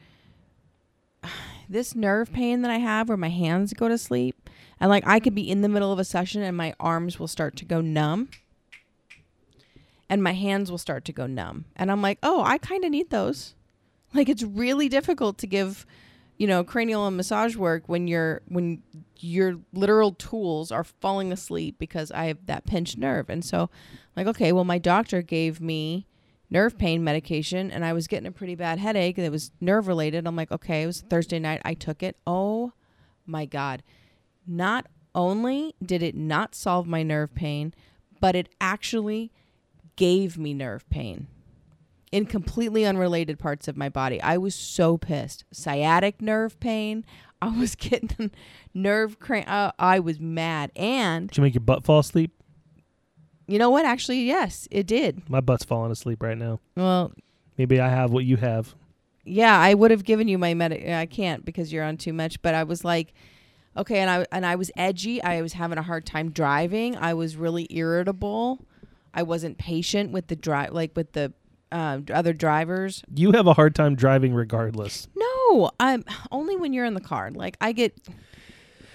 this 1.69 1.95
nerve 1.95 2.31
pain 2.31 2.61
that 2.61 2.71
I 2.71 2.77
have, 2.77 3.09
where 3.09 3.17
my 3.17 3.29
hands 3.29 3.73
go 3.73 3.87
to 3.87 3.97
sleep, 3.97 4.49
and 4.79 4.89
like 4.89 5.05
I 5.07 5.19
could 5.19 5.35
be 5.35 5.49
in 5.49 5.61
the 5.61 5.69
middle 5.69 5.91
of 5.91 5.99
a 5.99 6.05
session 6.05 6.41
and 6.43 6.55
my 6.55 6.73
arms 6.79 7.19
will 7.19 7.27
start 7.27 7.55
to 7.57 7.65
go 7.65 7.81
numb 7.81 8.29
and 10.09 10.23
my 10.23 10.33
hands 10.33 10.71
will 10.71 10.77
start 10.77 11.05
to 11.05 11.11
go 11.11 11.27
numb. 11.27 11.65
And 11.75 11.91
I'm 11.91 12.01
like, 12.01 12.19
oh, 12.23 12.43
I 12.43 12.57
kind 12.57 12.83
of 12.83 12.91
need 12.91 13.09
those. 13.09 13.55
Like 14.13 14.29
it's 14.29 14.43
really 14.43 14.87
difficult 14.87 15.37
to 15.39 15.47
give, 15.47 15.85
you 16.37 16.47
know, 16.47 16.63
cranial 16.63 17.07
and 17.07 17.17
massage 17.17 17.55
work 17.55 17.83
when 17.87 18.07
you're 18.07 18.41
when 18.47 18.81
your 19.23 19.59
literal 19.73 20.11
tools 20.13 20.71
are 20.71 20.83
falling 20.83 21.31
asleep 21.31 21.77
because 21.79 22.11
I 22.11 22.25
have 22.25 22.45
that 22.45 22.65
pinched 22.65 22.97
nerve. 22.97 23.29
And 23.29 23.43
so, 23.43 23.69
like, 24.15 24.27
okay, 24.27 24.51
well, 24.51 24.63
my 24.63 24.77
doctor 24.77 25.21
gave 25.21 25.61
me 25.61 26.07
nerve 26.49 26.77
pain 26.77 27.03
medication, 27.03 27.71
and 27.71 27.83
I 27.83 27.93
was 27.93 28.07
getting 28.07 28.27
a 28.27 28.31
pretty 28.31 28.55
bad 28.55 28.79
headache 28.79 29.17
that 29.17 29.31
was 29.31 29.51
nerve 29.59 29.87
related. 29.87 30.25
I'm 30.25 30.35
like, 30.35 30.51
okay, 30.51 30.83
it 30.83 30.87
was 30.87 31.01
Thursday 31.01 31.39
night. 31.39 31.61
I 31.65 31.73
took 31.73 32.01
it. 32.03 32.17
Oh 32.25 32.73
my 33.25 33.45
god! 33.45 33.83
Not 34.45 34.87
only 35.13 35.75
did 35.83 36.03
it 36.03 36.15
not 36.15 36.55
solve 36.55 36.87
my 36.87 37.03
nerve 37.03 37.33
pain, 37.33 37.73
but 38.19 38.35
it 38.35 38.49
actually 38.61 39.31
gave 39.95 40.37
me 40.37 40.53
nerve 40.53 40.87
pain 40.89 41.27
in 42.11 42.25
completely 42.25 42.85
unrelated 42.85 43.37
parts 43.37 43.67
of 43.67 43.75
my 43.75 43.89
body. 43.89 44.21
I 44.21 44.37
was 44.37 44.55
so 44.55 44.97
pissed. 44.97 45.43
Sciatic 45.51 46.21
nerve 46.21 46.59
pain. 46.59 47.05
I 47.41 47.57
was 47.57 47.75
getting 47.75 48.31
nerve 48.73 49.19
cramp. 49.19 49.49
Uh, 49.49 49.71
I 49.77 49.99
was 49.99 50.19
mad. 50.19 50.71
And 50.75 51.29
Did 51.29 51.37
you 51.37 51.43
make 51.43 51.53
your 51.53 51.61
butt 51.61 51.83
fall 51.83 51.99
asleep? 51.99 52.31
you 53.47 53.57
know 53.59 53.69
what? 53.69 53.85
Actually, 53.85 54.23
yes, 54.23 54.67
it 54.71 54.87
did. 54.87 55.29
My 55.29 55.39
butt's 55.39 55.63
falling 55.63 55.91
asleep 55.91 56.21
right 56.21 56.37
now. 56.37 56.59
Well, 56.75 57.13
Maybe 57.57 57.79
I 57.79 57.89
have 57.89 58.11
what 58.11 58.25
you 58.25 58.35
have. 58.37 58.75
yeah, 59.25 59.57
I 59.57 59.73
would 59.73 59.89
have 59.91 60.03
given 60.03 60.27
you 60.27 60.37
my 60.37 60.53
med. 60.53 60.73
I 60.73 61.05
can't 61.05 61.43
because 61.45 61.71
you're 61.73 61.83
on 61.83 61.97
too 61.97 62.13
much. 62.13 62.41
But 62.41 62.53
I 62.55 62.63
was 62.65 62.83
like, 62.83 63.13
okay, 63.75 63.99
and 63.99 64.09
I 64.09 64.25
and 64.31 64.45
I 64.45 64.55
was 64.55 64.69
edgy. 64.77 65.23
I 65.23 65.41
was 65.41 65.53
having 65.53 65.77
a 65.77 65.81
hard 65.81 66.05
time 66.05 66.29
driving. 66.31 66.95
I 66.97 67.13
was 67.15 67.35
really 67.37 67.65
irritable. 67.71 68.63
I 69.13 69.23
wasn't 69.23 69.57
patient 69.57 70.11
with 70.11 70.27
the 70.27 70.35
drive, 70.35 70.71
like 70.73 70.91
with 70.95 71.13
the 71.13 71.33
um, 71.71 72.05
other 72.13 72.33
drivers. 72.33 73.01
You 73.15 73.31
have 73.31 73.47
a 73.47 73.53
hard 73.53 73.73
time 73.73 73.95
driving 73.95 74.33
regardless. 74.35 75.07
No, 75.15 75.25
I'm 75.79 76.03
only 76.31 76.55
when 76.55 76.73
you're 76.73 76.85
in 76.85 76.93
the 76.93 77.01
car. 77.01 77.31
Like 77.31 77.57
I 77.61 77.71
get, 77.71 77.97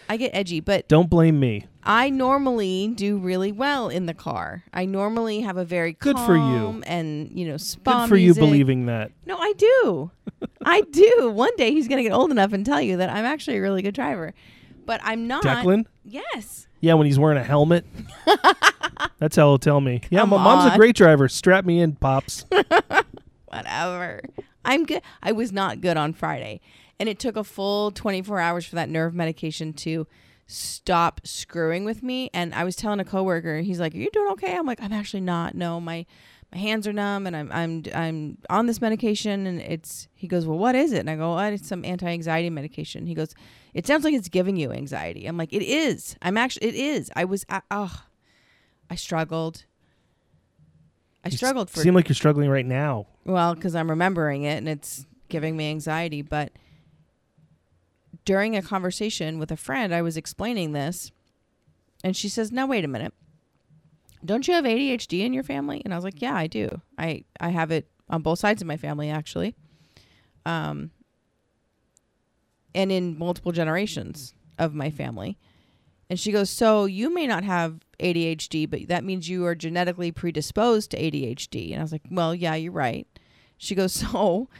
I 0.08 0.16
get 0.16 0.30
edgy, 0.34 0.60
but 0.60 0.88
Don't 0.88 1.08
blame 1.10 1.38
me. 1.40 1.66
I 1.84 2.10
normally 2.10 2.92
do 2.94 3.18
really 3.18 3.50
well 3.50 3.88
in 3.88 4.06
the 4.06 4.14
car. 4.14 4.62
I 4.72 4.84
normally 4.84 5.40
have 5.40 5.56
a 5.56 5.64
very 5.64 5.94
Good 5.94 6.16
for 6.18 6.34
you. 6.36 6.40
calm 6.40 6.84
and 6.86 7.30
you 7.36 7.46
know 7.48 7.56
spa 7.56 8.02
Good 8.02 8.08
for 8.10 8.16
you 8.16 8.34
believing 8.34 8.86
that. 8.86 9.10
No, 9.26 9.36
I 9.36 9.52
do. 9.56 10.10
I 10.64 10.82
do. 10.82 11.30
One 11.34 11.54
day 11.56 11.72
he's 11.72 11.88
gonna 11.88 12.02
get 12.04 12.12
old 12.12 12.30
enough 12.30 12.52
and 12.52 12.64
tell 12.64 12.80
you 12.80 12.98
that 12.98 13.10
I'm 13.10 13.24
actually 13.24 13.56
a 13.56 13.60
really 13.62 13.82
good 13.82 13.94
driver, 13.94 14.32
but 14.86 15.00
I'm 15.02 15.26
not. 15.26 15.42
Declan? 15.42 15.86
Yes. 16.04 16.68
Yeah, 16.80 16.94
when 16.94 17.06
he's 17.06 17.18
wearing 17.18 17.38
a 17.38 17.44
helmet. 17.44 17.84
That's 19.18 19.36
how 19.36 19.48
he'll 19.48 19.58
tell 19.58 19.80
me. 19.80 20.00
Yeah, 20.10 20.20
Come 20.20 20.30
my 20.30 20.36
mom's 20.42 20.66
a 20.66 20.72
on. 20.72 20.78
great 20.78 20.96
driver. 20.96 21.28
Strap 21.28 21.64
me 21.64 21.80
in, 21.80 21.94
pops. 21.96 22.44
whatever. 23.46 24.20
I'm 24.64 24.84
good. 24.84 25.02
I 25.22 25.32
was 25.32 25.52
not 25.52 25.80
good 25.80 25.96
on 25.96 26.12
Friday. 26.12 26.60
And 26.98 27.08
it 27.08 27.18
took 27.18 27.36
a 27.36 27.44
full 27.44 27.90
24 27.90 28.38
hours 28.38 28.66
for 28.66 28.76
that 28.76 28.88
nerve 28.88 29.14
medication 29.14 29.72
to 29.74 30.06
stop 30.46 31.20
screwing 31.24 31.84
with 31.84 32.02
me. 32.02 32.30
And 32.32 32.54
I 32.54 32.64
was 32.64 32.76
telling 32.76 33.00
a 33.00 33.04
coworker, 33.04 33.60
he's 33.60 33.80
like, 33.80 33.94
Are 33.94 33.98
you 33.98 34.10
doing 34.10 34.32
okay? 34.32 34.56
I'm 34.56 34.66
like, 34.66 34.82
I'm 34.82 34.92
actually 34.92 35.22
not. 35.22 35.54
No, 35.54 35.80
my 35.80 36.06
my 36.52 36.58
hands 36.58 36.86
are 36.86 36.92
numb 36.92 37.26
and 37.26 37.34
I'm 37.34 37.50
I'm 37.50 37.82
I'm 37.94 38.38
on 38.50 38.66
this 38.66 38.80
medication 38.80 39.46
and 39.46 39.60
it's 39.60 40.08
he 40.14 40.28
goes, 40.28 40.46
"Well, 40.46 40.58
what 40.58 40.74
is 40.74 40.92
it?" 40.92 40.98
And 40.98 41.08
I 41.08 41.16
go, 41.16 41.38
oh, 41.38 41.38
"It's 41.38 41.66
some 41.66 41.84
anti-anxiety 41.84 42.50
medication." 42.50 43.06
He 43.06 43.14
goes, 43.14 43.34
"It 43.72 43.86
sounds 43.86 44.04
like 44.04 44.12
it's 44.12 44.28
giving 44.28 44.56
you 44.56 44.70
anxiety." 44.70 45.26
I'm 45.26 45.38
like, 45.38 45.52
"It 45.52 45.62
is. 45.62 46.16
I'm 46.20 46.36
actually 46.36 46.68
it 46.68 46.74
is. 46.74 47.10
I 47.16 47.24
was 47.24 47.46
oh, 47.70 48.04
I 48.90 48.96
struggled. 48.96 49.64
I 51.24 51.28
You 51.28 51.36
struggled 51.36 51.70
for 51.70 51.80
Seem 51.80 51.94
like 51.94 52.08
you're 52.08 52.14
struggling 52.14 52.48
right 52.50 52.66
now. 52.66 53.06
well, 53.24 53.54
because 53.54 53.74
I'm 53.74 53.88
remembering 53.90 54.42
it 54.42 54.56
and 54.58 54.68
it's 54.68 55.06
giving 55.28 55.56
me 55.56 55.70
anxiety. 55.70 56.20
But 56.22 56.52
during 58.24 58.56
a 58.56 58.62
conversation 58.62 59.38
with 59.38 59.50
a 59.52 59.56
friend, 59.56 59.94
I 59.94 60.02
was 60.02 60.16
explaining 60.16 60.72
this, 60.72 61.10
and 62.04 62.16
she 62.16 62.28
says, 62.28 62.50
"Now 62.52 62.66
wait 62.66 62.84
a 62.84 62.88
minute. 62.88 63.14
Don't 64.24 64.46
you 64.46 64.54
have 64.54 64.64
ADHD 64.64 65.22
in 65.22 65.32
your 65.32 65.42
family?" 65.44 65.80
And 65.84 65.92
I 65.92 65.96
was 65.96 66.04
like, 66.04 66.20
"Yeah, 66.20 66.34
I 66.34 66.46
do. 66.46 66.80
I 66.98 67.24
I 67.40 67.50
have 67.50 67.70
it 67.70 67.88
on 68.08 68.22
both 68.22 68.38
sides 68.40 68.60
of 68.62 68.68
my 68.68 68.76
family, 68.76 69.08
actually, 69.10 69.54
um, 70.44 70.90
and 72.74 72.90
in 72.92 73.18
multiple 73.18 73.52
generations 73.52 74.34
of 74.58 74.74
my 74.74 74.90
family." 74.90 75.38
And 76.12 76.20
she 76.20 76.30
goes, 76.30 76.50
"So 76.50 76.84
you 76.84 77.08
may 77.08 77.26
not 77.26 77.42
have 77.42 77.80
ADHD, 77.98 78.68
but 78.68 78.86
that 78.88 79.02
means 79.02 79.30
you 79.30 79.46
are 79.46 79.54
genetically 79.54 80.12
predisposed 80.12 80.90
to 80.90 80.98
ADHD." 80.98 81.72
And 81.72 81.80
I 81.80 81.82
was 81.82 81.90
like, 81.90 82.02
"Well, 82.10 82.34
yeah, 82.34 82.54
you're 82.54 82.70
right." 82.70 83.06
She 83.56 83.74
goes, 83.74 83.92
"So 84.12 84.50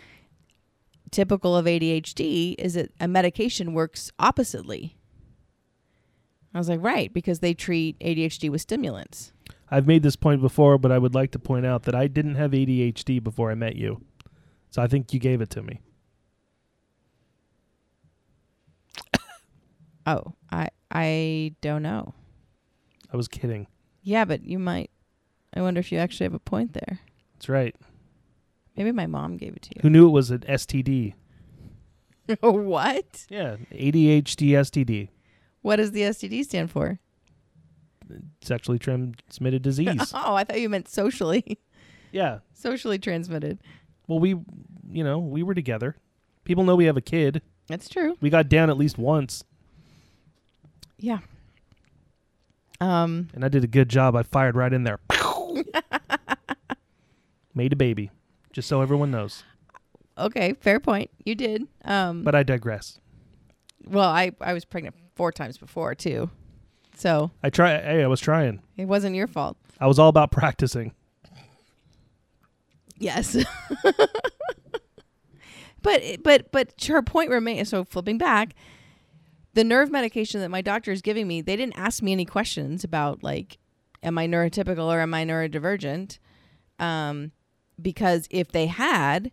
typical 1.11 1.55
of 1.55 1.67
ADHD 1.67 2.55
is 2.59 2.73
that 2.73 2.93
a 2.99 3.07
medication 3.07 3.75
works 3.75 4.11
oppositely." 4.19 4.97
I 6.55 6.59
was 6.59 6.71
like, 6.71 6.83
"Right, 6.83 7.13
because 7.13 7.41
they 7.41 7.53
treat 7.53 7.99
ADHD 7.99 8.49
with 8.49 8.63
stimulants." 8.63 9.35
I've 9.71 9.87
made 9.87 10.03
this 10.03 10.17
point 10.17 10.41
before, 10.41 10.79
but 10.79 10.91
I 10.91 10.97
would 10.97 11.15
like 11.15 11.33
to 11.33 11.39
point 11.39 11.67
out 11.67 11.83
that 11.83 11.95
I 11.95 12.07
didn't 12.07 12.37
have 12.37 12.53
ADHD 12.53 13.23
before 13.23 13.51
I 13.51 13.55
met 13.57 13.77
you. 13.77 14.01
So 14.71 14.81
I 14.81 14.87
think 14.87 15.13
you 15.13 15.21
gave 15.21 15.43
it 15.43 15.51
to 15.51 15.63
me. 15.63 15.83
Oh, 20.07 20.35
I 20.51 20.71
I 20.93 21.55
don't 21.61 21.83
know. 21.83 22.15
I 23.13 23.17
was 23.17 23.29
kidding. 23.29 23.67
Yeah, 24.03 24.25
but 24.25 24.45
you 24.45 24.59
might. 24.59 24.91
I 25.55 25.63
wonder 25.63 25.81
if 25.81 25.91
you 25.93 25.99
actually 25.99 26.25
have 26.25 26.35
a 26.35 26.39
point 26.39 26.73
there. 26.75 27.01
That's 27.35 27.49
right. 27.49 27.75
Maybe 28.77 28.93
my 28.93 29.07
mom 29.07 29.37
gave 29.37 29.55
it 29.55 29.63
to 29.63 29.71
you. 29.77 29.81
Who 29.83 29.91
knew 29.91 30.07
it 30.07 30.13
was 30.13 30.31
an 30.31 30.41
STD? 30.41 31.15
Oh, 32.43 32.53
what? 32.53 33.27
Yeah, 33.29 33.57
ADHD 33.73 34.51
STD, 34.53 35.09
What 35.61 35.77
does 35.77 35.91
the 35.91 36.03
STD 36.03 36.45
stand 36.45 36.71
for? 36.71 36.99
sexually 38.43 38.79
transmitted 38.79 39.61
disease. 39.63 40.13
Oh, 40.15 40.35
I 40.35 40.45
thought 40.45 40.61
you 40.61 40.69
meant 40.69 40.89
socially. 40.89 41.59
yeah. 42.13 42.39
socially 42.55 42.99
transmitted. 42.99 43.59
Well, 44.07 44.21
we, 44.21 44.31
you 44.89 45.05
know, 45.05 45.19
we 45.19 45.43
were 45.43 45.55
together. 45.55 45.97
People 46.45 46.65
know 46.65 46.77
we 46.77 46.85
have 46.87 46.97
a 46.97 47.03
kid. 47.03 47.43
That's 47.67 47.89
true. 47.89 48.17
We 48.21 48.31
got 48.31 48.49
down 48.49 48.71
at 48.71 48.77
least 48.79 48.99
once, 48.99 49.45
Yeah. 51.03 51.19
Um. 52.81 53.29
and 53.35 53.45
I 53.45 53.49
did 53.49 53.65
a 53.65 53.67
good 53.67 53.89
job. 53.89 54.17
I 54.17 54.23
fired 54.23 54.57
right 54.57 54.73
in 54.73 54.85
there. 54.85 55.01
Made 57.55 57.73
a 57.73 57.77
baby, 57.77 58.11
just 58.53 58.69
so 58.69 58.81
everyone 58.81 59.11
knows. 59.11 59.45
Okay. 60.17 60.55
Fair 60.61 60.81
point. 60.81 61.11
You 61.25 61.35
did. 61.35 61.67
Um. 61.85 62.23
But 62.23 62.35
I 62.35 62.43
digress. 62.45 62.99
well, 63.85 64.09
I 64.09 64.33
I 64.41 64.53
was 64.55 64.65
pregnant 64.65 64.95
four 65.17 65.33
times 65.33 65.59
before 65.59 65.95
too, 65.95 66.31
so 66.97 67.31
I 67.43 67.51
try. 67.51 67.81
Hey, 67.81 68.03
I 68.03 68.07
was 68.07 68.21
trying. 68.21 68.63
it 68.77 68.87
wasn't 68.87 69.17
your 69.17 69.27
fault. 69.27 69.57
I 69.81 69.87
was 69.87 69.99
all 69.99 70.09
about 70.09 70.31
practicing. 70.31 70.93
Yes. 72.99 73.37
but 75.83 76.03
but 76.23 76.53
but 76.53 76.73
her 76.87 77.03
point 77.03 77.31
remains. 77.31 77.69
So 77.69 77.85
flipping 77.85 78.19
back, 78.19 78.55
the 79.55 79.65
nerve 79.65 79.91
medication 79.91 80.41
that 80.41 80.51
my 80.51 80.63
doctor 80.63 80.93
is 80.93 81.03
giving 81.03 81.27
me, 81.29 81.41
they 81.41 81.57
didn't 81.57 81.79
ask 81.79 82.03
me 82.03 82.13
any 82.13 82.25
questions 82.25 82.85
about 82.85 83.23
like, 83.23 83.59
am 84.03 84.19
I 84.19 84.27
neurotypical 84.27 84.87
or 84.87 85.01
am 85.01 85.15
I 85.15 85.25
neurodivergent? 85.25 86.19
Um, 86.79 87.33
because 87.81 88.27
if 88.31 88.51
they 88.53 88.67
had, 88.67 89.31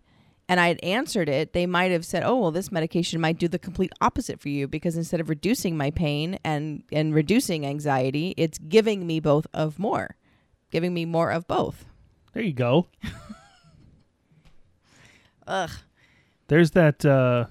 and 0.47 0.59
I 0.59 0.67
had 0.67 0.83
answered 0.83 1.29
it, 1.29 1.53
they 1.53 1.65
might 1.65 1.91
have 1.91 2.05
said, 2.05 2.23
"Oh, 2.23 2.37
well, 2.37 2.51
this 2.51 2.71
medication 2.71 3.21
might 3.21 3.37
do 3.37 3.47
the 3.47 3.59
complete 3.59 3.91
opposite 4.01 4.39
for 4.39 4.49
you 4.49 4.67
because 4.67 4.97
instead 4.97 5.21
of 5.21 5.29
reducing 5.29 5.77
my 5.77 5.91
pain 5.91 6.39
and 6.43 6.83
and 6.91 7.13
reducing 7.13 7.65
anxiety, 7.65 8.33
it's 8.35 8.57
giving 8.57 9.05
me 9.05 9.19
both 9.19 9.45
of 9.53 9.77
more, 9.77 10.15
giving 10.71 10.93
me 10.93 11.05
more 11.05 11.29
of 11.29 11.47
both." 11.47 11.85
There 12.33 12.43
you 12.43 12.53
go. 12.53 12.87
Ugh, 15.47 15.71
There's 16.47 16.71
that. 16.71 17.05
uh 17.05 17.45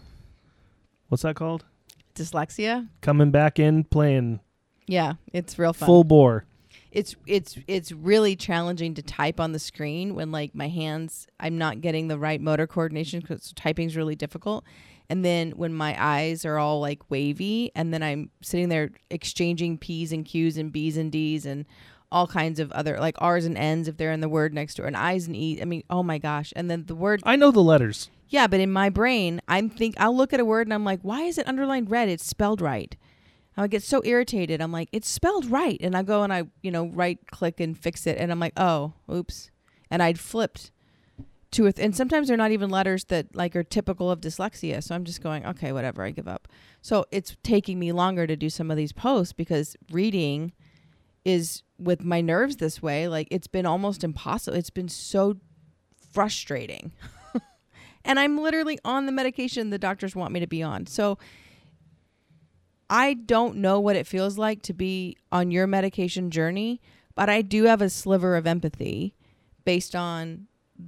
What's 1.08 1.22
that 1.22 1.36
called? 1.36 1.64
Dyslexia. 2.18 2.88
Coming 3.00 3.30
back 3.30 3.58
in, 3.58 3.84
playing 3.84 4.40
Yeah, 4.86 5.14
it's 5.32 5.58
real 5.58 5.72
fun. 5.72 5.86
full 5.86 6.04
bore. 6.04 6.44
It's 6.90 7.14
it's 7.26 7.58
it's 7.66 7.92
really 7.92 8.34
challenging 8.34 8.94
to 8.94 9.02
type 9.02 9.38
on 9.40 9.52
the 9.52 9.58
screen 9.58 10.14
when 10.14 10.32
like 10.32 10.54
my 10.54 10.68
hands 10.68 11.26
I'm 11.38 11.58
not 11.58 11.80
getting 11.82 12.08
the 12.08 12.18
right 12.18 12.40
motor 12.40 12.66
coordination 12.66 13.20
cuz 13.20 13.52
typing's 13.54 13.96
really 13.96 14.16
difficult. 14.16 14.64
And 15.10 15.24
then 15.24 15.52
when 15.52 15.72
my 15.72 15.96
eyes 16.02 16.44
are 16.44 16.58
all 16.58 16.80
like 16.80 17.10
wavy 17.10 17.70
and 17.74 17.92
then 17.92 18.02
I'm 18.02 18.30
sitting 18.42 18.68
there 18.68 18.90
exchanging 19.10 19.78
P's 19.78 20.12
and 20.12 20.24
Q's 20.24 20.56
and 20.56 20.72
B's 20.72 20.96
and 20.96 21.12
D's 21.12 21.44
and 21.46 21.66
all 22.10 22.26
kinds 22.26 22.58
of 22.58 22.72
other 22.72 22.98
like 22.98 23.16
R's 23.18 23.44
and 23.44 23.58
N's 23.58 23.86
if 23.86 23.98
they're 23.98 24.12
in 24.12 24.20
the 24.20 24.28
word 24.28 24.54
next 24.54 24.74
to 24.74 24.84
it 24.84 24.86
and 24.86 24.96
I's 24.96 25.26
and 25.26 25.36
E's. 25.36 25.60
I 25.60 25.66
mean, 25.66 25.84
oh 25.90 26.02
my 26.02 26.16
gosh. 26.18 26.54
And 26.56 26.70
then 26.70 26.86
the 26.86 26.94
word 26.94 27.20
I 27.24 27.36
know 27.36 27.50
the 27.50 27.62
letters. 27.62 28.08
Yeah, 28.28 28.46
but 28.46 28.60
in 28.60 28.70
my 28.70 28.90
brain, 28.90 29.40
I'm 29.48 29.70
think 29.70 29.94
I'll 29.98 30.16
look 30.16 30.32
at 30.32 30.40
a 30.40 30.44
word 30.44 30.66
and 30.66 30.74
I'm 30.74 30.84
like, 30.84 31.00
why 31.02 31.22
is 31.22 31.38
it 31.38 31.48
underlined 31.48 31.90
red? 31.90 32.08
It's 32.08 32.26
spelled 32.26 32.60
right. 32.60 32.96
I 33.56 33.66
get 33.66 33.82
so 33.82 34.02
irritated. 34.04 34.60
I'm 34.60 34.70
like, 34.70 34.88
it's 34.92 35.08
spelled 35.08 35.46
right, 35.46 35.78
and 35.80 35.96
I 35.96 36.04
go 36.04 36.22
and 36.22 36.32
I 36.32 36.44
you 36.62 36.70
know 36.70 36.86
right 36.86 37.18
click 37.30 37.58
and 37.58 37.76
fix 37.76 38.06
it, 38.06 38.16
and 38.18 38.30
I'm 38.30 38.38
like, 38.38 38.52
oh, 38.56 38.92
oops, 39.12 39.50
and 39.90 40.02
I'd 40.02 40.20
flipped 40.20 40.70
two 41.50 41.64
or 41.64 41.72
th- 41.72 41.84
and 41.84 41.96
sometimes 41.96 42.28
they're 42.28 42.36
not 42.36 42.50
even 42.50 42.70
letters 42.70 43.04
that 43.04 43.34
like 43.34 43.56
are 43.56 43.64
typical 43.64 44.10
of 44.10 44.20
dyslexia. 44.20 44.82
So 44.82 44.94
I'm 44.94 45.04
just 45.04 45.22
going, 45.22 45.44
okay, 45.46 45.72
whatever, 45.72 46.02
I 46.02 46.10
give 46.10 46.28
up. 46.28 46.48
So 46.82 47.06
it's 47.10 47.36
taking 47.42 47.78
me 47.78 47.92
longer 47.92 48.26
to 48.26 48.36
do 48.36 48.50
some 48.50 48.70
of 48.70 48.76
these 48.76 48.92
posts 48.92 49.32
because 49.32 49.76
reading 49.90 50.52
is 51.24 51.62
with 51.78 52.04
my 52.04 52.20
nerves 52.20 52.56
this 52.56 52.82
way. 52.82 53.08
Like 53.08 53.28
it's 53.30 53.46
been 53.46 53.66
almost 53.66 54.04
impossible. 54.04 54.56
It's 54.56 54.70
been 54.70 54.88
so 54.88 55.36
frustrating 56.12 56.92
and 58.08 58.18
I'm 58.18 58.38
literally 58.38 58.78
on 58.84 59.06
the 59.06 59.12
medication 59.12 59.68
the 59.70 59.78
doctors 59.78 60.16
want 60.16 60.32
me 60.32 60.40
to 60.40 60.46
be 60.46 60.62
on. 60.62 60.86
So 60.86 61.18
I 62.90 63.12
don't 63.14 63.56
know 63.56 63.78
what 63.78 63.96
it 63.96 64.06
feels 64.06 64.38
like 64.38 64.62
to 64.62 64.72
be 64.72 65.18
on 65.30 65.50
your 65.50 65.66
medication 65.66 66.30
journey, 66.30 66.80
but 67.14 67.28
I 67.28 67.42
do 67.42 67.64
have 67.64 67.82
a 67.82 67.90
sliver 67.90 68.34
of 68.34 68.46
empathy 68.46 69.14
based 69.64 69.94
on 69.94 70.46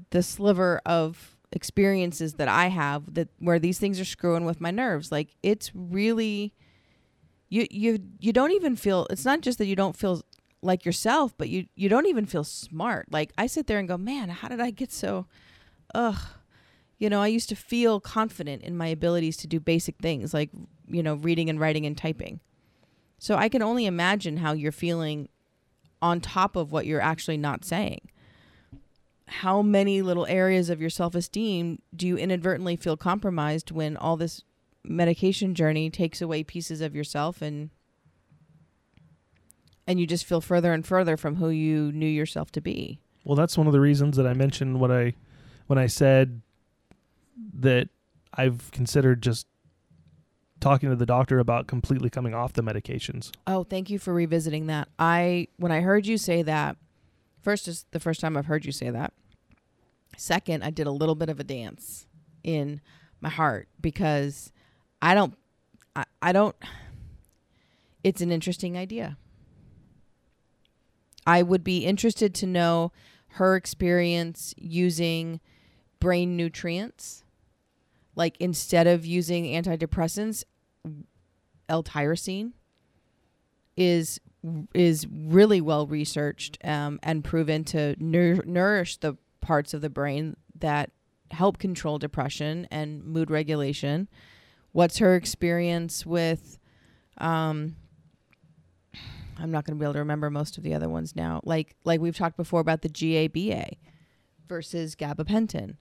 the 0.08 0.22
sliver 0.22 0.80
of 0.86 1.36
experiences 1.52 2.34
that 2.34 2.48
I 2.48 2.68
have 2.68 3.14
that 3.14 3.28
where 3.38 3.58
these 3.58 3.78
things 3.78 4.00
are 4.00 4.04
screwing 4.04 4.46
with 4.46 4.60
my 4.60 4.70
nerves. 4.70 5.12
Like 5.12 5.36
it's 5.42 5.70
really 5.74 6.54
you 7.50 7.66
you 7.70 7.98
you 8.18 8.32
don't 8.32 8.52
even 8.52 8.76
feel 8.76 9.06
it's 9.10 9.26
not 9.26 9.42
just 9.42 9.58
that 9.58 9.66
you 9.66 9.76
don't 9.76 9.96
feel 9.96 10.22
like 10.62 10.86
yourself, 10.86 11.34
but 11.36 11.50
you 11.50 11.66
you 11.74 11.90
don't 11.90 12.06
even 12.06 12.24
feel 12.24 12.44
smart. 12.44 13.08
Like 13.10 13.32
I 13.36 13.46
sit 13.46 13.66
there 13.66 13.78
and 13.78 13.88
go, 13.88 13.98
"Man, 13.98 14.30
how 14.30 14.48
did 14.48 14.60
I 14.60 14.70
get 14.70 14.92
so 14.92 15.26
ugh 15.94 16.16
you 17.00 17.08
know, 17.08 17.22
I 17.22 17.28
used 17.28 17.48
to 17.48 17.56
feel 17.56 17.98
confident 17.98 18.62
in 18.62 18.76
my 18.76 18.86
abilities 18.86 19.38
to 19.38 19.46
do 19.46 19.58
basic 19.58 19.96
things 19.98 20.32
like, 20.32 20.50
you 20.86 21.02
know, 21.02 21.14
reading 21.14 21.48
and 21.48 21.58
writing 21.58 21.86
and 21.86 21.96
typing. 21.96 22.40
So 23.18 23.36
I 23.36 23.48
can 23.48 23.62
only 23.62 23.86
imagine 23.86 24.36
how 24.36 24.52
you're 24.52 24.70
feeling 24.70 25.30
on 26.02 26.20
top 26.20 26.56
of 26.56 26.72
what 26.72 26.84
you're 26.84 27.00
actually 27.00 27.38
not 27.38 27.64
saying. 27.64 28.10
How 29.26 29.62
many 29.62 30.02
little 30.02 30.26
areas 30.26 30.68
of 30.68 30.80
your 30.80 30.90
self 30.90 31.14
esteem 31.14 31.80
do 31.96 32.06
you 32.06 32.18
inadvertently 32.18 32.76
feel 32.76 32.98
compromised 32.98 33.70
when 33.70 33.96
all 33.96 34.18
this 34.18 34.42
medication 34.84 35.54
journey 35.54 35.88
takes 35.88 36.20
away 36.20 36.42
pieces 36.44 36.80
of 36.80 36.94
yourself 36.94 37.40
and 37.40 37.70
and 39.86 39.98
you 39.98 40.06
just 40.06 40.26
feel 40.26 40.40
further 40.40 40.72
and 40.72 40.86
further 40.86 41.16
from 41.16 41.36
who 41.36 41.48
you 41.48 41.92
knew 41.92 42.06
yourself 42.06 42.52
to 42.52 42.60
be? 42.60 43.00
Well, 43.24 43.36
that's 43.36 43.56
one 43.56 43.66
of 43.66 43.72
the 43.72 43.80
reasons 43.80 44.16
that 44.18 44.26
I 44.26 44.34
mentioned 44.34 44.80
what 44.80 44.90
I 44.90 45.14
when 45.66 45.78
I 45.78 45.86
said 45.86 46.42
that 47.54 47.88
I've 48.34 48.70
considered 48.72 49.22
just 49.22 49.46
talking 50.60 50.90
to 50.90 50.96
the 50.96 51.06
doctor 51.06 51.38
about 51.38 51.66
completely 51.66 52.10
coming 52.10 52.34
off 52.34 52.52
the 52.52 52.62
medications. 52.62 53.32
Oh, 53.46 53.64
thank 53.64 53.90
you 53.90 53.98
for 53.98 54.12
revisiting 54.12 54.66
that. 54.66 54.88
I 54.98 55.48
when 55.56 55.72
I 55.72 55.80
heard 55.80 56.06
you 56.06 56.18
say 56.18 56.42
that, 56.42 56.76
first 57.42 57.66
is 57.66 57.86
the 57.90 58.00
first 58.00 58.20
time 58.20 58.36
I've 58.36 58.46
heard 58.46 58.64
you 58.64 58.72
say 58.72 58.90
that. 58.90 59.12
Second, 60.16 60.62
I 60.62 60.70
did 60.70 60.86
a 60.86 60.92
little 60.92 61.14
bit 61.14 61.28
of 61.28 61.40
a 61.40 61.44
dance 61.44 62.06
in 62.44 62.80
my 63.20 63.30
heart 63.30 63.68
because 63.80 64.52
I 65.00 65.14
don't 65.14 65.36
I, 65.96 66.04
I 66.20 66.32
don't 66.32 66.56
it's 68.04 68.20
an 68.20 68.30
interesting 68.30 68.76
idea. 68.76 69.16
I 71.26 71.42
would 71.42 71.62
be 71.62 71.84
interested 71.84 72.34
to 72.36 72.46
know 72.46 72.92
her 73.34 73.56
experience 73.56 74.54
using 74.56 75.40
brain 76.00 76.36
nutrients. 76.36 77.24
Like 78.16 78.36
instead 78.40 78.86
of 78.86 79.06
using 79.06 79.44
antidepressants, 79.44 80.44
L-tyrosine 81.68 82.52
is 83.76 84.20
is 84.74 85.06
really 85.06 85.60
well 85.60 85.86
researched 85.86 86.58
um, 86.64 86.98
and 87.02 87.22
proven 87.22 87.62
to 87.62 87.94
nour- 87.98 88.42
nourish 88.46 88.96
the 88.96 89.16
parts 89.40 89.74
of 89.74 89.82
the 89.82 89.90
brain 89.90 90.34
that 90.58 90.90
help 91.30 91.58
control 91.58 91.98
depression 91.98 92.66
and 92.70 93.04
mood 93.04 93.30
regulation. 93.30 94.08
What's 94.72 94.98
her 94.98 95.14
experience 95.14 96.06
with? 96.06 96.58
Um, 97.18 97.76
I'm 99.38 99.50
not 99.50 99.64
going 99.64 99.76
to 99.76 99.80
be 99.80 99.84
able 99.84 99.94
to 99.94 100.00
remember 100.00 100.30
most 100.30 100.58
of 100.58 100.64
the 100.64 100.74
other 100.74 100.88
ones 100.88 101.14
now. 101.14 101.40
Like 101.44 101.76
like 101.84 102.00
we've 102.00 102.16
talked 102.16 102.36
before 102.36 102.60
about 102.60 102.82
the 102.82 102.88
GABA 102.88 103.76
versus 104.48 104.96
gabapentin 104.96 105.76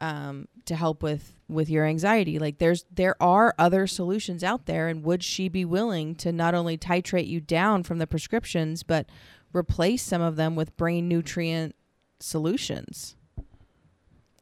um, 0.00 0.48
to 0.66 0.76
help 0.76 1.02
with 1.02 1.34
with 1.48 1.68
your 1.68 1.84
anxiety. 1.84 2.38
Like 2.38 2.58
there's 2.58 2.84
there 2.90 3.20
are 3.22 3.54
other 3.58 3.86
solutions 3.86 4.42
out 4.42 4.66
there, 4.66 4.88
and 4.88 5.04
would 5.04 5.22
she 5.22 5.48
be 5.48 5.64
willing 5.64 6.14
to 6.16 6.32
not 6.32 6.54
only 6.54 6.78
titrate 6.78 7.26
you 7.26 7.40
down 7.40 7.82
from 7.82 7.98
the 7.98 8.06
prescriptions, 8.06 8.82
but 8.82 9.06
replace 9.52 10.02
some 10.02 10.22
of 10.22 10.36
them 10.36 10.56
with 10.56 10.76
brain 10.76 11.08
nutrient 11.08 11.74
solutions? 12.20 13.16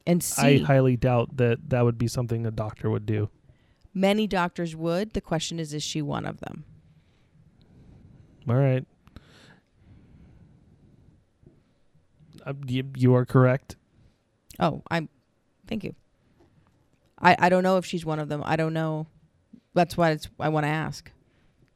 And 0.05 0.25
I 0.37 0.57
highly 0.57 0.97
doubt 0.97 1.37
that 1.37 1.69
that 1.69 1.83
would 1.85 1.97
be 1.97 2.07
something 2.07 2.45
a 2.45 2.51
doctor 2.51 2.89
would 2.89 3.05
do. 3.05 3.29
many 3.93 4.27
doctors 4.27 4.75
would. 4.75 5.13
The 5.13 5.21
question 5.21 5.59
is, 5.59 5.73
is 5.73 5.83
she 5.83 6.01
one 6.01 6.25
of 6.25 6.39
them? 6.41 6.65
All 8.49 8.55
right. 8.55 8.85
Uh, 12.45 12.53
you, 12.67 12.83
you 12.97 13.15
are 13.15 13.25
correct. 13.25 13.77
Oh, 14.59 14.83
I'm. 14.91 15.07
Thank 15.67 15.85
you. 15.85 15.95
I 17.19 17.35
I 17.39 17.49
don't 17.49 17.63
know 17.63 17.77
if 17.77 17.85
she's 17.85 18.05
one 18.05 18.19
of 18.19 18.29
them. 18.29 18.41
I 18.45 18.55
don't 18.55 18.73
know. 18.73 19.07
That's 19.73 19.97
why 19.97 20.11
it's 20.11 20.29
I 20.39 20.49
want 20.49 20.65
to 20.65 20.69
ask. 20.69 21.11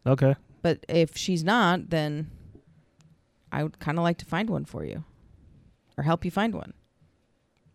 Okay. 0.05 0.35
But 0.61 0.85
if 0.89 1.15
she's 1.15 1.43
not, 1.43 1.89
then 1.89 2.31
I 3.51 3.63
would 3.63 3.79
kind 3.79 3.97
of 3.97 4.03
like 4.03 4.17
to 4.17 4.25
find 4.25 4.49
one 4.49 4.65
for 4.65 4.83
you, 4.83 5.03
or 5.97 6.03
help 6.03 6.25
you 6.25 6.31
find 6.31 6.53
one, 6.53 6.73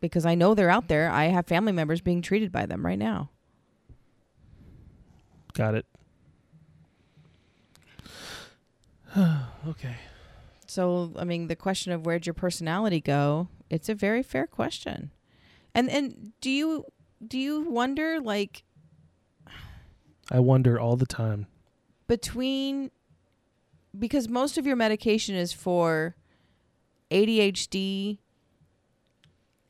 because 0.01 0.27
I 0.27 0.35
know 0.35 0.55
they're 0.55 0.71
out 0.71 0.89
there. 0.89 1.11
I 1.11 1.25
have 1.27 1.47
family 1.47 1.73
members 1.73 2.01
being 2.01 2.23
treated 2.23 2.53
by 2.53 2.67
them 2.67 2.85
right 2.85 2.99
now. 2.99 3.31
Got 5.55 5.75
it. 5.75 5.87
okay. 9.69 9.97
So 10.67 11.13
I 11.19 11.25
mean, 11.25 11.49
the 11.49 11.57
question 11.57 11.93
of 11.93 12.07
where'd 12.07 12.27
your 12.27 12.35
personality 12.35 13.01
go? 13.01 13.49
It's 13.69 13.89
a 13.89 13.95
very 13.95 14.23
fair 14.23 14.47
question. 14.47 15.11
And 15.75 15.91
and 15.91 16.33
do 16.41 16.51
you 16.51 16.87
do 17.27 17.39
you 17.39 17.63
wonder 17.63 18.21
like 18.21 18.65
I 20.31 20.41
wonder 20.41 20.79
all 20.81 20.97
the 20.97 21.07
time. 21.07 21.47
between 22.07 22.91
because 23.99 24.29
most 24.29 24.57
of 24.57 24.67
your 24.67 24.77
medication 24.77 25.35
is 25.35 25.53
for 25.53 26.17
ADHD 27.11 28.19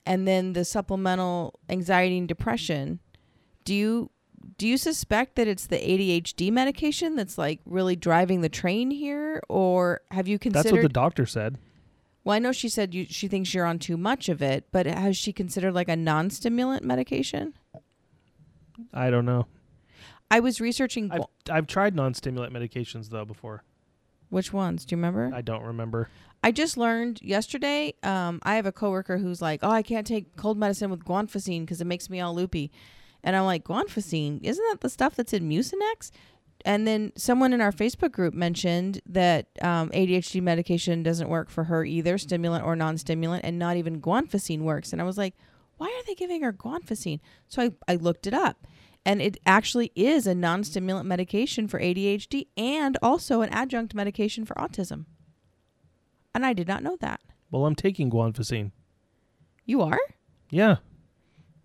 and 0.06 0.26
then 0.28 0.52
the 0.52 0.64
supplemental 0.64 1.58
anxiety 1.68 2.18
and 2.18 2.28
depression 2.28 3.00
do 3.64 3.74
you 3.74 4.10
do 4.58 4.66
you 4.66 4.76
suspect 4.76 5.36
that 5.36 5.48
it's 5.48 5.66
the 5.66 5.76
ADHD 5.78 6.50
medication 6.52 7.16
that's 7.16 7.38
like 7.38 7.60
really 7.64 7.96
driving 7.96 8.40
the 8.40 8.48
train 8.48 8.90
here 8.90 9.42
or 9.48 10.02
have 10.10 10.28
you 10.28 10.38
considered 10.38 10.64
That's 10.64 10.72
what 10.72 10.82
the 10.82 10.88
doctor 10.88 11.26
said. 11.26 11.58
Well, 12.24 12.36
I 12.36 12.38
know 12.38 12.52
she 12.52 12.68
said 12.68 12.94
you 12.94 13.06
she 13.08 13.26
thinks 13.28 13.52
you're 13.52 13.66
on 13.66 13.78
too 13.78 13.96
much 13.96 14.28
of 14.28 14.40
it, 14.42 14.66
but 14.70 14.86
has 14.86 15.16
she 15.16 15.32
considered 15.32 15.74
like 15.74 15.88
a 15.88 15.96
non-stimulant 15.96 16.84
medication? 16.84 17.54
I 18.92 19.10
don't 19.10 19.24
know. 19.26 19.46
I 20.30 20.40
was 20.40 20.60
researching 20.60 21.10
I've 21.12 21.24
I've 21.50 21.66
tried 21.66 21.94
non-stimulant 21.94 22.52
medications 22.52 23.10
though 23.10 23.24
before. 23.24 23.64
which 24.30 24.52
ones. 24.52 24.84
Do 24.84 24.94
you 24.94 24.98
remember? 24.98 25.30
I 25.34 25.42
don't 25.42 25.62
remember. 25.64 26.08
I 26.44 26.50
just 26.52 26.76
learned 26.76 27.20
yesterday. 27.22 27.94
Um, 28.02 28.40
I 28.42 28.56
have 28.56 28.66
a 28.66 28.72
coworker 28.72 29.18
who's 29.18 29.42
like, 29.42 29.60
"Oh, 29.62 29.70
I 29.70 29.82
can't 29.82 30.06
take 30.06 30.36
cold 30.36 30.58
medicine 30.58 30.90
with 30.90 31.04
guanfacine 31.04 31.60
because 31.60 31.80
it 31.80 31.86
makes 31.86 32.08
me 32.10 32.20
all 32.20 32.34
loopy," 32.34 32.72
and 33.22 33.36
I'm 33.36 33.44
like, 33.44 33.64
"Guanfacine 33.64 34.40
isn't 34.42 34.64
that 34.70 34.80
the 34.80 34.88
stuff 34.88 35.14
that's 35.14 35.32
in 35.32 35.48
Mucinex?" 35.48 36.10
And 36.64 36.86
then 36.86 37.12
someone 37.16 37.52
in 37.52 37.60
our 37.60 37.72
Facebook 37.72 38.12
group 38.12 38.34
mentioned 38.34 39.00
that 39.06 39.48
um, 39.60 39.90
ADHD 39.90 40.40
medication 40.40 41.02
doesn't 41.02 41.28
work 41.28 41.50
for 41.50 41.64
her 41.64 41.84
either, 41.84 42.18
stimulant 42.18 42.64
or 42.64 42.76
non-stimulant, 42.76 43.44
and 43.44 43.58
not 43.58 43.76
even 43.76 44.00
guanfacine 44.00 44.60
works. 44.60 44.92
And 44.92 45.00
I 45.00 45.04
was 45.04 45.18
like, 45.18 45.34
"Why 45.78 45.86
are 45.88 46.06
they 46.06 46.14
giving 46.14 46.42
her 46.42 46.52
guanfacine?" 46.52 47.20
So 47.48 47.62
I, 47.62 47.70
I 47.92 47.96
looked 47.96 48.26
it 48.26 48.34
up, 48.34 48.66
and 49.04 49.20
it 49.20 49.38
actually 49.44 49.92
is 49.94 50.26
a 50.26 50.34
non-stimulant 50.34 51.06
medication 51.06 51.68
for 51.68 51.80
ADHD 51.80 52.46
and 52.56 52.96
also 53.02 53.40
an 53.40 53.48
adjunct 53.50 53.94
medication 53.94 54.44
for 54.44 54.54
autism. 54.54 55.06
And 56.34 56.46
I 56.46 56.52
did 56.52 56.68
not 56.68 56.82
know 56.82 56.96
that. 57.00 57.20
Well, 57.50 57.66
I'm 57.66 57.74
taking 57.74 58.10
guanfacine. 58.10 58.70
You 59.66 59.82
are? 59.82 60.00
Yeah. 60.50 60.76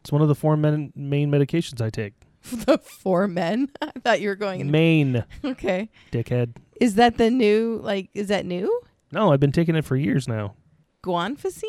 It's 0.01 0.11
one 0.11 0.21
of 0.21 0.27
the 0.27 0.35
four 0.35 0.57
men- 0.57 0.91
main 0.95 1.31
medications 1.31 1.81
I 1.81 1.89
take. 1.89 2.13
the 2.65 2.77
four 2.77 3.27
men? 3.27 3.69
I 3.81 3.91
thought 4.03 4.21
you 4.21 4.29
were 4.29 4.35
going 4.35 4.61
in. 4.61 4.71
Main, 4.71 5.23
Okay. 5.43 5.89
dickhead. 6.11 6.55
Is 6.79 6.95
that 6.95 7.17
the 7.17 7.29
new, 7.31 7.79
like, 7.83 8.09
is 8.13 8.27
that 8.27 8.45
new? 8.45 8.81
No, 9.11 9.31
I've 9.31 9.39
been 9.39 9.51
taking 9.51 9.75
it 9.75 9.85
for 9.85 9.95
years 9.95 10.27
now. 10.27 10.55
Guanfacine? 11.03 11.63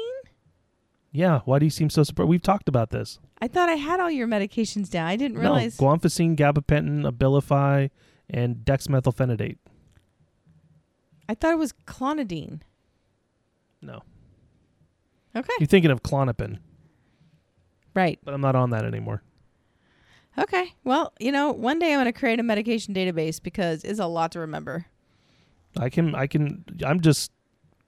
Yeah, 1.12 1.40
why 1.44 1.58
do 1.58 1.66
you 1.66 1.70
seem 1.70 1.88
so 1.90 2.02
surprised? 2.02 2.28
We've 2.28 2.42
talked 2.42 2.68
about 2.68 2.90
this. 2.90 3.18
I 3.40 3.48
thought 3.48 3.68
I 3.68 3.74
had 3.74 4.00
all 4.00 4.10
your 4.10 4.26
medications 4.26 4.90
down. 4.90 5.06
I 5.06 5.16
didn't 5.16 5.36
No, 5.36 5.40
realize. 5.42 5.76
guanfacine, 5.78 6.36
gabapentin, 6.36 7.10
abilify, 7.10 7.90
and 8.28 8.56
dexmethylphenidate. 8.56 9.56
I 11.28 11.34
thought 11.34 11.52
it 11.52 11.58
was 11.58 11.72
clonidine. 11.86 12.60
No. 13.80 14.02
Okay. 15.36 15.52
You're 15.60 15.66
thinking 15.66 15.90
of 15.90 16.02
Klonopin, 16.02 16.58
Right. 17.94 18.18
but 18.24 18.34
I'm 18.34 18.40
not 18.40 18.56
on 18.56 18.70
that 18.70 18.84
anymore. 18.84 19.22
Okay. 20.38 20.74
Well, 20.84 21.12
you 21.18 21.32
know, 21.32 21.50
one 21.50 21.78
day 21.78 21.92
I'm 21.92 22.00
going 22.00 22.12
to 22.12 22.18
create 22.18 22.38
a 22.38 22.44
medication 22.44 22.94
database 22.94 23.42
because 23.42 23.82
it's 23.82 23.98
a 23.98 24.06
lot 24.06 24.32
to 24.32 24.38
remember. 24.38 24.86
I 25.76 25.90
can 25.90 26.14
I 26.14 26.26
can 26.26 26.64
I'm 26.84 27.00
just 27.00 27.30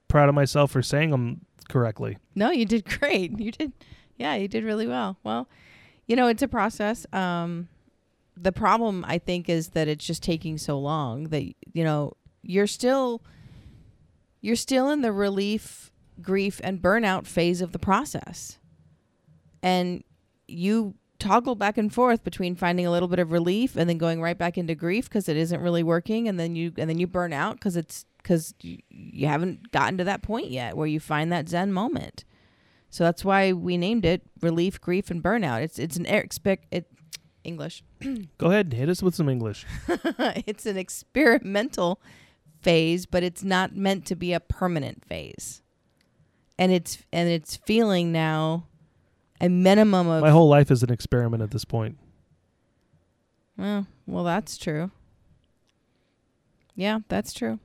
proud 0.07 0.29
of 0.29 0.35
myself 0.35 0.71
for 0.71 0.81
saying 0.81 1.11
them 1.11 1.45
correctly. 1.69 2.17
No, 2.35 2.51
you 2.51 2.65
did 2.65 2.85
great. 2.99 3.39
You 3.39 3.51
did, 3.51 3.71
yeah, 4.17 4.35
you 4.35 4.47
did 4.47 4.63
really 4.63 4.87
well. 4.87 5.17
Well, 5.23 5.47
you 6.07 6.15
know, 6.15 6.27
it's 6.27 6.43
a 6.43 6.47
process. 6.47 7.05
Um, 7.13 7.69
the 8.35 8.51
problem 8.51 9.05
I 9.07 9.17
think 9.17 9.49
is 9.49 9.69
that 9.69 9.87
it's 9.87 10.05
just 10.05 10.21
taking 10.21 10.57
so 10.57 10.77
long 10.79 11.25
that 11.25 11.43
you 11.73 11.83
know 11.83 12.13
you're 12.41 12.67
still 12.67 13.21
you're 14.41 14.55
still 14.55 14.89
in 14.89 15.01
the 15.01 15.11
relief, 15.11 15.91
grief, 16.21 16.59
and 16.63 16.81
burnout 16.81 17.25
phase 17.25 17.61
of 17.61 17.71
the 17.71 17.79
process, 17.79 18.57
and 19.63 20.03
you 20.47 20.95
toggle 21.21 21.53
back 21.53 21.77
and 21.77 21.93
forth 21.93 22.23
between 22.23 22.55
finding 22.55 22.85
a 22.85 22.91
little 22.91 23.07
bit 23.07 23.19
of 23.19 23.31
relief 23.31 23.75
and 23.75 23.87
then 23.87 23.99
going 23.99 24.21
right 24.21 24.37
back 24.37 24.57
into 24.57 24.73
grief 24.73 25.07
because 25.07 25.29
it 25.29 25.37
isn't 25.37 25.61
really 25.61 25.83
working, 25.83 26.27
and 26.27 26.39
then 26.39 26.55
you 26.55 26.73
and 26.77 26.89
then 26.89 26.97
you 26.97 27.05
burn 27.05 27.31
out 27.31 27.55
because 27.55 27.77
it's 27.77 28.05
because 28.17 28.53
you, 28.61 28.79
you 28.89 29.27
haven't 29.27 29.71
gotten 29.71 29.97
to 29.99 30.03
that 30.03 30.23
point 30.23 30.49
yet 30.49 30.75
where 30.75 30.87
you 30.87 30.99
find 30.99 31.31
that 31.31 31.47
zen 31.47 31.71
moment. 31.71 32.25
So 32.89 33.03
that's 33.03 33.23
why 33.23 33.53
we 33.53 33.77
named 33.77 34.03
it 34.03 34.23
relief, 34.41 34.81
grief, 34.81 35.11
and 35.11 35.21
burnout. 35.23 35.61
It's 35.61 35.77
it's 35.77 35.95
an 35.95 36.07
expect 36.07 36.65
it 36.71 36.87
English. 37.43 37.83
Go 38.39 38.47
ahead, 38.47 38.67
and 38.67 38.73
hit 38.73 38.89
us 38.89 39.03
with 39.03 39.13
some 39.13 39.29
English. 39.29 39.65
it's 39.87 40.65
an 40.65 40.77
experimental 40.77 42.01
phase, 42.63 43.05
but 43.05 43.21
it's 43.21 43.43
not 43.43 43.75
meant 43.75 44.07
to 44.07 44.15
be 44.15 44.33
a 44.33 44.39
permanent 44.39 45.05
phase. 45.05 45.61
And 46.57 46.71
it's 46.71 46.97
and 47.13 47.29
it's 47.29 47.57
feeling 47.57 48.11
now 48.11 48.65
a 49.41 49.49
minimum 49.49 50.07
of 50.07 50.21
My 50.21 50.29
whole 50.29 50.47
life 50.47 50.71
is 50.71 50.83
an 50.83 50.91
experiment 50.91 51.43
at 51.43 51.51
this 51.51 51.65
point. 51.65 51.97
well, 53.57 53.87
well, 54.07 54.23
that's 54.23 54.57
true. 54.57 54.91
Yeah, 56.75 56.99
that's 57.09 57.33
true. 57.33 57.59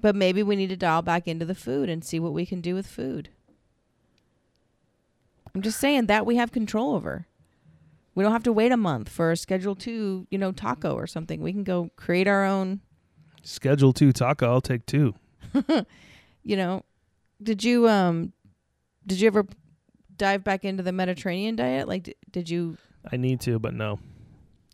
But 0.00 0.14
maybe 0.14 0.42
we 0.42 0.56
need 0.56 0.68
to 0.68 0.76
dial 0.76 1.02
back 1.02 1.26
into 1.26 1.44
the 1.44 1.54
food 1.54 1.88
and 1.88 2.04
see 2.04 2.20
what 2.20 2.32
we 2.32 2.46
can 2.46 2.60
do 2.60 2.74
with 2.74 2.86
food. 2.86 3.28
I'm 5.54 5.62
just 5.62 5.80
saying 5.80 6.06
that 6.06 6.24
we 6.24 6.36
have 6.36 6.52
control 6.52 6.94
over. 6.94 7.26
We 8.14 8.22
don't 8.24 8.32
have 8.32 8.44
to 8.44 8.52
wait 8.52 8.72
a 8.72 8.76
month 8.76 9.08
for 9.08 9.30
a 9.30 9.36
schedule 9.36 9.74
two, 9.74 10.26
you 10.30 10.38
know, 10.38 10.52
taco 10.52 10.94
or 10.94 11.06
something. 11.06 11.40
We 11.40 11.52
can 11.52 11.64
go 11.64 11.90
create 11.96 12.26
our 12.28 12.44
own, 12.44 12.80
Schedule 13.42 13.92
two 13.92 14.12
taco, 14.12 14.50
I'll 14.50 14.60
take 14.60 14.84
two. 14.86 15.14
you 16.44 16.56
know. 16.56 16.84
Did 17.42 17.62
you 17.62 17.88
um 17.88 18.32
did 19.06 19.20
you 19.20 19.28
ever 19.28 19.46
dive 20.18 20.44
back 20.44 20.64
into 20.64 20.82
the 20.82 20.92
Mediterranean 20.92 21.56
diet? 21.56 21.88
Like 21.88 22.02
d- 22.04 22.14
did 22.30 22.50
you 22.50 22.76
I 23.10 23.16
need 23.16 23.40
to, 23.42 23.58
but 23.58 23.74
no. 23.74 24.00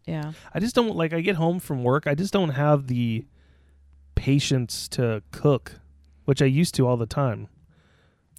yeah. 0.07 0.33
I 0.53 0.61
just 0.61 0.75
don't 0.75 0.97
like 0.97 1.13
I 1.13 1.21
get 1.21 1.37
home 1.37 1.61
from 1.61 1.85
work, 1.85 2.07
I 2.07 2.15
just 2.15 2.33
don't 2.33 2.51
have 2.51 2.87
the 2.89 3.25
patience 4.15 4.89
to 4.89 5.23
cook, 5.31 5.81
which 6.25 6.41
I 6.43 6.47
used 6.47 6.75
to 6.77 6.87
all 6.87 6.97
the 6.97 7.07
time. 7.07 7.49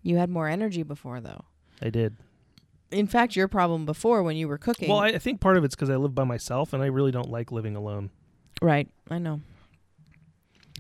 You 0.01 0.17
had 0.17 0.29
more 0.29 0.47
energy 0.47 0.83
before, 0.83 1.19
though. 1.21 1.45
I 1.81 1.89
did. 1.89 2.15
In 2.91 3.07
fact, 3.07 3.35
your 3.35 3.47
problem 3.47 3.85
before 3.85 4.21
when 4.23 4.37
you 4.37 4.47
were 4.47 4.57
cooking. 4.57 4.89
Well, 4.89 4.99
I, 4.99 5.07
I 5.07 5.19
think 5.19 5.41
part 5.41 5.57
of 5.57 5.63
it's 5.63 5.75
because 5.75 5.89
I 5.89 5.95
live 5.95 6.13
by 6.13 6.23
myself, 6.23 6.73
and 6.73 6.83
I 6.83 6.87
really 6.87 7.11
don't 7.11 7.29
like 7.29 7.51
living 7.51 7.75
alone. 7.75 8.11
right, 8.61 8.87
I 9.09 9.17
know. 9.17 9.41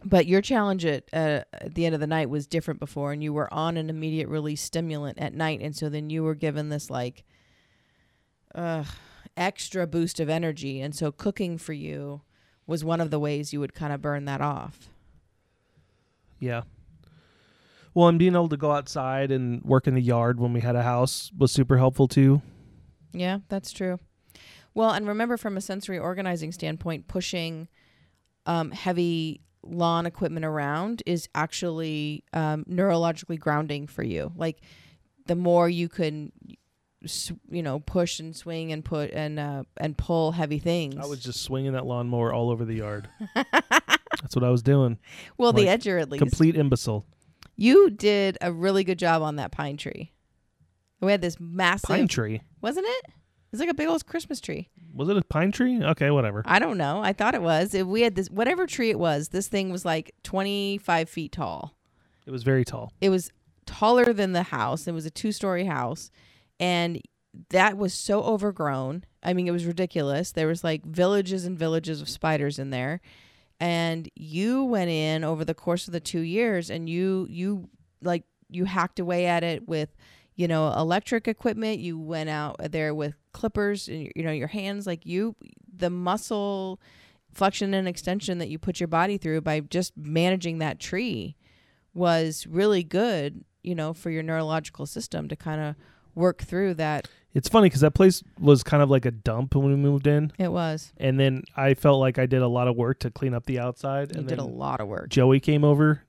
But 0.07 0.27
your 0.27 0.41
challenge 0.41 0.85
at 0.85 1.09
uh, 1.11 1.41
at 1.51 1.73
the 1.73 1.85
end 1.85 1.95
of 1.95 2.01
the 2.01 2.07
night 2.07 2.29
was 2.29 2.45
different 2.45 2.79
before, 2.79 3.11
and 3.11 3.23
you 3.23 3.33
were 3.33 3.51
on 3.51 3.75
an 3.75 3.89
immediate 3.89 4.27
release 4.27 4.61
stimulant 4.61 5.17
at 5.17 5.33
night, 5.33 5.61
and 5.61 5.75
so 5.75 5.89
then 5.89 6.11
you 6.11 6.23
were 6.23 6.35
given 6.35 6.69
this 6.69 6.91
like 6.91 7.23
uh, 8.53 8.83
extra 9.35 9.87
boost 9.87 10.19
of 10.19 10.29
energy, 10.29 10.79
and 10.79 10.95
so 10.95 11.11
cooking 11.11 11.57
for 11.57 11.73
you 11.73 12.21
was 12.67 12.83
one 12.83 13.01
of 13.01 13.09
the 13.09 13.19
ways 13.19 13.51
you 13.51 13.59
would 13.59 13.73
kind 13.73 13.91
of 13.91 14.01
burn 14.01 14.25
that 14.25 14.41
off. 14.41 14.89
Yeah. 16.39 16.63
Well, 17.95 18.07
and 18.07 18.19
being 18.19 18.33
able 18.33 18.49
to 18.49 18.57
go 18.57 18.73
outside 18.73 19.31
and 19.31 19.63
work 19.63 19.87
in 19.87 19.95
the 19.95 20.01
yard 20.01 20.39
when 20.39 20.53
we 20.53 20.59
had 20.59 20.75
a 20.75 20.83
house 20.83 21.31
was 21.37 21.51
super 21.51 21.77
helpful 21.77 22.07
too. 22.07 22.41
Yeah, 23.13 23.39
that's 23.47 23.71
true. 23.71 23.99
Well, 24.73 24.91
and 24.91 25.07
remember 25.07 25.37
from 25.37 25.55
a 25.55 25.61
sensory 25.61 25.97
organizing 25.97 26.51
standpoint, 26.51 27.07
pushing 27.07 27.69
um, 28.45 28.71
heavy 28.71 29.41
lawn 29.65 30.05
equipment 30.05 30.45
around 30.45 31.03
is 31.05 31.27
actually 31.35 32.23
um, 32.33 32.63
neurologically 32.69 33.39
grounding 33.39 33.87
for 33.87 34.03
you. 34.03 34.31
Like 34.35 34.61
the 35.25 35.35
more 35.35 35.67
you 35.67 35.89
can, 35.89 36.31
you 37.49 37.63
know, 37.63 37.79
push 37.79 38.19
and 38.19 38.35
swing 38.35 38.71
and 38.71 38.83
put 38.85 39.11
and 39.11 39.39
uh, 39.39 39.63
and 39.77 39.97
pull 39.97 40.31
heavy 40.31 40.59
things. 40.59 40.95
I 40.97 41.05
was 41.05 41.19
just 41.19 41.41
swinging 41.41 41.73
that 41.73 41.85
lawnmower 41.85 42.33
all 42.33 42.49
over 42.49 42.65
the 42.65 42.75
yard. 42.75 43.09
That's 43.35 44.35
what 44.35 44.43
I 44.43 44.49
was 44.49 44.61
doing. 44.63 44.97
well, 45.37 45.53
the 45.53 45.65
like, 45.65 45.81
edger 45.81 46.01
at 46.01 46.09
least. 46.09 46.21
Complete 46.21 46.55
imbecile. 46.55 47.05
You 47.55 47.89
did 47.89 48.37
a 48.41 48.51
really 48.51 48.83
good 48.83 48.99
job 48.99 49.21
on 49.21 49.37
that 49.37 49.51
pine 49.51 49.77
tree. 49.77 50.11
We 51.01 51.11
had 51.11 51.21
this 51.21 51.39
massive, 51.39 51.87
Pine 51.89 52.07
tree. 52.07 52.41
wasn't 52.61 52.87
it? 52.87 53.05
It's 53.55 53.61
like 53.61 53.69
a 53.69 53.73
big 53.73 53.87
old 53.87 54.05
Christmas 54.05 54.41
tree. 54.41 54.67
Was 54.93 55.07
it 55.07 55.15
a 55.15 55.21
pine 55.21 55.53
tree? 55.53 55.81
Okay, 55.81 56.11
whatever. 56.11 56.43
I 56.45 56.59
don't 56.59 56.77
know. 56.77 56.99
I 57.01 57.13
thought 57.13 57.35
it 57.35 57.41
was. 57.41 57.73
If 57.73 57.87
we 57.87 58.01
had 58.01 58.15
this, 58.15 58.29
whatever 58.29 58.67
tree 58.67 58.89
it 58.89 58.99
was, 58.99 59.29
this 59.29 59.47
thing 59.47 59.69
was 59.69 59.85
like 59.85 60.13
25 60.23 61.07
feet 61.07 61.31
tall. 61.31 61.73
It 62.25 62.31
was 62.31 62.43
very 62.43 62.65
tall. 62.65 62.91
It 62.99 63.09
was 63.09 63.31
taller 63.65 64.11
than 64.11 64.33
the 64.33 64.43
house. 64.43 64.89
It 64.89 64.91
was 64.91 65.05
a 65.05 65.09
two 65.09 65.31
story 65.31 65.63
house. 65.63 66.11
And 66.59 67.01
that 67.51 67.77
was 67.77 67.93
so 67.93 68.23
overgrown. 68.23 69.05
I 69.23 69.31
mean, 69.31 69.47
it 69.47 69.51
was 69.51 69.65
ridiculous. 69.65 70.33
There 70.33 70.47
was 70.47 70.61
like 70.61 70.83
villages 70.85 71.45
and 71.45 71.57
villages 71.57 72.01
of 72.01 72.09
spiders 72.09 72.59
in 72.59 72.71
there. 72.71 72.99
And 73.61 74.09
you 74.15 74.65
went 74.65 74.89
in 74.89 75.23
over 75.23 75.45
the 75.45 75.53
course 75.53 75.87
of 75.87 75.93
the 75.93 76.01
two 76.01 76.19
years 76.19 76.69
and 76.69 76.89
you, 76.89 77.25
you 77.29 77.69
like, 78.01 78.23
you 78.49 78.65
hacked 78.65 78.99
away 78.99 79.27
at 79.27 79.45
it 79.45 79.65
with, 79.65 79.95
you 80.35 80.47
know, 80.47 80.71
electric 80.73 81.27
equipment. 81.27 81.79
You 81.79 81.97
went 81.99 82.29
out 82.29 82.57
there 82.71 82.93
with 82.93 83.15
clippers 83.31 83.87
and, 83.87 84.11
you 84.15 84.23
know, 84.23 84.31
your 84.31 84.47
hands, 84.47 84.85
like 84.87 85.05
you, 85.05 85.35
the 85.77 85.89
muscle 85.89 86.79
flexion 87.33 87.73
and 87.73 87.87
extension 87.87 88.37
that 88.37 88.47
you 88.49 88.57
put 88.57 88.79
your 88.79 88.87
body 88.87 89.17
through 89.17 89.41
by 89.41 89.59
just 89.59 89.91
managing 89.97 90.59
that 90.59 90.79
tree 90.79 91.35
was 91.93 92.47
really 92.47 92.83
good, 92.83 93.43
you 93.61 93.75
know, 93.75 93.93
for 93.93 94.09
your 94.09 94.23
neurological 94.23 94.85
system 94.85 95.27
to 95.27 95.35
kind 95.35 95.59
of 95.61 95.75
work 96.13 96.41
through 96.43 96.73
that. 96.73 97.09
It's 97.33 97.49
funny 97.49 97.65
because 97.67 97.81
that 97.81 97.91
place 97.93 98.23
was 98.39 98.63
kind 98.63 98.81
of 98.81 98.89
like 98.89 99.05
a 99.05 99.11
dump 99.11 99.53
when 99.55 99.65
we 99.65 99.75
moved 99.75 100.07
in, 100.07 100.31
It 100.39 100.47
was. 100.53 100.93
and 100.95 101.19
then 101.19 101.43
I 101.57 101.73
felt 101.73 101.99
like 101.99 102.17
I 102.17 102.25
did 102.25 102.41
a 102.41 102.47
lot 102.47 102.69
of 102.69 102.77
work 102.77 102.99
to 102.99 103.11
clean 103.11 103.33
up 103.33 103.45
the 103.45 103.59
outside. 103.59 104.13
You 104.13 104.19
and 104.19 104.27
did 104.29 104.39
a 104.39 104.45
lot 104.45 104.79
of 104.79 104.87
work. 104.87 105.09
Joey 105.09 105.41
came 105.41 105.65
over, 105.65 106.04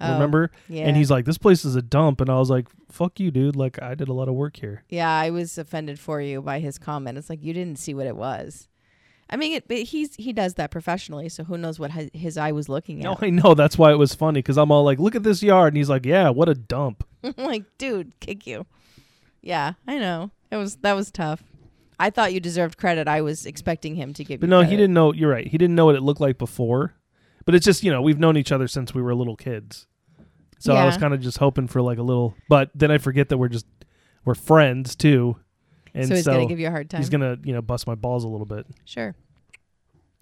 Oh, 0.00 0.12
remember? 0.14 0.50
Yeah. 0.68 0.86
And 0.86 0.96
he's 0.96 1.10
like, 1.10 1.24
"This 1.24 1.38
place 1.38 1.64
is 1.64 1.76
a 1.76 1.82
dump," 1.82 2.20
and 2.20 2.30
I 2.30 2.38
was 2.38 2.50
like, 2.50 2.66
"Fuck 2.90 3.20
you, 3.20 3.30
dude! 3.30 3.56
Like 3.56 3.80
I 3.82 3.94
did 3.94 4.08
a 4.08 4.12
lot 4.12 4.28
of 4.28 4.34
work 4.34 4.56
here." 4.56 4.84
yeah, 4.88 5.10
I 5.10 5.30
was 5.30 5.58
offended 5.58 5.98
for 5.98 6.20
you 6.20 6.40
by 6.42 6.60
his 6.60 6.78
comment. 6.78 7.18
It's 7.18 7.28
like 7.30 7.42
you 7.42 7.52
didn't 7.52 7.78
see 7.78 7.94
what 7.94 8.06
it 8.06 8.16
was. 8.16 8.68
I 9.28 9.36
mean, 9.36 9.54
it, 9.54 9.68
but 9.68 9.78
he's 9.78 10.14
he 10.16 10.32
does 10.32 10.54
that 10.54 10.70
professionally, 10.70 11.28
so 11.28 11.44
who 11.44 11.56
knows 11.56 11.78
what 11.78 11.92
his, 11.92 12.10
his 12.12 12.38
eye 12.38 12.52
was 12.52 12.68
looking 12.68 12.98
at? 12.98 13.04
No. 13.04 13.18
I 13.20 13.30
know 13.30 13.54
that's 13.54 13.78
why 13.78 13.90
it 13.90 13.98
was 13.98 14.14
funny 14.14 14.38
because 14.38 14.58
I'm 14.58 14.70
all 14.70 14.84
like, 14.84 14.98
"Look 14.98 15.14
at 15.14 15.22
this 15.22 15.42
yard," 15.42 15.72
and 15.72 15.78
he's 15.78 15.88
like, 15.88 16.04
"Yeah, 16.04 16.30
what 16.30 16.48
a 16.48 16.54
dump." 16.54 17.04
Like, 17.36 17.64
dude, 17.78 18.18
kick 18.18 18.46
you. 18.46 18.66
Yeah, 19.40 19.74
I 19.86 19.98
know. 19.98 20.32
It 20.50 20.56
was 20.56 20.76
that 20.76 20.94
was 20.94 21.10
tough. 21.10 21.42
I 21.98 22.10
thought 22.10 22.32
you 22.32 22.40
deserved 22.40 22.78
credit. 22.78 23.06
I 23.06 23.20
was 23.20 23.46
expecting 23.46 23.94
him 23.94 24.12
to 24.14 24.24
give 24.24 24.40
But 24.40 24.48
no, 24.48 24.62
he 24.62 24.76
didn't 24.76 24.92
know. 24.94 25.12
You're 25.12 25.30
right. 25.30 25.46
He 25.46 25.56
didn't 25.56 25.76
know 25.76 25.86
what 25.86 25.94
it 25.94 26.02
looked 26.02 26.20
like 26.20 26.36
before. 26.36 26.94
But 27.44 27.54
it's 27.54 27.64
just 27.64 27.82
you 27.82 27.90
know 27.90 28.00
we've 28.02 28.18
known 28.18 28.36
each 28.36 28.52
other 28.52 28.68
since 28.68 28.94
we 28.94 29.02
were 29.02 29.14
little 29.14 29.36
kids, 29.36 29.86
so 30.58 30.74
I 30.74 30.84
was 30.84 30.94
Yeah. 30.94 31.00
kind 31.00 31.14
of 31.14 31.20
just 31.20 31.38
hoping 31.38 31.66
for 31.66 31.82
like 31.82 31.98
a 31.98 32.02
little. 32.02 32.34
But 32.48 32.70
then 32.74 32.90
I 32.90 32.98
forget 32.98 33.28
that 33.30 33.38
we're 33.38 33.48
just 33.48 33.66
we're 34.24 34.34
friends 34.34 34.94
too, 34.94 35.36
and 35.94 36.04
so 36.04 36.10
so, 36.10 36.14
he's 36.16 36.26
gonna 36.26 36.46
give 36.46 36.60
you 36.60 36.68
a 36.68 36.70
hard 36.70 36.88
time. 36.90 37.00
he's 37.00 37.10
gonna 37.10 37.36
you 37.44 37.52
know 37.52 37.62
bust 37.62 37.86
my 37.86 37.94
balls 37.94 38.24
a 38.24 38.28
little 38.28 38.46
bit. 38.46 38.66
Sure. 38.84 39.14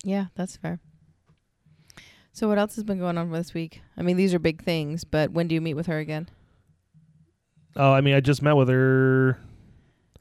Yeah, 0.02 0.26
that's 0.34 0.56
fair. 0.56 0.80
So 2.32 2.48
what 2.48 2.58
else 2.58 2.76
has 2.76 2.84
been 2.84 2.98
going 2.98 3.18
on 3.18 3.30
this 3.32 3.52
week? 3.52 3.82
I 3.98 4.02
mean, 4.02 4.16
these 4.16 4.32
are 4.32 4.38
big 4.38 4.62
things, 4.62 5.04
but 5.04 5.32
when 5.32 5.46
do 5.48 5.54
you 5.54 5.60
meet 5.60 5.74
with 5.74 5.86
her 5.88 5.98
again? 5.98 6.28
Oh, 7.76 7.92
I 7.92 8.00
mean, 8.00 8.14
I 8.14 8.20
just 8.20 8.40
met 8.40 8.54
with 8.54 8.68
her. 8.68 9.38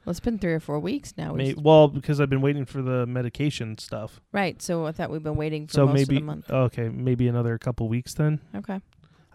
Well, 0.10 0.14
it's 0.14 0.20
been 0.22 0.40
three 0.40 0.54
or 0.54 0.60
four 0.60 0.80
weeks 0.80 1.14
now. 1.18 1.34
May, 1.34 1.54
well, 1.56 1.88
because 1.88 2.20
I've 2.20 2.32
been 2.32 2.42
waiting 2.42 2.66
for 2.66 2.82
the 2.82 3.06
medication 3.06 3.78
stuff. 3.78 4.20
right. 4.32 4.60
So 4.60 4.88
I 4.88 4.92
thought 4.92 5.12
we've 5.12 5.22
been 5.22 5.36
waiting 5.36 5.68
for 5.68 5.74
so 5.74 5.86
most 5.86 5.94
maybe 5.94 6.16
of 6.16 6.22
the 6.22 6.26
month. 6.26 6.50
okay, 6.50 6.90
maybe 6.90 7.28
another 7.28 7.60
couple 7.60 7.88
weeks 7.88 8.16
then. 8.16 8.42
Okay. 8.56 8.82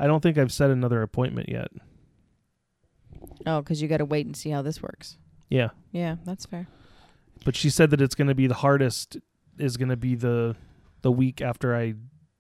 I 0.01 0.09
don't 0.09 0.21
think 0.21 0.37
I've 0.37 0.51
set 0.51 0.71
another 0.71 1.03
appointment 1.03 1.49
yet. 1.49 1.69
Oh, 3.47 3.61
because 3.61 3.81
you 3.81 3.87
got 3.87 3.99
to 3.99 4.05
wait 4.05 4.27
and 4.27 4.37
see 4.37 4.51
how 4.51 4.63
this 4.63 4.83
works. 4.83 5.17
Yeah, 5.49 5.69
Yeah, 5.93 6.17
that's 6.25 6.45
fair. 6.45 6.67
but 7.45 7.55
she 7.55 7.71
said 7.71 7.91
that 7.91 8.01
it's 8.01 8.17
going 8.17 8.27
to 8.27 8.35
be 8.35 8.49
the 8.49 8.55
hardest 8.55 9.17
is 9.57 9.77
going 9.77 9.91
to 9.91 9.97
be 9.97 10.17
the 10.17 10.57
the 11.03 11.13
week 11.13 11.41
after 11.41 11.77
I 11.77 11.95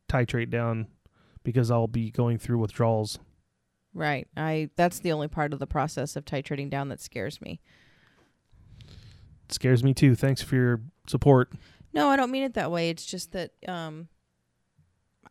titrate 0.09 0.51
down 0.51 0.89
because 1.45 1.71
I'll 1.71 1.87
be 1.87 2.11
going 2.11 2.39
through 2.39 2.59
withdrawals. 2.59 3.21
Right. 3.93 4.27
I. 4.37 4.71
That's 4.75 4.99
the 4.99 5.13
only 5.13 5.29
part 5.29 5.53
of 5.53 5.61
the 5.61 5.69
process 5.69 6.17
of 6.17 6.25
titrating 6.25 6.69
down 6.69 6.89
that 6.89 7.01
scares 7.01 7.41
me. 7.41 7.61
Scares 9.49 9.85
me 9.85 9.95
too. 9.95 10.15
Thanks 10.15 10.43
for 10.43 10.57
your 10.57 10.81
support. 11.07 11.53
No, 11.93 12.09
I 12.09 12.17
don't 12.17 12.31
mean 12.31 12.43
it 12.43 12.55
that 12.55 12.71
way. 12.71 12.91
It's 12.91 13.05
just 13.05 13.33
that 13.33 13.53
um, 13.69 14.09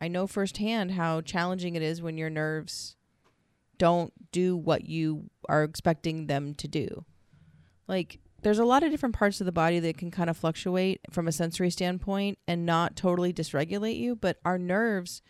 I 0.00 0.08
know 0.08 0.26
firsthand 0.26 0.92
how 0.92 1.20
challenging 1.20 1.74
it 1.74 1.82
is 1.82 2.00
when 2.00 2.16
your 2.16 2.30
nerves 2.30 2.96
don't 3.78 4.12
do 4.32 4.56
what 4.56 4.84
you 4.84 5.30
are 5.48 5.64
expecting 5.64 6.26
them 6.26 6.54
to 6.54 6.68
do. 6.68 7.04
Like, 7.86 8.18
there's 8.42 8.58
a 8.58 8.64
lot 8.64 8.82
of 8.82 8.90
different 8.90 9.14
parts 9.14 9.40
of 9.40 9.46
the 9.46 9.52
body 9.52 9.80
that 9.80 9.96
can 9.96 10.10
kind 10.10 10.30
of 10.30 10.36
fluctuate 10.36 11.00
from 11.10 11.26
a 11.26 11.32
sensory 11.32 11.70
standpoint 11.70 12.38
and 12.46 12.66
not 12.66 12.96
totally 12.96 13.32
dysregulate 13.32 13.98
you, 13.98 14.14
but 14.14 14.38
our 14.44 14.58
nerves, 14.58 15.22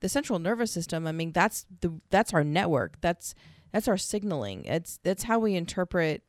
the 0.00 0.08
central 0.08 0.38
nervous 0.38 0.72
system, 0.72 1.06
I 1.06 1.12
mean, 1.12 1.32
that's 1.32 1.66
the 1.80 2.00
that's 2.10 2.32
our 2.32 2.44
network. 2.44 3.00
That's 3.00 3.34
that's 3.72 3.88
our 3.88 3.96
signaling. 3.96 4.64
It's 4.64 4.98
that's 5.02 5.24
how 5.24 5.38
we 5.38 5.54
interpret 5.54 6.22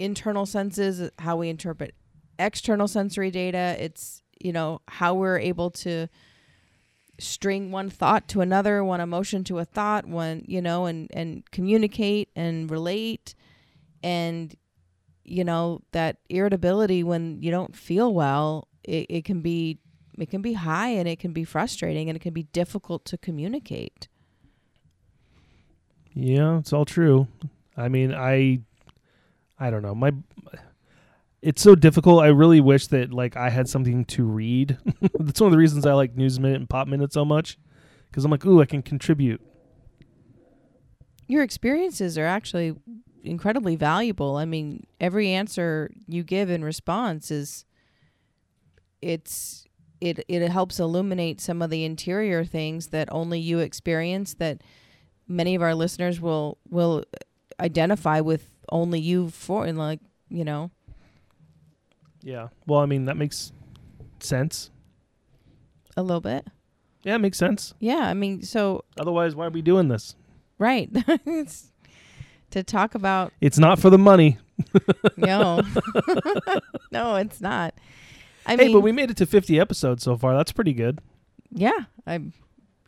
internal 0.00 0.46
senses, 0.46 1.10
how 1.18 1.36
we 1.36 1.48
interpret 1.48 1.94
external 2.38 2.88
sensory 2.88 3.30
data. 3.30 3.76
It's, 3.78 4.22
you 4.40 4.52
know, 4.52 4.80
how 4.88 5.14
we're 5.14 5.38
able 5.38 5.70
to 5.70 6.08
string 7.18 7.70
one 7.70 7.90
thought 7.90 8.26
to 8.28 8.40
another, 8.40 8.82
one 8.82 9.00
emotion 9.00 9.44
to 9.44 9.58
a 9.58 9.64
thought, 9.64 10.06
one, 10.06 10.42
you 10.46 10.62
know, 10.62 10.86
and 10.86 11.08
and 11.12 11.48
communicate 11.50 12.30
and 12.34 12.70
relate 12.70 13.34
and 14.02 14.56
you 15.22 15.44
know, 15.44 15.80
that 15.92 16.16
irritability 16.28 17.04
when 17.04 17.40
you 17.40 17.52
don't 17.52 17.76
feel 17.76 18.12
well, 18.12 18.66
it, 18.82 19.06
it 19.08 19.24
can 19.24 19.42
be 19.42 19.78
it 20.18 20.28
can 20.28 20.42
be 20.42 20.54
high 20.54 20.88
and 20.88 21.06
it 21.06 21.18
can 21.18 21.32
be 21.32 21.44
frustrating 21.44 22.08
and 22.08 22.16
it 22.16 22.20
can 22.20 22.34
be 22.34 22.42
difficult 22.44 23.04
to 23.04 23.16
communicate. 23.16 24.08
Yeah, 26.12 26.58
it's 26.58 26.72
all 26.72 26.84
true. 26.84 27.28
I 27.76 27.88
mean, 27.88 28.12
I 28.12 28.60
I 29.60 29.70
don't 29.70 29.82
know. 29.82 29.94
My 29.94 30.12
it's 31.42 31.62
so 31.62 31.74
difficult. 31.74 32.22
I 32.22 32.28
really 32.28 32.60
wish 32.60 32.86
that 32.88 33.12
like 33.12 33.36
I 33.36 33.50
had 33.50 33.68
something 33.68 34.04
to 34.06 34.24
read. 34.24 34.78
That's 35.18 35.40
one 35.40 35.48
of 35.48 35.52
the 35.52 35.58
reasons 35.58 35.86
I 35.86 35.92
like 35.92 36.16
News 36.16 36.40
Minute 36.40 36.56
and 36.56 36.68
Pop 36.68 36.88
Minute 36.88 37.12
so 37.12 37.24
much 37.24 37.58
cuz 38.12 38.24
I'm 38.24 38.30
like, 38.30 38.44
"Ooh, 38.44 38.60
I 38.60 38.66
can 38.66 38.82
contribute." 38.82 39.40
Your 41.28 41.42
experiences 41.42 42.18
are 42.18 42.26
actually 42.26 42.74
incredibly 43.22 43.76
valuable. 43.76 44.36
I 44.36 44.46
mean, 44.46 44.86
every 44.98 45.28
answer 45.28 45.90
you 46.08 46.24
give 46.24 46.50
in 46.50 46.64
response 46.64 47.30
is 47.30 47.64
it's 49.02 49.66
it 50.00 50.24
it 50.28 50.48
helps 50.50 50.80
illuminate 50.80 51.40
some 51.40 51.62
of 51.62 51.70
the 51.70 51.84
interior 51.84 52.44
things 52.44 52.88
that 52.88 53.08
only 53.12 53.38
you 53.38 53.58
experience 53.58 54.34
that 54.34 54.62
many 55.28 55.54
of 55.54 55.62
our 55.62 55.74
listeners 55.74 56.20
will 56.20 56.58
will 56.68 57.04
identify 57.60 58.20
with 58.20 58.50
only 58.70 59.00
you 59.00 59.30
for 59.30 59.64
and 59.64 59.78
like, 59.78 60.00
you 60.28 60.44
know. 60.44 60.70
Yeah. 62.22 62.48
Well, 62.66 62.80
I 62.80 62.86
mean, 62.86 63.06
that 63.06 63.16
makes 63.16 63.52
sense. 64.20 64.70
A 65.96 66.02
little 66.02 66.20
bit. 66.20 66.46
Yeah, 67.02 67.14
it 67.14 67.20
makes 67.20 67.38
sense. 67.38 67.74
Yeah, 67.80 68.00
I 68.00 68.14
mean, 68.14 68.42
so 68.42 68.84
Otherwise, 68.98 69.34
why 69.34 69.46
are 69.46 69.50
we 69.50 69.62
doing 69.62 69.88
this? 69.88 70.14
right. 70.58 70.90
it's 71.26 71.72
to 72.50 72.62
talk 72.62 72.94
about 72.94 73.32
It's 73.40 73.58
not 73.58 73.78
for 73.78 73.88
the 73.90 73.98
money. 73.98 74.38
no, 75.16 75.62
no, 76.92 77.16
it's 77.16 77.40
not. 77.40 77.74
I 78.44 78.52
hey, 78.52 78.56
mean, 78.64 78.72
but 78.72 78.80
we 78.80 78.92
made 78.92 79.10
it 79.10 79.16
to 79.18 79.26
50 79.26 79.58
episodes 79.58 80.02
so 80.02 80.16
far. 80.16 80.36
That's 80.36 80.52
pretty 80.52 80.74
good. 80.74 80.98
yeah, 81.50 81.78
I'm. 82.06 82.32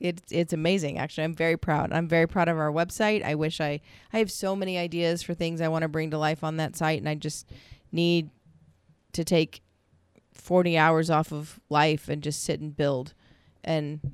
It's 0.03 0.33
it's 0.33 0.53
amazing. 0.53 0.99
Actually, 0.99 1.25
I'm 1.25 1.35
very 1.35 1.57
proud. 1.57 1.93
I'm 1.93 2.09
very 2.09 2.27
proud 2.27 2.49
of 2.49 2.59
our 2.59 2.73
website. 2.73 3.25
I 3.25 3.37
wish 3.37 3.61
I 3.61 3.81
I 4.13 4.19
have 4.19 4.31
so 4.33 4.57
many 4.57 4.77
ideas 4.77 5.23
for 5.23 5.33
things 5.33 5.61
I 5.61 5.69
want 5.69 5.83
to 5.83 5.89
bring 5.89 6.11
to 6.11 6.19
life 6.19 6.43
on 6.43 6.57
that 6.57 6.77
site, 6.77 6.99
and 6.99 7.09
I 7.09 7.15
just 7.15 7.49
need 7.93 8.31
to 9.13 9.23
take 9.23 9.63
40 10.35 10.77
hours 10.77 11.09
off 11.09 11.33
of 11.33 11.61
life 11.69 12.09
and 12.09 12.21
just 12.21 12.43
sit 12.43 12.61
and 12.61 12.77
build 12.77 13.15
and 13.63 14.13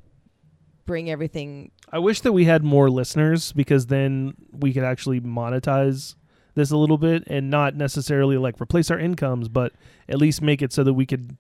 bring 0.84 1.08
everything 1.08 1.70
I 1.90 1.98
wish 1.98 2.20
that 2.20 2.32
we 2.32 2.44
had 2.44 2.62
more 2.62 2.90
listeners 2.90 3.52
because 3.52 3.86
then 3.86 4.34
we 4.52 4.74
could 4.74 4.84
actually 4.84 5.20
monetize 5.20 6.16
this 6.54 6.70
a 6.70 6.76
little 6.76 6.98
bit 6.98 7.24
and 7.28 7.48
not 7.48 7.76
necessarily 7.76 8.36
like 8.36 8.60
replace 8.60 8.90
our 8.90 8.98
incomes, 8.98 9.48
but 9.48 9.72
at 10.08 10.18
least 10.18 10.42
make 10.42 10.60
it 10.60 10.72
so 10.72 10.84
that 10.84 10.92
we 10.92 11.06
could 11.06 11.36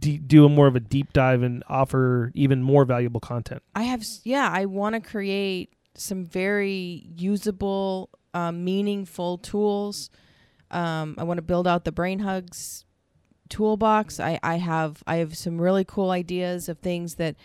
do 0.00 0.44
a 0.44 0.48
more 0.48 0.66
of 0.66 0.76
a 0.76 0.80
deep 0.80 1.12
dive 1.12 1.42
and 1.42 1.62
offer 1.68 2.32
even 2.34 2.62
more 2.62 2.84
valuable 2.84 3.20
content. 3.20 3.62
I 3.74 3.84
have, 3.84 4.04
yeah, 4.24 4.50
I 4.52 4.66
want 4.66 4.94
to 4.94 5.00
create 5.00 5.72
some 5.94 6.24
very 6.24 7.06
usable, 7.16 8.10
um, 8.32 8.64
meaningful 8.64 9.38
tools. 9.38 10.10
Um, 10.70 11.14
I 11.18 11.24
want 11.24 11.38
to 11.38 11.42
build 11.42 11.68
out 11.68 11.84
the 11.84 11.92
Brain 11.92 12.18
Hugs 12.20 12.84
toolbox. 13.48 14.18
I, 14.20 14.40
I 14.42 14.56
have, 14.56 15.02
I 15.06 15.16
have 15.16 15.36
some 15.36 15.60
really 15.60 15.84
cool 15.84 16.10
ideas 16.10 16.68
of 16.68 16.78
things 16.78 17.14
that, 17.16 17.36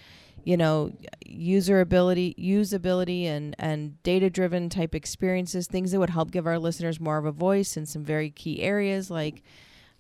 you 0.45 0.55
know, 0.55 0.91
user 1.25 1.81
ability, 1.81 2.33
usability, 2.39 3.25
and 3.25 3.55
and 3.59 4.01
data 4.03 4.29
driven 4.29 4.69
type 4.69 4.95
experiences. 4.95 5.67
Things 5.67 5.91
that 5.91 5.99
would 5.99 6.09
help 6.09 6.31
give 6.31 6.47
our 6.47 6.57
listeners 6.57 6.99
more 6.99 7.17
of 7.17 7.25
a 7.25 7.31
voice 7.31 7.75
in 7.75 7.85
some 7.85 8.05
very 8.05 8.31
key 8.31 8.61
areas. 8.61 9.11
Like, 9.11 9.43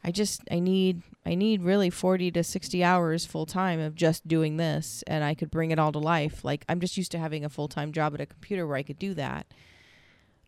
I 0.03 0.11
just, 0.11 0.41
I 0.49 0.59
need, 0.59 1.01
I 1.25 1.35
need 1.35 1.61
really 1.61 1.89
forty 1.89 2.31
to 2.31 2.43
sixty 2.43 2.83
hours 2.83 3.25
full 3.25 3.45
time 3.45 3.79
of 3.79 3.95
just 3.95 4.27
doing 4.27 4.57
this, 4.57 5.03
and 5.07 5.23
I 5.23 5.33
could 5.35 5.51
bring 5.51 5.71
it 5.71 5.79
all 5.79 5.91
to 5.91 5.99
life. 5.99 6.43
Like, 6.45 6.63
I'm 6.69 6.79
just 6.79 6.95
used 6.97 7.11
to 7.11 7.19
having 7.19 7.43
a 7.43 7.49
full 7.49 7.67
time 7.67 7.91
job 7.91 8.13
at 8.13 8.21
a 8.21 8.25
computer 8.25 8.65
where 8.65 8.77
I 8.77 8.83
could 8.83 8.97
do 8.99 9.13
that. 9.15 9.45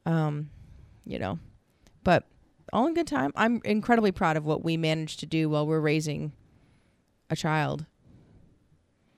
Um, 0.05 0.49
you 1.05 1.19
know, 1.19 1.39
but 2.03 2.25
all 2.73 2.87
in 2.87 2.93
good 2.93 3.07
time. 3.07 3.31
I'm 3.35 3.61
incredibly 3.65 4.11
proud 4.11 4.37
of 4.37 4.45
what 4.45 4.63
we 4.63 4.77
managed 4.77 5.19
to 5.19 5.25
do 5.25 5.49
while 5.49 5.67
we're 5.67 5.79
raising 5.81 6.31
a 7.29 7.35
child 7.35 7.85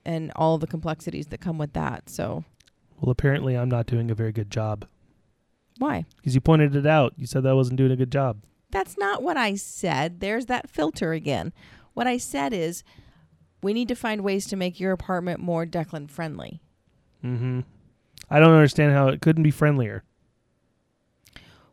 and 0.04 0.32
all 0.36 0.58
the 0.58 0.66
complexities 0.66 1.28
that 1.28 1.40
come 1.40 1.58
with 1.58 1.72
that. 1.74 2.10
So, 2.10 2.44
Well, 3.00 3.10
apparently 3.10 3.56
I'm 3.56 3.68
not 3.68 3.86
doing 3.86 4.10
a 4.10 4.14
very 4.14 4.32
good 4.32 4.50
job 4.50 4.86
why? 5.78 6.04
because 6.16 6.34
you 6.34 6.40
pointed 6.40 6.74
it 6.76 6.86
out. 6.86 7.14
You 7.16 7.26
said 7.26 7.42
that 7.44 7.50
I 7.50 7.54
wasn't 7.54 7.78
doing 7.78 7.92
a 7.92 7.96
good 7.96 8.12
job. 8.12 8.42
That's 8.74 8.98
not 8.98 9.22
what 9.22 9.36
I 9.36 9.54
said. 9.54 10.18
There's 10.18 10.46
that 10.46 10.68
filter 10.68 11.12
again. 11.12 11.52
What 11.92 12.08
I 12.08 12.16
said 12.18 12.52
is 12.52 12.82
we 13.62 13.72
need 13.72 13.86
to 13.86 13.94
find 13.94 14.22
ways 14.22 14.46
to 14.48 14.56
make 14.56 14.80
your 14.80 14.90
apartment 14.90 15.38
more 15.38 15.64
Declan 15.64 16.10
friendly. 16.10 16.60
Mm-hmm. 17.24 17.60
I 18.28 18.40
don't 18.40 18.52
understand 18.52 18.92
how 18.92 19.06
it 19.06 19.20
couldn't 19.20 19.44
be 19.44 19.52
friendlier. 19.52 20.02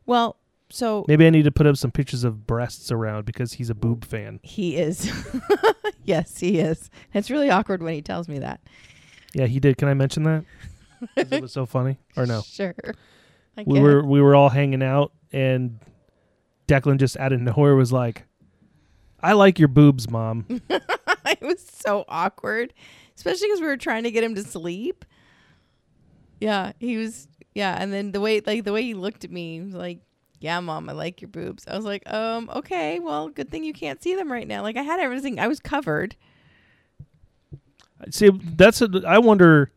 Well, 0.06 0.38
so 0.70 1.04
Maybe 1.08 1.26
I 1.26 1.32
need 1.32 1.46
to 1.46 1.52
put 1.52 1.66
up 1.66 1.76
some 1.76 1.90
pictures 1.90 2.24
of 2.24 2.46
breasts 2.46 2.92
around 2.92 3.26
because 3.26 3.54
he's 3.54 3.72
a 3.72 3.76
boob 3.76 4.06
fan. 4.06 4.40
he 4.44 4.78
is. 4.78 5.12
yes, 6.04 6.40
he 6.40 6.60
is. 6.60 6.92
It's 7.16 7.32
really 7.32 7.50
awkward 7.50 7.82
when 7.82 7.96
he 7.96 8.04
tells 8.04 8.28
me 8.28 8.38
that. 8.38 8.62
Yeah, 9.34 9.48
he 9.48 9.60
did. 9.60 9.78
Can 9.78 9.88
I 9.88 9.96
mention 9.96 10.22
that? 10.24 10.46
it 11.18 11.42
was 11.42 11.52
so 11.52 11.66
funny. 11.66 11.98
Or 12.16 12.28
no? 12.28 12.42
Sure. 12.42 12.76
I 13.58 13.64
we 13.66 13.80
were 13.80 14.06
we 14.06 14.22
were 14.22 14.36
all 14.36 14.50
hanging 14.50 14.84
out 14.84 15.14
and 15.34 15.80
Declan 16.72 16.98
just 16.98 17.18
out 17.18 17.34
of 17.34 17.42
nowhere 17.42 17.76
was 17.76 17.92
like, 17.92 18.24
"I 19.22 19.34
like 19.34 19.60
your 19.60 19.68
boobs, 19.68 20.10
mom." 20.10 20.46
it 20.70 21.42
was 21.42 21.66
so 21.66 22.06
awkward, 22.08 22.74
especially 23.16 23.48
because 23.48 23.60
we 23.60 23.68
were 23.68 23.78
trying 23.78 24.04
to 24.04 24.12
get 24.12 24.24
him 24.24 24.36
to 24.36 24.44
sleep. 24.44 25.04
Yeah, 26.40 26.72
he 26.80 26.98
was. 26.98 27.28
Yeah, 27.54 27.76
and 27.78 27.92
then 27.92 28.14
the 28.14 28.22
way 28.22 28.40
like 28.40 28.64
the 28.64 28.72
way 28.72 28.84
he 28.84 28.94
looked 28.94 29.26
at 29.26 29.32
me, 29.32 29.56
he 29.56 29.62
was 29.62 29.74
like, 29.74 30.00
"Yeah, 30.40 30.60
mom, 30.62 30.90
I 30.90 30.94
like 30.94 31.22
your 31.22 31.28
boobs." 31.28 31.66
I 31.68 31.76
was 31.76 31.84
like, 31.84 32.10
"Um, 32.12 32.50
okay, 32.56 33.00
well, 33.00 33.28
good 33.28 33.52
thing 33.52 33.66
you 33.66 33.74
can't 33.74 34.02
see 34.02 34.16
them 34.16 34.32
right 34.32 34.48
now." 34.48 34.62
Like 34.62 34.78
I 34.78 34.84
had 34.84 35.02
everything, 35.02 35.40
I 35.40 35.48
was 35.48 35.60
covered. 35.60 36.16
See, 38.10 38.30
that's 38.56 38.82
a, 38.82 38.90
I 39.06 39.20
wonder. 39.20 39.72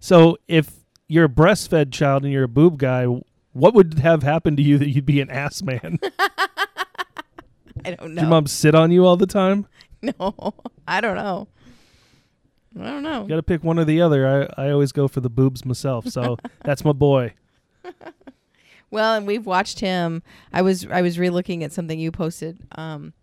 So 0.00 0.38
if 0.48 0.72
you're 1.06 1.26
a 1.26 1.28
breastfed 1.28 1.92
child 1.92 2.24
and 2.24 2.32
you're 2.32 2.44
a 2.44 2.48
boob 2.48 2.78
guy, 2.78 3.06
what 3.52 3.74
would 3.74 3.98
have 4.00 4.22
happened 4.22 4.56
to 4.58 4.62
you 4.62 4.78
that 4.78 4.88
you'd 4.90 5.06
be 5.06 5.20
an 5.20 5.30
ass 5.30 5.62
man? 5.62 5.98
I 7.84 7.94
don't 7.94 8.14
know. 8.14 8.22
your 8.22 8.30
mom 8.30 8.46
sit 8.46 8.74
on 8.74 8.90
you 8.92 9.04
all 9.06 9.16
the 9.16 9.26
time? 9.26 9.66
no, 10.02 10.54
I 10.86 11.00
don't 11.00 11.16
know. 11.16 11.48
I 12.78 12.84
don't 12.84 13.02
know. 13.02 13.22
You 13.22 13.28
got 13.28 13.36
to 13.36 13.42
pick 13.42 13.62
one 13.62 13.78
or 13.78 13.84
the 13.84 14.00
other. 14.00 14.48
I 14.56 14.62
I 14.66 14.70
always 14.70 14.92
go 14.92 15.08
for 15.08 15.20
the 15.20 15.30
boobs 15.30 15.64
myself. 15.64 16.08
So 16.08 16.38
that's 16.64 16.84
my 16.84 16.92
boy. 16.92 17.34
Well, 18.90 19.14
and 19.14 19.26
we've 19.26 19.46
watched 19.46 19.80
him. 19.80 20.22
I 20.52 20.62
was 20.62 20.86
I 20.86 21.02
was 21.02 21.18
re-looking 21.18 21.64
at 21.64 21.72
something 21.72 21.98
you 21.98 22.12
posted. 22.12 22.58
Um, 22.72 23.14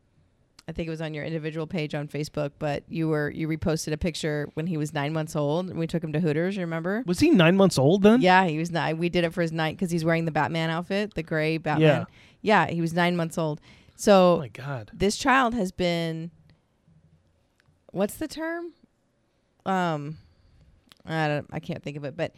I 0.69 0.71
think 0.71 0.85
it 0.85 0.91
was 0.91 1.01
on 1.01 1.15
your 1.15 1.25
individual 1.25 1.65
page 1.65 1.95
on 1.95 2.07
Facebook, 2.07 2.51
but 2.59 2.83
you 2.87 3.07
were 3.07 3.31
you 3.31 3.47
reposted 3.47 3.91
a 3.91 3.97
picture 3.97 4.49
when 4.53 4.67
he 4.67 4.77
was 4.77 4.93
nine 4.93 5.13
months 5.13 5.35
old, 5.35 5.67
and 5.67 5.79
we 5.79 5.87
took 5.87 6.03
him 6.03 6.13
to 6.13 6.19
Hooters. 6.19 6.55
You 6.55 6.61
remember? 6.61 7.03
Was 7.07 7.19
he 7.19 7.31
nine 7.31 7.57
months 7.57 7.79
old 7.79 8.03
then? 8.03 8.21
Yeah, 8.21 8.45
he 8.45 8.59
was 8.59 8.69
nine. 8.69 8.99
We 8.99 9.09
did 9.09 9.23
it 9.23 9.33
for 9.33 9.41
his 9.41 9.51
night 9.51 9.75
because 9.77 9.89
he's 9.89 10.05
wearing 10.05 10.25
the 10.25 10.31
Batman 10.31 10.69
outfit, 10.69 11.15
the 11.15 11.23
gray 11.23 11.57
Batman. 11.57 12.05
Yeah, 12.41 12.65
yeah, 12.67 12.71
he 12.71 12.81
was 12.81 12.93
nine 12.93 13.15
months 13.15 13.37
old. 13.37 13.59
Oh 13.63 13.65
So 13.95 14.37
my 14.37 14.47
god. 14.49 14.91
this 14.93 15.17
child 15.17 15.55
has 15.55 15.71
been. 15.71 16.29
What's 17.91 18.17
the 18.17 18.27
term? 18.27 18.73
Um, 19.65 20.17
I 21.05 21.27
don't. 21.27 21.47
I 21.51 21.59
can't 21.59 21.81
think 21.81 21.97
of 21.97 22.03
it, 22.05 22.15
but 22.15 22.33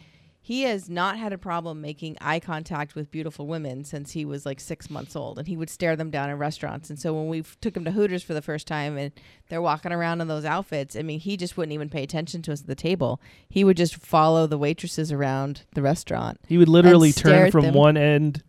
he 0.52 0.64
has 0.64 0.90
not 0.90 1.18
had 1.18 1.32
a 1.32 1.38
problem 1.38 1.80
making 1.80 2.18
eye 2.20 2.38
contact 2.42 2.94
with 2.94 3.10
beautiful 3.10 3.48
women 3.48 3.86
since 3.86 4.12
he 4.12 4.26
was 4.26 4.46
like 4.46 4.60
six 4.60 4.90
months 4.90 5.16
old, 5.16 5.40
and 5.40 5.48
he 5.48 5.56
would 5.56 5.70
stare 5.70 5.96
them 5.96 6.12
down 6.12 6.30
in 6.30 6.38
restaurants. 6.38 6.90
And 6.90 7.00
so 7.00 7.14
when 7.14 7.30
we 7.30 7.42
took 7.62 7.78
him 7.78 7.86
to 7.86 7.92
Hooters 7.92 8.22
for 8.22 8.34
the 8.34 8.42
first 8.42 8.68
time, 8.68 8.98
and 8.98 9.14
they're 9.48 9.62
walking 9.62 9.94
around 9.94 10.20
in 10.20 10.28
those 10.28 10.44
outfits, 10.44 10.98
I 10.98 11.04
mean, 11.04 11.22
he 11.22 11.38
just 11.38 11.56
wouldn't 11.56 11.72
even 11.72 11.88
pay 11.88 12.04
attention 12.04 12.42
to 12.42 12.52
us 12.52 12.60
at 12.60 12.68
the 12.68 12.76
table. 12.76 13.22
He 13.48 13.64
would 13.64 13.78
just 13.78 13.96
follow 13.96 14.46
the 14.46 14.58
waitresses 14.58 15.10
around 15.10 15.64
the 15.74 15.82
restaurant. 15.82 16.38
He 16.50 16.58
would 16.58 16.68
literally 16.68 17.14
turn 17.14 17.50
from 17.50 17.64
them. 17.68 17.74
one 17.74 17.96
end 17.96 18.44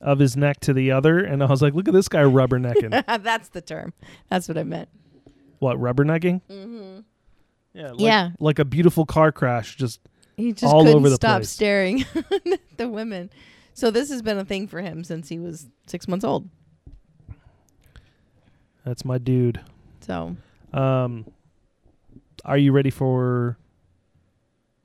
of 0.00 0.18
his 0.18 0.36
neck 0.36 0.58
to 0.62 0.72
the 0.72 0.90
other, 0.90 1.20
and 1.20 1.40
I 1.40 1.46
was 1.46 1.62
like, 1.62 1.72
"Look 1.72 1.86
at 1.86 1.94
this 1.94 2.08
guy 2.08 2.22
rubbernecking." 2.24 3.04
That's 3.22 3.50
the 3.50 3.60
term. 3.60 3.92
That's 4.28 4.48
what 4.48 4.58
I 4.58 4.64
meant. 4.64 4.88
what 5.60 5.78
rubbernecking? 5.78 6.40
Mm-hmm. 6.50 6.98
Yeah, 7.74 7.90
like, 7.92 8.00
Yeah. 8.00 8.30
like 8.40 8.58
a 8.58 8.64
beautiful 8.64 9.06
car 9.06 9.30
crash. 9.30 9.76
Just 9.76 10.00
He 10.36 10.52
just 10.52 10.72
all 10.72 10.82
couldn't 10.82 10.96
over 10.96 11.08
the 11.10 11.16
stop 11.16 11.38
place. 11.38 11.50
staring 11.50 12.04
at 12.14 12.60
the 12.76 12.88
women. 12.88 13.30
So 13.74 13.90
this 13.90 14.08
has 14.10 14.22
been 14.22 14.38
a 14.38 14.44
thing 14.44 14.66
for 14.68 14.80
him 14.80 15.04
since 15.04 15.28
he 15.28 15.38
was 15.38 15.66
six 15.86 16.06
months 16.08 16.24
old. 16.24 16.48
that's 18.84 19.04
my 19.04 19.18
dude. 19.18 19.60
So 20.00 20.36
Um, 20.72 21.24
are 22.44 22.58
you 22.58 22.72
ready 22.72 22.90
for 22.90 23.56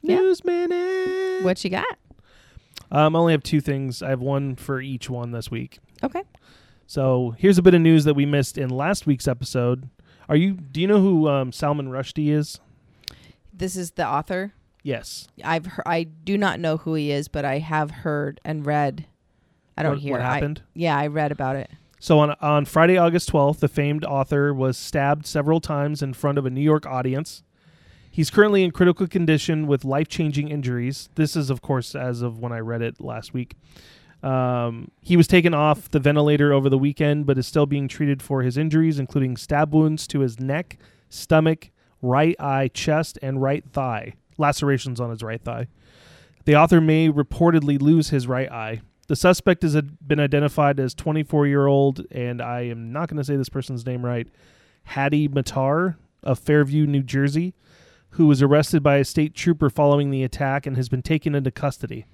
Yeah. 0.02 0.18
news 0.18 0.44
minute? 0.46 1.44
what 1.44 1.64
you 1.64 1.70
got? 1.70 1.86
Um, 2.92 3.16
I 3.16 3.20
only 3.20 3.34
have 3.34 3.44
two 3.44 3.62
things. 3.62 4.02
I 4.02 4.10
have 4.10 4.22
one 4.22 4.56
for 4.56 4.82
each 4.82 5.10
one 5.10 5.32
this 5.32 5.52
week. 5.52 5.80
Okay. 6.04 6.24
So 6.88 7.36
here's 7.38 7.58
a 7.58 7.62
bit 7.62 7.74
of 7.76 7.82
news 7.82 8.04
that 8.06 8.16
we 8.16 8.26
missed 8.26 8.58
in 8.58 8.70
last 8.70 9.06
week's 9.06 9.28
episode. 9.28 9.90
Are 10.28 10.36
you? 10.36 10.54
Do 10.54 10.82
you 10.82 10.88
know 10.88 11.00
who 11.02 11.28
um, 11.28 11.52
Salman 11.52 11.90
Rushdie 11.90 12.30
is? 12.32 12.60
This 13.54 13.76
is 13.76 13.92
the 13.92 14.08
author. 14.08 14.54
Yes. 14.84 15.28
I've 15.44 15.66
he- 15.66 15.72
I 15.86 16.04
do 16.04 16.38
not 16.38 16.60
know 16.60 16.78
who 16.78 16.94
he 16.94 17.12
is, 17.12 17.28
but 17.28 17.46
I 17.46 17.60
have 17.60 17.92
heard 17.92 18.40
and 18.46 18.66
read. 18.66 19.06
I 19.78 19.84
don't 19.84 19.94
what, 19.94 20.00
hear. 20.02 20.12
what 20.14 20.22
I- 20.22 20.34
happened. 20.36 20.62
yeah, 20.74 20.98
I 20.98 21.08
read 21.08 21.32
about 21.32 21.56
it. 21.56 21.70
So 22.00 22.20
on 22.20 22.32
on 22.42 22.66
Friday, 22.66 22.98
August 22.98 23.30
12th, 23.32 23.60
the 23.60 23.68
famed 23.68 24.06
author 24.06 24.54
was 24.54 24.78
stabbed 24.78 25.26
several 25.26 25.60
times 25.60 26.02
in 26.02 26.14
front 26.14 26.38
of 26.38 26.46
a 26.46 26.50
New 26.50 26.62
York 26.62 26.86
audience. 26.86 27.44
He's 28.12 28.30
currently 28.32 28.64
in 28.64 28.72
critical 28.72 29.06
condition 29.06 29.68
with 29.68 29.86
life-changing 29.86 30.48
injuries. 30.48 31.10
This 31.16 31.36
is, 31.36 31.50
of 31.50 31.62
course, 31.62 31.94
as 31.96 32.22
of 32.22 32.40
when 32.40 32.52
I 32.52 32.60
read 32.60 32.82
it 32.82 33.00
last 33.00 33.34
week. 33.34 33.56
Um, 34.24 34.90
he 35.02 35.16
was 35.16 35.28
taken 35.28 35.54
off 35.54 35.90
the 35.92 36.00
ventilator 36.00 36.52
over 36.52 36.70
the 36.70 36.78
weekend, 36.78 37.26
but 37.26 37.38
is 37.38 37.48
still 37.48 37.66
being 37.66 37.88
treated 37.88 38.22
for 38.22 38.42
his 38.42 38.58
injuries, 38.58 38.98
including 39.00 39.38
stab 39.38 39.74
wounds 39.74 40.08
to 40.08 40.20
his 40.22 40.40
neck, 40.40 40.78
stomach, 41.10 41.70
right 42.02 42.36
eye, 42.40 42.70
chest, 42.74 43.20
and 43.22 43.42
right 43.42 43.64
thigh. 43.72 44.14
Lacerations 44.40 45.00
on 45.00 45.10
his 45.10 45.24
right 45.24 45.42
thigh. 45.42 45.68
The 46.46 46.56
author 46.56 46.82
may 46.82 47.10
reportedly 47.10 47.82
lose 47.82 48.10
his 48.10 48.28
right 48.28 48.52
eye. 48.52 48.82
The 49.08 49.16
suspect 49.16 49.64
has 49.64 49.80
been 49.82 50.20
identified 50.20 50.80
as 50.80 50.94
24 50.94 51.48
year 51.48 51.68
old, 51.68 52.06
and 52.12 52.42
I 52.42 52.62
am 52.62 52.92
not 52.92 53.10
going 53.10 53.18
to 53.18 53.24
say 53.24 53.36
this 53.36 53.50
person's 53.50 53.86
name 53.86 54.06
right, 54.06 54.28
Hadi 54.86 55.28
Matar 55.28 55.96
of 56.24 56.40
Fairview, 56.40 56.86
New 56.86 57.04
Jersey, 57.04 57.54
who 58.12 58.28
was 58.28 58.42
arrested 58.42 58.84
by 58.84 58.98
a 58.98 59.06
state 59.06 59.34
trooper 59.34 59.70
following 59.70 60.12
the 60.12 60.24
attack 60.24 60.66
and 60.66 60.78
has 60.78 60.90
been 60.90 61.02
taken 61.02 61.36
into 61.36 61.52
custody. 61.52 62.06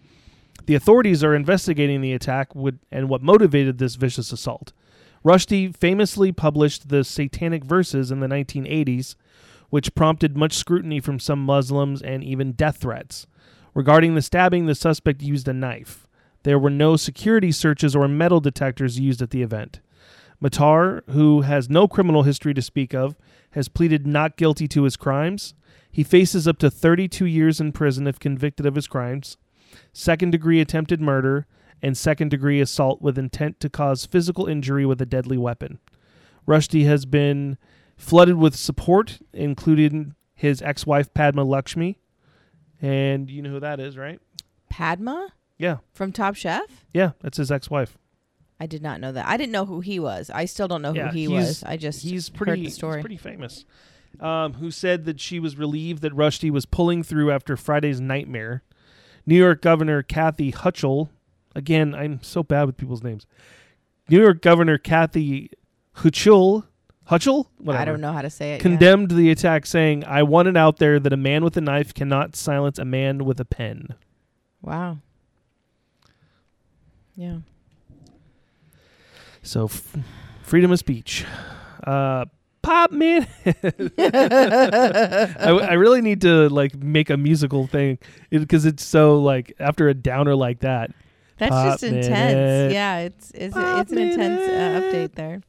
The 0.65 0.75
authorities 0.75 1.23
are 1.23 1.35
investigating 1.35 2.01
the 2.01 2.13
attack 2.13 2.51
and 2.91 3.09
what 3.09 3.21
motivated 3.21 3.77
this 3.77 3.95
vicious 3.95 4.31
assault. 4.31 4.73
Rushdie 5.23 5.75
famously 5.75 6.31
published 6.31 6.89
the 6.89 7.03
Satanic 7.03 7.63
Verses 7.63 8.11
in 8.11 8.19
the 8.19 8.27
1980s, 8.27 9.15
which 9.75 9.93
prompted 9.93 10.37
much 10.37 10.53
scrutiny 10.53 11.01
from 11.01 11.19
some 11.19 11.43
Muslims 11.43 12.01
and 12.01 12.23
even 12.23 12.53
death 12.53 12.77
threats. 12.77 13.27
Regarding 13.73 14.15
the 14.15 14.21
stabbing, 14.21 14.67
the 14.67 14.73
suspect 14.73 15.21
used 15.21 15.49
a 15.49 15.53
knife. 15.53 16.07
There 16.43 16.57
were 16.57 16.69
no 16.69 16.95
security 16.95 17.51
searches 17.51 17.93
or 17.93 18.07
metal 18.07 18.39
detectors 18.39 19.01
used 19.01 19.21
at 19.21 19.31
the 19.31 19.41
event. 19.41 19.81
Matar, 20.41 21.01
who 21.09 21.41
has 21.41 21.69
no 21.69 21.89
criminal 21.89 22.23
history 22.23 22.53
to 22.53 22.61
speak 22.61 22.93
of, 22.93 23.17
has 23.51 23.67
pleaded 23.67 24.07
not 24.07 24.37
guilty 24.37 24.65
to 24.69 24.83
his 24.83 24.95
crimes. 24.95 25.55
He 25.91 26.05
faces 26.05 26.47
up 26.47 26.57
to 26.59 26.71
32 26.71 27.25
years 27.25 27.59
in 27.59 27.73
prison 27.73 28.07
if 28.07 28.17
convicted 28.17 28.65
of 28.65 28.75
his 28.75 28.87
crimes, 28.87 29.35
second 29.91 30.31
degree 30.31 30.61
attempted 30.61 31.01
murder, 31.01 31.47
and 31.81 31.97
second 31.97 32.29
degree 32.29 32.61
assault 32.61 33.01
with 33.01 33.17
intent 33.17 33.59
to 33.59 33.69
cause 33.69 34.05
physical 34.05 34.45
injury 34.45 34.85
with 34.85 35.01
a 35.01 35.05
deadly 35.05 35.37
weapon. 35.37 35.79
Rushdie 36.47 36.85
has 36.85 37.05
been 37.05 37.57
flooded 37.97 38.35
with 38.37 38.55
support, 38.55 39.19
including 39.33 40.15
his 40.33 40.61
ex 40.61 40.85
wife 40.85 41.13
Padma 41.13 41.43
Lakshmi. 41.43 41.99
And 42.81 43.29
you 43.29 43.41
know 43.41 43.49
who 43.51 43.59
that 43.61 43.79
is, 43.79 43.97
right? 43.97 44.19
Padma 44.69 45.29
Yeah. 45.57 45.77
from 45.93 46.11
Top 46.11 46.35
Chef? 46.35 46.85
Yeah, 46.93 47.11
that's 47.21 47.37
his 47.37 47.51
ex 47.51 47.69
wife. 47.69 47.97
I 48.59 48.67
did 48.67 48.81
not 48.81 49.01
know 49.01 49.11
that. 49.11 49.25
I 49.25 49.37
didn't 49.37 49.51
know 49.51 49.65
who 49.65 49.81
he 49.81 49.99
was. 49.99 50.29
I 50.29 50.45
still 50.45 50.67
don't 50.67 50.81
know 50.81 50.93
Yeah, 50.93 51.07
who 51.09 51.17
he 51.17 51.27
was. 51.27 51.63
I 51.63 51.77
just 51.77 52.03
he's 52.03 52.29
heard 52.29 52.37
pretty 52.37 52.65
the 52.65 52.69
story. 52.71 52.97
He's 52.97 53.01
pretty 53.03 53.17
famous. 53.17 53.65
Um, 54.19 54.53
who 54.53 54.71
said 54.71 55.03
that 55.05 55.19
she 55.19 55.41
was 55.41 55.57
relieved 55.57 56.01
that 56.01 56.13
Rushdie 56.13 56.49
was 56.51 56.65
pulling 56.65 57.03
through 57.03 57.31
after 57.31 57.57
Friday's 57.57 57.99
nightmare. 57.99 58.63
New 59.25 59.35
York 59.35 59.61
Governor 59.61 60.03
Kathy 60.03 60.51
Hutchell, 60.51 61.09
again, 61.53 61.93
I'm 61.93 62.21
so 62.23 62.41
bad 62.43 62.63
with 62.65 62.77
people's 62.77 63.03
names. 63.03 63.25
New 64.07 64.21
York 64.21 64.41
Governor 64.41 64.77
Kathy 64.77 65.49
Hutchell, 65.95 66.65
Hutchell, 67.05 67.49
whatever, 67.57 67.81
I 67.81 67.85
don't 67.85 68.01
know 68.01 68.11
how 68.11 68.21
to 68.23 68.29
say 68.29 68.53
it. 68.55 68.61
condemned 68.61 69.11
the 69.11 69.29
attack, 69.29 69.65
saying, 69.65 70.03
"I 70.05 70.23
want 70.23 70.47
it 70.47 70.57
out 70.57 70.77
there 70.77 70.99
that 70.99 71.13
a 71.13 71.17
man 71.17 71.43
with 71.43 71.55
a 71.55 71.61
knife 71.61 71.93
cannot 71.93 72.35
silence 72.35 72.79
a 72.79 72.85
man 72.85 73.25
with 73.25 73.39
a 73.39 73.45
pen." 73.45 73.89
Wow. 74.61 74.97
Yeah. 77.15 77.37
So, 79.43 79.65
f- 79.65 79.95
freedom 80.41 80.71
of 80.71 80.79
speech. 80.79 81.25
Uh, 81.83 82.25
pop 82.63 82.91
man. 82.91 83.27
I, 83.97 85.33
I 85.39 85.73
really 85.73 86.01
need 86.01 86.21
to 86.21 86.49
like 86.49 86.75
make 86.75 87.11
a 87.11 87.17
musical 87.17 87.67
thing 87.67 87.99
because 88.31 88.65
it's 88.65 88.83
so 88.83 89.19
like 89.21 89.53
after 89.59 89.87
a 89.87 89.93
downer 89.93 90.35
like 90.35 90.59
that. 90.61 90.91
That's 91.37 91.51
Pop 91.51 91.73
just 91.73 91.83
intense. 91.83 92.09
minute. 92.09 92.71
Yeah, 92.71 92.97
it's 92.99 93.31
it's, 93.35 93.53
Pop 93.53 93.81
it's 93.81 93.91
an 93.91 93.97
intense 93.99 94.39
uh, 94.41 94.51
minute. 94.51 94.83
update 95.11 95.15
there. 95.15 95.41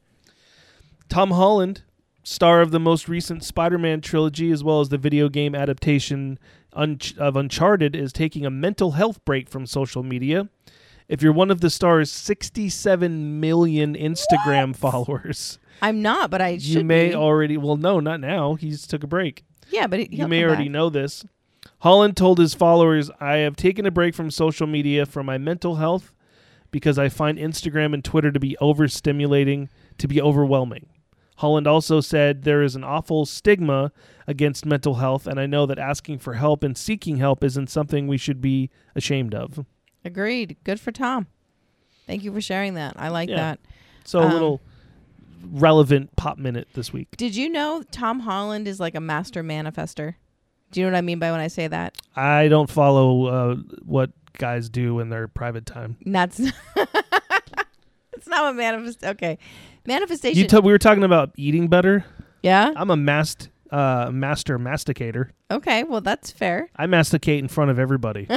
Tom 1.09 1.31
Holland, 1.31 1.83
star 2.23 2.61
of 2.61 2.71
the 2.71 2.79
most 2.79 3.07
recent 3.07 3.43
Spider-Man 3.43 4.01
trilogy 4.01 4.51
as 4.51 4.63
well 4.63 4.81
as 4.81 4.89
the 4.89 4.97
video 4.97 5.29
game 5.29 5.55
adaptation 5.55 6.37
of 6.73 7.35
Uncharted, 7.35 7.95
is 7.95 8.13
taking 8.13 8.45
a 8.45 8.49
mental 8.51 8.91
health 8.91 9.23
break 9.25 9.49
from 9.49 9.65
social 9.65 10.03
media. 10.03 10.49
If 11.07 11.21
you're 11.21 11.33
one 11.33 11.49
of 11.51 11.61
the 11.61 11.69
star's 11.69 12.11
67 12.11 13.39
million 13.39 13.95
Instagram 13.95 14.75
followers, 14.75 15.57
I'm 15.81 16.01
not, 16.01 16.29
but 16.29 16.41
I 16.41 16.57
should. 16.57 16.63
you 16.67 16.83
may 16.83 17.09
be. 17.09 17.15
already 17.15 17.57
well 17.57 17.77
no, 17.77 17.99
not 17.99 18.19
now. 18.19 18.55
He's 18.55 18.85
took 18.85 19.03
a 19.03 19.07
break. 19.07 19.45
yeah, 19.69 19.87
but 19.87 19.99
it, 20.01 20.11
you 20.11 20.27
may 20.27 20.43
already 20.43 20.65
back. 20.65 20.71
know 20.71 20.89
this. 20.89 21.25
Holland 21.79 22.17
told 22.17 22.39
his 22.39 22.53
followers, 22.53 23.09
I 23.19 23.37
have 23.37 23.55
taken 23.55 23.85
a 23.85 23.91
break 23.91 24.15
from 24.15 24.31
social 24.31 24.67
media 24.67 25.05
for 25.05 25.23
my 25.23 25.37
mental 25.37 25.75
health 25.75 26.13
because 26.71 26.97
I 26.99 27.07
find 27.09 27.37
Instagram 27.37 27.93
and 27.93 28.03
Twitter 28.03 28.31
to 28.31 28.39
be 28.39 28.57
overstimulating, 28.59 29.69
to 29.97 30.07
be 30.07 30.21
overwhelming. 30.21 30.87
Holland 31.37 31.67
also 31.67 32.01
said 32.01 32.43
there 32.43 32.61
is 32.63 32.75
an 32.75 32.83
awful 32.83 33.25
stigma 33.25 33.91
against 34.27 34.65
mental 34.65 34.95
health, 34.95 35.25
and 35.27 35.39
I 35.39 35.45
know 35.45 35.65
that 35.65 35.79
asking 35.79 36.19
for 36.19 36.33
help 36.33 36.63
and 36.63 36.77
seeking 36.77 37.17
help 37.17 37.43
isn't 37.43 37.69
something 37.69 38.07
we 38.07 38.17
should 38.17 38.41
be 38.41 38.69
ashamed 38.95 39.33
of. 39.35 39.65
Agreed. 40.03 40.57
Good 40.63 40.79
for 40.79 40.91
Tom. 40.91 41.27
Thank 42.05 42.23
you 42.23 42.31
for 42.33 42.41
sharing 42.41 42.73
that. 42.75 42.93
I 42.97 43.09
like 43.09 43.29
Yeah. 43.29 43.35
that. 43.35 43.59
So 44.05 44.19
a 44.19 44.25
Um, 44.25 44.31
little 44.33 44.61
relevant 45.51 46.15
pop 46.15 46.37
minute 46.37 46.67
this 46.73 46.91
week. 46.91 47.09
Did 47.17 47.35
you 47.35 47.49
know 47.49 47.83
Tom 47.91 48.21
Holland 48.21 48.67
is 48.67 48.79
like 48.79 48.95
a 48.95 48.99
master 49.01 49.43
manifester? 49.43 50.15
Do 50.71 50.79
you 50.79 50.85
know 50.85 50.93
what 50.93 50.97
I 50.97 51.01
mean 51.01 51.19
by 51.19 51.31
when 51.31 51.39
I 51.39 51.47
say 51.47 51.67
that? 51.67 51.95
I 52.15 52.47
don't 52.47 52.69
follow 52.69 53.25
uh, 53.27 53.55
what 53.85 54.11
guys 54.37 54.69
do 54.69 54.99
in 54.99 55.09
their 55.09 55.27
private 55.27 55.65
time. 55.65 55.97
And 56.05 56.15
That's 58.27 58.39
not 58.39 58.45
what 58.45 58.55
manifest. 58.55 59.03
Okay, 59.03 59.37
manifestation. 59.85 60.37
You 60.41 60.47
t- 60.47 60.59
we 60.59 60.71
were 60.71 60.77
talking 60.77 61.03
about 61.03 61.31
eating 61.37 61.67
better. 61.67 62.05
yeah. 62.43 62.73
I'm 62.75 62.89
a 62.89 62.97
mast 62.97 63.49
uh, 63.71 64.09
master 64.11 64.59
masticator. 64.59 65.31
Okay. 65.49 65.83
Well, 65.83 66.01
that's 66.01 66.29
fair. 66.31 66.69
I 66.75 66.87
masticate 66.87 67.39
in 67.39 67.47
front 67.47 67.71
of 67.71 67.79
everybody. 67.79 68.27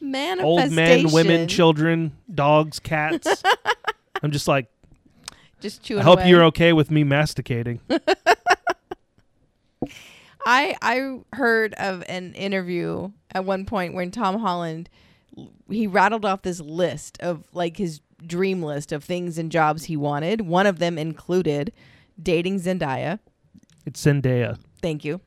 Manifestation. 0.00 0.44
Old 0.44 0.70
men, 0.72 1.10
women, 1.10 1.48
children, 1.48 2.16
dogs, 2.32 2.78
cats. 2.78 3.42
I'm 4.22 4.30
just 4.30 4.46
like, 4.46 4.66
Just 5.60 5.82
chewing 5.82 6.00
I 6.00 6.04
hope 6.04 6.18
away. 6.20 6.28
you're 6.28 6.44
okay 6.44 6.72
with 6.74 6.90
me 6.90 7.02
masticating. 7.04 7.80
I 10.48 10.76
I 10.80 11.18
heard 11.32 11.74
of 11.74 12.04
an 12.08 12.34
interview 12.34 13.10
at 13.32 13.44
one 13.44 13.64
point 13.66 13.94
when 13.94 14.10
Tom 14.12 14.38
Holland 14.38 14.88
he 15.68 15.86
rattled 15.86 16.24
off 16.24 16.42
this 16.42 16.60
list 16.60 17.18
of 17.20 17.44
like 17.52 17.76
his 17.76 18.00
dream 18.24 18.62
list 18.62 18.92
of 18.92 19.04
things 19.04 19.38
and 19.38 19.52
jobs 19.52 19.84
he 19.84 19.96
wanted. 19.96 20.42
One 20.42 20.66
of 20.66 20.78
them 20.78 20.98
included 20.98 21.72
dating 22.20 22.60
Zendaya. 22.60 23.18
It's 23.84 24.04
Zendaya. 24.04 24.58
Thank 24.80 25.04
you. 25.04 25.20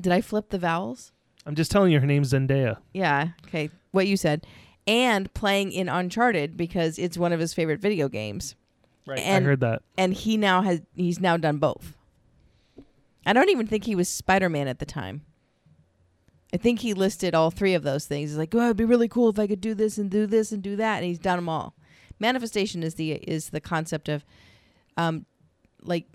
Did 0.00 0.12
I 0.12 0.20
flip 0.20 0.50
the 0.50 0.58
vowels? 0.58 1.12
I'm 1.46 1.54
just 1.54 1.70
telling 1.70 1.92
you, 1.92 2.00
her 2.00 2.06
name's 2.06 2.32
Zendaya. 2.32 2.78
Yeah. 2.94 3.28
Okay. 3.46 3.70
What 3.92 4.06
you 4.06 4.16
said. 4.16 4.46
And 4.86 5.32
playing 5.34 5.72
in 5.72 5.88
Uncharted 5.88 6.56
because 6.56 6.98
it's 6.98 7.16
one 7.16 7.32
of 7.32 7.40
his 7.40 7.54
favorite 7.54 7.80
video 7.80 8.08
games. 8.08 8.54
Right. 9.06 9.18
And- 9.18 9.44
I 9.44 9.48
heard 9.48 9.60
that. 9.60 9.82
And 9.96 10.12
he 10.14 10.36
now 10.36 10.62
has 10.62 10.82
he's 10.94 11.20
now 11.20 11.36
done 11.36 11.58
both. 11.58 11.96
I 13.24 13.32
don't 13.32 13.48
even 13.50 13.66
think 13.66 13.84
he 13.84 13.94
was 13.94 14.08
Spider-Man 14.08 14.66
at 14.66 14.80
the 14.80 14.86
time. 14.86 15.22
I 16.52 16.58
think 16.58 16.80
he 16.80 16.92
listed 16.94 17.34
all 17.34 17.50
three 17.50 17.74
of 17.74 17.82
those 17.82 18.04
things. 18.06 18.30
He's 18.30 18.38
like, 18.38 18.54
"Oh, 18.54 18.64
it'd 18.64 18.76
be 18.76 18.84
really 18.84 19.08
cool 19.08 19.28
if 19.30 19.38
I 19.38 19.46
could 19.46 19.60
do 19.60 19.74
this 19.74 19.96
and 19.98 20.10
do 20.10 20.26
this 20.26 20.52
and 20.52 20.62
do 20.62 20.76
that," 20.76 20.96
and 20.98 21.06
he's 21.06 21.18
done 21.18 21.36
them 21.38 21.48
all. 21.48 21.74
Manifestation 22.18 22.82
is 22.82 22.94
the 22.94 23.12
is 23.12 23.50
the 23.50 23.60
concept 23.60 24.08
of, 24.08 24.24
um, 24.96 25.24
like 25.82 26.06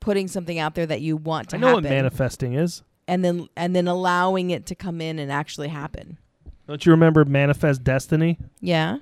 putting 0.00 0.28
something 0.28 0.58
out 0.58 0.74
there 0.74 0.86
that 0.86 1.00
you 1.00 1.16
want 1.16 1.48
to 1.50 1.56
I 1.56 1.58
know 1.58 1.68
happen, 1.68 1.84
what 1.84 1.90
manifesting 1.90 2.52
is. 2.54 2.82
and 3.08 3.24
then 3.24 3.48
and 3.56 3.74
then 3.74 3.88
allowing 3.88 4.50
it 4.50 4.66
to 4.66 4.74
come 4.74 5.00
in 5.00 5.18
and 5.18 5.32
actually 5.32 5.68
happen. 5.68 6.18
Don't 6.66 6.84
you 6.84 6.92
remember 6.92 7.24
Manifest 7.24 7.82
Destiny? 7.82 8.38
Yeah. 8.60 8.98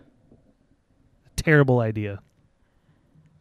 Terrible 1.35 1.81
idea. 1.81 2.21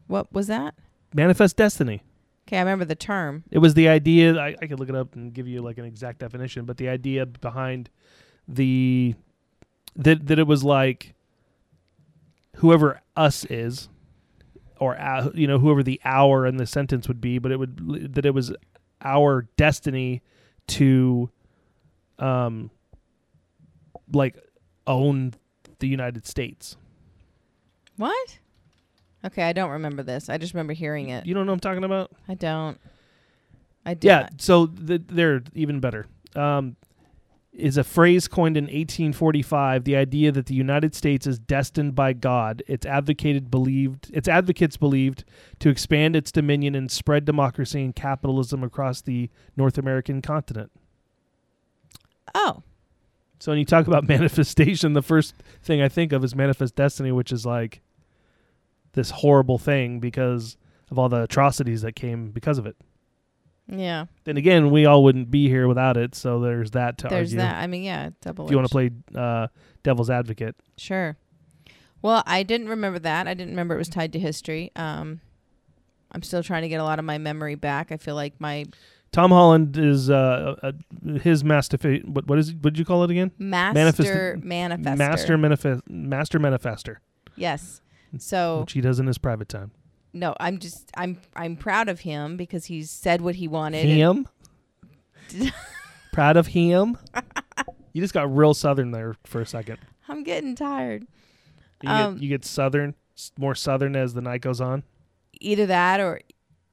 What 0.07 0.33
was 0.33 0.47
that? 0.47 0.73
Manifest 1.13 1.55
Destiny. 1.57 2.01
Okay, 2.47 2.57
I 2.57 2.61
remember 2.61 2.85
the 2.85 2.95
term. 2.95 3.43
It 3.49 3.57
was 3.57 3.73
the 3.73 3.89
idea. 3.89 4.37
I, 4.37 4.55
I 4.61 4.67
could 4.67 4.79
look 4.79 4.89
it 4.89 4.95
up 4.95 5.15
and 5.15 5.33
give 5.33 5.47
you 5.47 5.61
like 5.61 5.77
an 5.79 5.85
exact 5.85 6.19
definition, 6.19 6.65
but 6.65 6.77
the 6.77 6.89
idea 6.89 7.25
behind 7.25 7.89
the 8.47 9.15
that 9.95 10.27
that 10.27 10.37
it 10.37 10.45
was 10.45 10.63
like 10.63 11.15
whoever 12.57 13.01
us 13.15 13.45
is, 13.45 13.89
or 14.79 14.99
uh, 14.99 15.29
you 15.33 15.47
know 15.47 15.57
whoever 15.57 15.81
the 15.81 15.99
hour 16.05 16.45
in 16.45 16.57
the 16.57 16.67
sentence 16.67 17.07
would 17.07 17.19
be, 17.19 17.39
but 17.39 17.51
it 17.51 17.57
would 17.57 18.13
that 18.13 18.25
it 18.25 18.33
was 18.33 18.53
our 19.01 19.47
destiny 19.57 20.21
to, 20.67 21.29
um, 22.17 22.71
like 24.11 24.35
own 24.87 25.33
the 25.79 25.87
United 25.87 26.25
States. 26.27 26.77
What? 27.97 28.39
Okay, 29.25 29.43
I 29.43 29.53
don't 29.53 29.71
remember 29.71 30.03
this. 30.03 30.29
I 30.29 30.37
just 30.37 30.53
remember 30.53 30.73
hearing 30.73 31.09
it. 31.09 31.25
You 31.25 31.33
don't 31.33 31.45
know 31.45 31.51
what 31.51 31.55
I'm 31.55 31.59
talking 31.61 31.83
about? 31.83 32.11
I 32.27 32.35
don't. 32.35 32.79
I 33.85 33.95
do. 33.95 34.07
Yeah, 34.07 34.21
not. 34.21 34.41
so 34.41 34.67
the, 34.67 34.97
they're 34.97 35.41
even 35.53 35.79
better. 35.79 36.05
Um, 36.35 36.75
is 37.53 37.77
a 37.77 37.83
phrase 37.83 38.27
coined 38.27 38.57
in 38.57 38.65
1845. 38.65 39.85
The 39.85 39.95
idea 39.95 40.31
that 40.31 40.47
the 40.47 40.53
United 40.53 40.93
States 40.93 41.25
is 41.25 41.39
destined 41.39 41.95
by 41.95 42.13
God. 42.13 42.61
Its 42.67 42.85
advocated 42.85 43.49
believed. 43.49 44.11
Its 44.13 44.27
advocates 44.27 44.77
believed 44.77 45.23
to 45.59 45.69
expand 45.69 46.15
its 46.15 46.31
dominion 46.31 46.75
and 46.75 46.91
spread 46.91 47.25
democracy 47.25 47.81
and 47.83 47.95
capitalism 47.95 48.63
across 48.63 49.01
the 49.01 49.29
North 49.55 49.77
American 49.77 50.21
continent. 50.21 50.71
Oh, 52.33 52.63
So 53.39 53.51
when 53.51 53.59
you 53.59 53.65
talk 53.65 53.87
about 53.87 54.07
manifestation, 54.07 54.93
the 54.93 55.01
first 55.01 55.33
thing 55.63 55.81
I 55.81 55.87
think 55.87 56.11
of 56.11 56.23
is 56.23 56.35
manifest 56.35 56.75
destiny, 56.75 57.11
which 57.11 57.31
is 57.31 57.45
like 57.45 57.81
this 58.95 59.11
horrible 59.11 59.57
thing 59.57 59.99
because 59.99 60.57
of 60.91 60.97
all 60.99 61.09
the 61.09 61.23
atrocities 61.23 61.81
that 61.83 61.95
came 61.95 62.31
because 62.31 62.57
of 62.57 62.65
it. 62.65 62.75
Yeah. 63.67 64.05
Then 64.25 64.37
again, 64.37 64.69
we 64.69 64.85
all 64.85 65.03
wouldn't 65.03 65.31
be 65.31 65.47
here 65.49 65.67
without 65.67 65.97
it. 65.97 66.13
So 66.15 66.39
there's 66.39 66.71
that 66.71 66.97
to 66.99 67.07
There's 67.07 67.29
argue. 67.29 67.37
that. 67.39 67.55
I 67.61 67.67
mean, 67.67 67.83
yeah, 67.83 68.11
double. 68.21 68.45
If 68.45 68.51
you 68.51 68.57
want 68.57 68.67
to 68.67 68.71
play 68.71 68.91
uh, 69.15 69.47
devil's 69.83 70.09
advocate, 70.09 70.55
Sure. 70.77 71.17
Well, 72.01 72.21
I 72.27 72.43
didn't 72.43 72.69
remember 72.69 72.99
that. 72.99 73.27
I 73.27 73.33
didn't 73.33 73.53
remember 73.53 73.73
it 73.73 73.79
was 73.79 73.89
tied 73.89 74.13
to 74.13 74.19
history. 74.19 74.71
Um, 74.75 75.21
I'm 76.11 76.21
still 76.21 76.43
trying 76.43 76.61
to 76.61 76.69
get 76.69 76.79
a 76.79 76.83
lot 76.83 76.99
of 76.99 77.05
my 77.05 77.17
memory 77.17 77.55
back. 77.55 77.91
I 77.91 77.97
feel 77.97 78.13
like 78.13 78.39
my 78.39 78.65
Tom 79.11 79.31
Holland 79.31 79.75
is 79.77 80.09
uh, 80.11 80.55
uh, 80.61 80.71
his 81.23 81.43
master. 81.43 81.77
What 82.05 82.27
what 82.27 82.37
is 82.37 82.53
what 82.53 82.73
did 82.73 82.77
you 82.77 82.85
call 82.85 83.03
it 83.03 83.09
again? 83.09 83.31
master 83.39 83.79
manifester. 83.79 84.43
Master 84.43 85.37
manifest. 85.37 85.89
Master 85.89 86.39
manifester, 86.39 86.97
Yes. 87.35 87.81
So 88.19 88.61
which 88.61 88.73
he 88.73 88.81
does 88.81 88.99
in 88.99 89.07
his 89.07 89.17
private 89.17 89.49
time. 89.49 89.71
no, 90.13 90.35
I'm 90.39 90.59
just 90.59 90.89
I'm 90.95 91.19
I'm 91.35 91.55
proud 91.57 91.89
of 91.89 92.01
him 92.01 92.37
because 92.37 92.65
he's 92.65 92.89
said 92.91 93.21
what 93.21 93.35
he 93.35 93.47
wanted. 93.47 93.85
Him. 93.85 94.27
Proud 96.13 96.37
of 96.37 96.47
him. 96.47 96.97
you 97.93 98.01
just 98.01 98.13
got 98.13 98.33
real 98.33 98.53
southern 98.53 98.91
there 98.91 99.15
for 99.25 99.41
a 99.41 99.45
second. 99.45 99.79
I'm 100.07 100.23
getting 100.23 100.55
tired. 100.55 101.07
You, 101.81 101.89
Um, 101.89 102.13
get, 102.13 102.23
you 102.23 102.29
get 102.29 102.45
southern, 102.45 102.95
more 103.37 103.55
southern 103.55 103.95
as 103.95 104.13
the 104.13 104.21
night 104.21 104.41
goes 104.41 104.61
on. 104.61 104.83
Either 105.41 105.65
that 105.65 105.99
or 105.99 106.21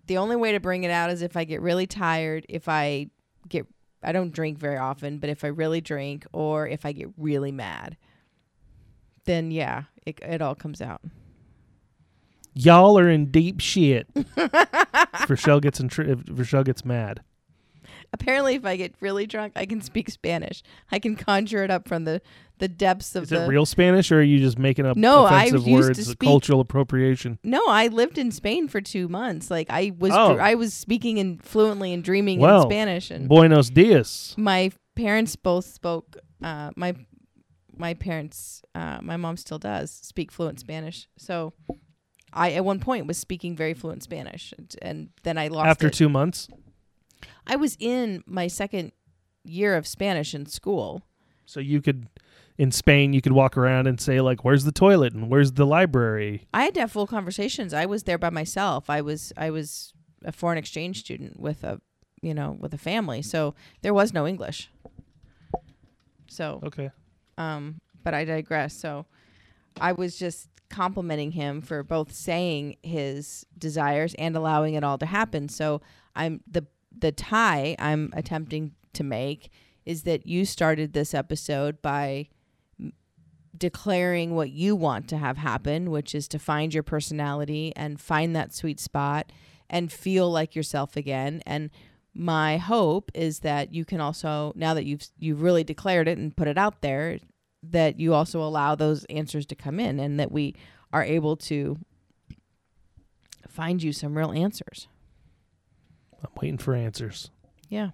the 0.07 0.19
only 0.19 0.37
way 0.37 0.53
to 0.53 0.61
bring 0.61 0.85
it 0.85 0.91
out 0.91 1.11
is 1.11 1.23
if 1.23 1.37
I 1.37 1.45
get 1.45 1.61
really 1.61 1.87
tired, 1.87 2.47
if 2.49 2.69
I 2.69 3.09
get 3.49 3.67
I 4.03 4.13
don't 4.13 4.33
drink 4.33 4.59
very 4.59 4.77
often, 4.77 5.19
but 5.19 5.31
if 5.31 5.43
I 5.45 5.49
really 5.49 5.81
drink 5.81 6.27
or 6.33 6.69
if 6.69 6.85
I 6.85 6.93
get 6.93 7.09
really 7.17 7.53
mad, 7.53 7.97
then 9.25 9.51
yeah, 9.51 9.85
it 10.07 10.21
it 10.23 10.43
all 10.43 10.55
comes 10.55 10.81
out. 10.81 11.01
Y'all 12.55 12.99
are 12.99 13.09
in 13.09 13.31
deep 13.31 13.61
shit. 13.61 14.07
Rochelle 15.29 15.61
gets 15.61 15.81
in 15.81 15.89
tr- 15.89 16.15
Rochelle 16.31 16.65
gets 16.65 16.85
mad. 16.85 17.21
Apparently, 18.15 18.55
if 18.57 18.67
I 18.67 18.77
get 18.77 18.95
really 19.01 19.27
drunk, 19.27 19.55
I 19.57 19.65
can 19.65 19.81
speak 19.81 20.11
Spanish. 20.11 20.63
I 20.91 20.99
can 20.99 21.17
conjure 21.17 21.65
it 21.65 21.71
up 21.71 21.89
from 21.89 22.05
the 22.05 22.21
the 22.59 22.69
depths 22.69 23.17
of 23.17 23.25
Is 23.25 23.29
the. 23.31 23.45
it 23.45 23.49
real 23.49 23.65
Spanish 23.67 24.13
or 24.13 24.19
are 24.21 24.23
you 24.23 24.39
just 24.39 24.57
making 24.59 24.87
up 24.87 24.97
No, 24.97 25.25
I 25.25 25.47
offensive 25.47 25.67
used 25.67 25.95
to 25.95 26.01
words, 26.01 26.07
speak- 26.11 26.29
cultural 26.29 26.61
appropriation? 26.61 27.39
No, 27.43 27.61
I 27.67 27.89
lived 27.89 28.19
in 28.19 28.31
Spain 28.31 28.69
for 28.69 28.81
two 28.81 29.09
months. 29.09 29.51
Like 29.51 29.67
I 29.71 29.93
was, 29.99 30.13
Oh. 30.15 30.37
I 30.37 30.55
was 30.55 30.73
speaking 30.75 31.17
in 31.19 31.39
fluently 31.39 31.93
and 31.93 32.05
dreaming 32.05 32.39
Well, 32.39 32.63
in 32.63 32.69
Spanish, 32.69 33.11
and 33.11 33.29
Buenos 33.29 33.71
dias. 33.71 34.35
my 34.37 34.71
parents 34.95 35.35
both 35.35 35.65
spoke. 35.65 36.17
Uh, 36.43 36.71
my 36.77 36.95
my 37.75 37.95
parents, 37.95 38.63
uh, 38.75 38.99
my 39.01 39.17
mom 39.17 39.39
still 39.39 39.59
does 39.59 39.91
speak 39.91 40.31
fluent 40.31 40.61
Spanish. 40.61 41.09
So 41.17 41.55
I 42.33 42.53
at 42.53 42.65
one 42.65 42.81
point 42.81 43.07
was 43.07 43.19
speaking 43.19 43.55
very 43.57 43.75
fluent 43.75 44.03
Spanish, 44.03 44.53
and, 44.57 44.75
and 44.83 45.09
then 45.23 45.37
I 45.39 45.49
lost 45.49 45.69
After 45.69 45.89
it. 45.89 45.93
two 45.95 46.09
months. 46.09 46.49
I 47.47 47.57
was 47.57 47.77
in 47.79 48.23
my 48.27 48.47
second 48.49 48.93
year 49.45 49.77
of 49.77 49.87
Spanish 49.87 50.35
in 50.35 50.47
school. 50.47 51.03
So 51.45 51.61
you 51.61 51.83
could, 51.83 52.07
in 52.57 52.71
Spain, 52.71 53.13
you 53.13 53.21
could 53.21 53.33
walk 53.33 53.57
around 53.57 53.87
and 53.87 54.01
say 54.01 54.21
like, 54.21 54.45
"Where's 54.45 54.65
the 54.65 54.73
toilet?" 54.73 55.13
and 55.13 55.29
"Where's 55.31 55.53
the 55.53 55.67
library?" 55.67 56.47
I 56.55 56.63
had 56.65 56.75
to 56.75 56.81
have 56.81 56.93
full 56.93 57.07
conversations. 57.07 57.75
I 57.75 57.85
was 57.87 58.05
there 58.05 58.19
by 58.19 58.31
myself. 58.31 58.89
I 58.89 59.01
was 59.03 59.33
I 59.37 59.51
was 59.51 59.93
a 60.25 60.33
foreign 60.33 60.57
exchange 60.59 61.01
student 61.01 61.39
with 61.41 61.65
a 61.65 61.81
you 62.23 62.33
know 62.33 62.57
with 62.59 62.73
a 62.73 62.79
family, 62.79 63.21
so 63.23 63.55
there 63.83 63.93
was 63.93 64.13
no 64.15 64.27
English. 64.27 64.71
So, 66.29 66.61
Okay. 66.65 66.91
um, 67.37 67.81
but 68.05 68.15
I 68.15 68.25
digress. 68.25 68.75
So, 68.75 69.05
I 69.81 69.93
was 69.93 70.19
just 70.19 70.49
complimenting 70.73 71.33
him 71.33 71.61
for 71.61 71.85
both 71.85 72.13
saying 72.13 72.77
his 72.83 73.47
desires 73.57 74.15
and 74.19 74.35
allowing 74.35 74.75
it 74.75 74.83
all 74.83 74.99
to 74.99 75.07
happen. 75.07 75.49
So, 75.49 75.81
I'm 76.17 76.41
the 76.51 76.67
the 76.97 77.13
tie 77.13 77.77
I'm 77.79 78.11
attempting 78.15 78.73
to 78.95 79.05
make 79.05 79.51
is 79.85 80.03
that 80.03 80.27
you 80.27 80.45
started 80.45 80.93
this 80.93 81.15
episode 81.15 81.81
by 81.81 82.29
declaring 83.57 84.35
what 84.35 84.51
you 84.51 84.75
want 84.75 85.09
to 85.09 85.17
have 85.17 85.37
happen, 85.37 85.91
which 85.91 86.15
is 86.15 86.27
to 86.29 86.39
find 86.39 86.75
your 86.75 86.83
personality 86.83 87.73
and 87.77 88.01
find 88.01 88.35
that 88.35 88.55
sweet 88.55 88.81
spot 88.81 89.31
and 89.69 89.93
feel 89.93 90.31
like 90.31 90.55
yourself 90.55 90.97
again. 90.97 91.43
And 91.47 91.71
my 92.15 92.59
hope 92.59 93.11
is 93.15 93.41
that 93.41 93.73
you 93.73 93.85
can 93.85 94.01
also 94.01 94.53
now 94.55 94.75
that 94.75 94.85
you've 94.85 95.09
you've 95.19 95.43
really 95.43 95.65
declared 95.65 96.09
it 96.09 96.19
and 96.19 96.37
put 96.37 96.49
it 96.49 96.59
out 96.59 96.83
there 96.83 97.19
that 97.63 98.01
you 98.01 98.15
also 98.15 98.43
allow 98.43 98.75
those 98.75 99.05
answers 99.05 99.47
to 99.47 99.55
come 99.55 99.79
in 99.79 100.01
and 100.01 100.19
that 100.19 100.33
we 100.33 100.55
are 100.93 101.05
able 101.05 101.37
to 101.37 101.79
find 103.49 103.83
you 103.83 103.93
some 103.93 104.17
real 104.17 104.33
answers. 104.33 104.89
I'm 106.23 106.31
waiting 106.41 106.59
for 106.59 106.75
answers. 106.75 107.31
Yeah. 107.69 107.91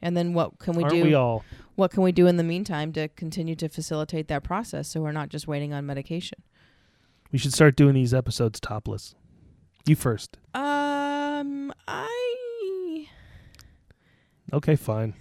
And 0.00 0.16
then 0.16 0.32
what 0.34 0.58
can 0.58 0.74
we 0.74 0.84
Aren't 0.84 0.94
do? 0.94 1.02
we 1.02 1.14
all? 1.14 1.44
what 1.74 1.90
can 1.90 2.02
we 2.02 2.12
do 2.12 2.26
in 2.26 2.36
the 2.36 2.44
meantime 2.44 2.92
to 2.92 3.08
continue 3.08 3.54
to 3.56 3.68
facilitate 3.68 4.28
that 4.28 4.42
process 4.44 4.88
so 4.88 5.00
we're 5.00 5.12
not 5.12 5.28
just 5.28 5.46
waiting 5.48 5.72
on 5.72 5.86
medication? 5.86 6.42
We 7.32 7.38
should 7.38 7.52
start 7.52 7.76
doing 7.76 7.94
these 7.94 8.14
episodes 8.14 8.60
topless. 8.60 9.14
You 9.86 9.96
first. 9.96 10.38
Um, 10.54 11.72
I, 11.86 13.06
Okay, 14.52 14.76
fine. 14.76 15.14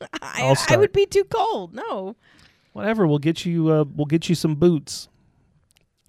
I, 0.22 0.54
I 0.68 0.76
would 0.76 0.92
be 0.92 1.06
too 1.06 1.24
cold. 1.24 1.74
No, 1.74 2.16
Whatever. 2.72 3.06
We'll 3.06 3.18
get 3.18 3.44
you. 3.44 3.68
Uh, 3.70 3.84
we'll 3.94 4.06
get 4.06 4.28
you 4.28 4.34
some 4.34 4.54
boots. 4.54 5.08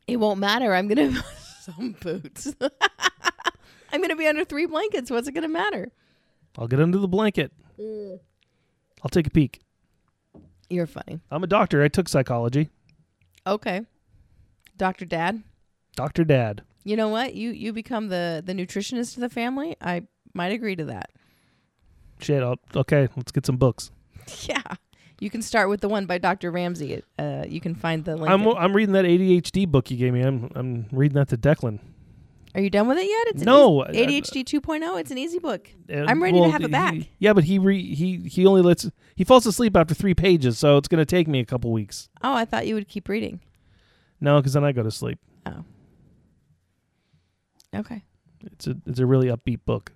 it 0.07 0.17
won't 0.17 0.39
matter. 0.39 0.73
I'm 0.73 0.87
gonna 0.87 1.23
some 1.61 1.95
boots. 2.01 2.53
I'm 3.93 4.01
gonna 4.01 4.15
be 4.15 4.27
under 4.27 4.45
three 4.45 4.65
blankets. 4.65 5.09
What's 5.11 5.27
it 5.27 5.33
gonna 5.33 5.47
matter? 5.49 5.91
I'll 6.57 6.67
get 6.67 6.79
under 6.79 6.97
the 6.97 7.07
blanket. 7.07 7.51
I'll 7.79 9.09
take 9.09 9.27
a 9.27 9.31
peek. 9.31 9.61
You're 10.69 10.87
funny. 10.87 11.19
I'm 11.31 11.43
a 11.43 11.47
doctor. 11.47 11.83
I 11.83 11.87
took 11.87 12.07
psychology. 12.07 12.69
Okay, 13.45 13.81
Doctor 14.77 15.05
Dad. 15.05 15.43
Doctor 15.95 16.23
Dad. 16.23 16.61
You 16.83 16.95
know 16.95 17.09
what? 17.09 17.33
You 17.35 17.49
you 17.51 17.73
become 17.73 18.07
the 18.09 18.41
the 18.45 18.53
nutritionist 18.53 19.15
of 19.15 19.21
the 19.21 19.29
family. 19.29 19.75
I 19.81 20.03
might 20.33 20.51
agree 20.53 20.75
to 20.75 20.85
that. 20.85 21.09
Shit. 22.19 22.43
I'll, 22.43 22.59
okay. 22.75 23.07
Let's 23.15 23.31
get 23.31 23.45
some 23.45 23.57
books. 23.57 23.91
Yeah. 24.47 24.61
You 25.21 25.29
can 25.29 25.41
start 25.43 25.69
with 25.69 25.81
the 25.81 25.87
one 25.87 26.07
by 26.07 26.17
Dr. 26.17 26.49
Ramsey. 26.51 27.03
Uh, 27.19 27.45
you 27.47 27.61
can 27.61 27.75
find 27.75 28.03
the 28.03 28.15
link. 28.17 28.29
I'm 28.29 28.41
in- 28.41 28.57
I'm 28.57 28.75
reading 28.75 28.93
that 28.93 29.05
ADHD 29.05 29.67
book 29.67 29.89
you 29.91 29.95
gave 29.97 30.11
me. 30.13 30.21
I'm 30.21 30.49
I'm 30.55 30.87
reading 30.91 31.15
that 31.15 31.29
to 31.29 31.37
Declan. 31.37 31.79
Are 32.55 32.59
you 32.59 32.69
done 32.71 32.87
with 32.87 32.97
it 32.97 33.07
yet? 33.07 33.27
It's 33.27 33.41
an 33.43 33.45
No, 33.45 33.85
easy- 33.87 34.21
ADHD 34.43 34.43
2.0. 34.43 34.99
It's 34.99 35.11
an 35.11 35.17
easy 35.19 35.37
book. 35.39 35.69
Uh, 35.89 36.03
I'm 36.07 36.21
ready 36.21 36.41
to 36.41 36.49
have 36.49 36.61
it 36.61 36.65
he- 36.65 36.71
back. 36.71 36.95
yeah, 37.19 37.33
but 37.33 37.43
he 37.45 37.59
re, 37.59 37.93
he 37.95 38.17
he 38.27 38.45
only 38.47 38.61
lets 38.63 38.89
he 39.15 39.23
falls 39.23 39.45
asleep 39.45 39.77
after 39.77 39.93
three 39.93 40.15
pages, 40.15 40.57
so 40.57 40.77
it's 40.77 40.87
gonna 40.87 41.05
take 41.05 41.27
me 41.27 41.39
a 41.39 41.45
couple 41.45 41.71
weeks. 41.71 42.09
Oh, 42.23 42.33
I 42.33 42.43
thought 42.45 42.65
you 42.67 42.73
would 42.75 42.87
keep 42.89 43.07
reading. 43.07 43.39
No, 44.19 44.37
because 44.39 44.53
then 44.53 44.63
I 44.63 44.71
go 44.71 44.81
to 44.83 44.91
sleep. 44.91 45.19
Oh. 45.45 45.63
Okay. 47.75 48.03
It's 48.43 48.65
a 48.67 48.75
it's 48.87 48.99
a 48.99 49.05
really 49.05 49.27
upbeat 49.27 49.59
book. 49.65 49.93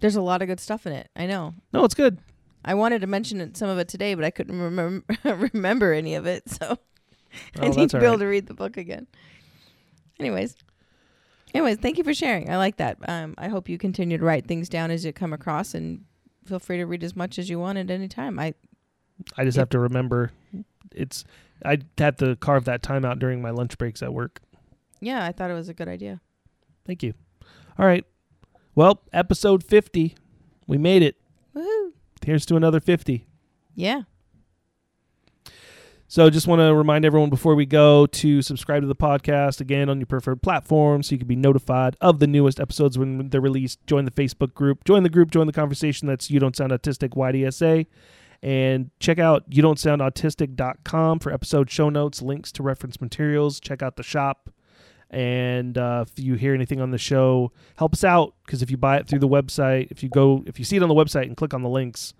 There's 0.00 0.16
a 0.16 0.22
lot 0.22 0.40
of 0.42 0.48
good 0.48 0.60
stuff 0.60 0.86
in 0.86 0.92
it. 0.94 1.08
I 1.14 1.26
know. 1.26 1.54
No, 1.74 1.84
it's 1.84 1.94
good. 1.94 2.18
I 2.66 2.74
wanted 2.74 3.00
to 3.02 3.06
mention 3.06 3.40
it, 3.40 3.56
some 3.56 3.68
of 3.70 3.78
it 3.78 3.88
today, 3.88 4.14
but 4.14 4.24
I 4.24 4.30
couldn't 4.30 4.60
remember 4.60 5.04
remember 5.54 5.92
any 5.92 6.14
of 6.16 6.26
it. 6.26 6.48
So 6.50 6.78
I 7.60 7.66
Oh, 7.66 7.68
need 7.68 7.76
that's 7.76 7.92
to 7.92 7.98
able 7.98 8.10
right. 8.10 8.18
to 8.18 8.26
read 8.26 8.46
the 8.48 8.54
book 8.54 8.76
again. 8.76 9.06
Anyways. 10.18 10.56
Anyways, 11.54 11.78
thank 11.78 11.96
you 11.96 12.04
for 12.04 12.12
sharing. 12.12 12.50
I 12.50 12.56
like 12.58 12.76
that. 12.78 12.98
Um, 13.08 13.34
I 13.38 13.48
hope 13.48 13.68
you 13.68 13.78
continue 13.78 14.18
to 14.18 14.24
write 14.24 14.46
things 14.46 14.68
down 14.68 14.90
as 14.90 15.04
you 15.04 15.12
come 15.12 15.32
across 15.32 15.74
and 15.74 16.04
feel 16.44 16.58
free 16.58 16.76
to 16.78 16.84
read 16.86 17.02
as 17.04 17.16
much 17.16 17.38
as 17.38 17.48
you 17.48 17.58
want 17.58 17.78
at 17.78 17.90
any 17.90 18.08
time. 18.08 18.38
I 18.38 18.52
I 19.36 19.44
just 19.44 19.56
Yep. 19.56 19.62
have 19.62 19.68
to 19.70 19.78
remember. 19.78 20.32
It's 20.94 21.24
I 21.64 21.78
had 21.96 22.18
to 22.18 22.36
carve 22.36 22.64
that 22.66 22.82
time 22.82 23.04
out 23.04 23.18
during 23.18 23.40
my 23.40 23.50
lunch 23.50 23.78
breaks 23.78 24.02
at 24.02 24.12
work. 24.12 24.40
yeah, 25.00 25.24
I 25.24 25.32
thought 25.32 25.50
it 25.50 25.54
was 25.54 25.68
a 25.68 25.74
good 25.74 25.88
idea. 25.88 26.20
Thank 26.84 27.02
you. 27.02 27.14
All 27.78 27.86
right. 27.86 28.04
Well, 28.74 29.00
episode 29.12 29.64
50. 29.64 30.14
We 30.66 30.76
made 30.78 31.02
it. 31.02 31.16
Woohoo. 31.54 31.92
Here's 32.26 32.44
to 32.46 32.56
another 32.56 32.80
50. 32.80 33.24
Yeah. 33.76 34.02
So 36.08 36.28
just 36.28 36.48
want 36.48 36.58
to 36.58 36.74
remind 36.74 37.04
everyone 37.04 37.30
before 37.30 37.54
we 37.54 37.66
go 37.66 38.06
to 38.06 38.42
subscribe 38.42 38.82
to 38.82 38.88
the 38.88 38.96
podcast 38.96 39.60
again 39.60 39.88
on 39.88 40.00
your 40.00 40.08
preferred 40.08 40.42
platform 40.42 41.04
so 41.04 41.12
you 41.12 41.20
can 41.20 41.28
be 41.28 41.36
notified 41.36 41.96
of 42.00 42.18
the 42.18 42.26
newest 42.26 42.58
episodes 42.58 42.98
when 42.98 43.28
they're 43.28 43.40
released. 43.40 43.78
Join 43.86 44.06
the 44.06 44.10
Facebook 44.10 44.54
group. 44.54 44.82
Join 44.82 45.04
the 45.04 45.08
group, 45.08 45.30
join 45.30 45.46
the 45.46 45.52
conversation. 45.52 46.08
That's 46.08 46.28
You 46.28 46.40
Don't 46.40 46.56
Sound 46.56 46.72
Autistic 46.72 47.10
YDSA. 47.10 47.86
And 48.42 48.90
check 48.98 49.20
out 49.20 49.44
you 49.48 49.62
don't 49.62 49.78
sound 49.78 50.00
autistic.com 50.00 51.20
for 51.20 51.32
episode 51.32 51.70
show 51.70 51.90
notes, 51.90 52.22
links 52.22 52.50
to 52.52 52.64
reference 52.64 53.00
materials. 53.00 53.60
Check 53.60 53.84
out 53.84 53.94
the 53.94 54.02
shop. 54.02 54.50
And 55.10 55.78
uh, 55.78 56.04
if 56.06 56.22
you 56.22 56.34
hear 56.34 56.52
anything 56.54 56.80
on 56.80 56.90
the 56.90 56.98
show, 56.98 57.52
help 57.76 57.94
us 57.94 58.04
out 58.04 58.34
because 58.44 58.62
if 58.62 58.70
you 58.70 58.76
buy 58.76 58.96
it 58.96 59.06
through 59.06 59.20
the 59.20 59.28
website, 59.28 59.90
if 59.90 60.02
you 60.02 60.08
go, 60.08 60.42
if 60.46 60.58
you 60.58 60.64
see 60.64 60.76
it 60.76 60.82
on 60.82 60.88
the 60.88 60.94
website 60.94 61.26
and 61.26 61.36
click 61.36 61.54
on 61.54 61.62
the 61.62 61.68
links, 61.68 62.12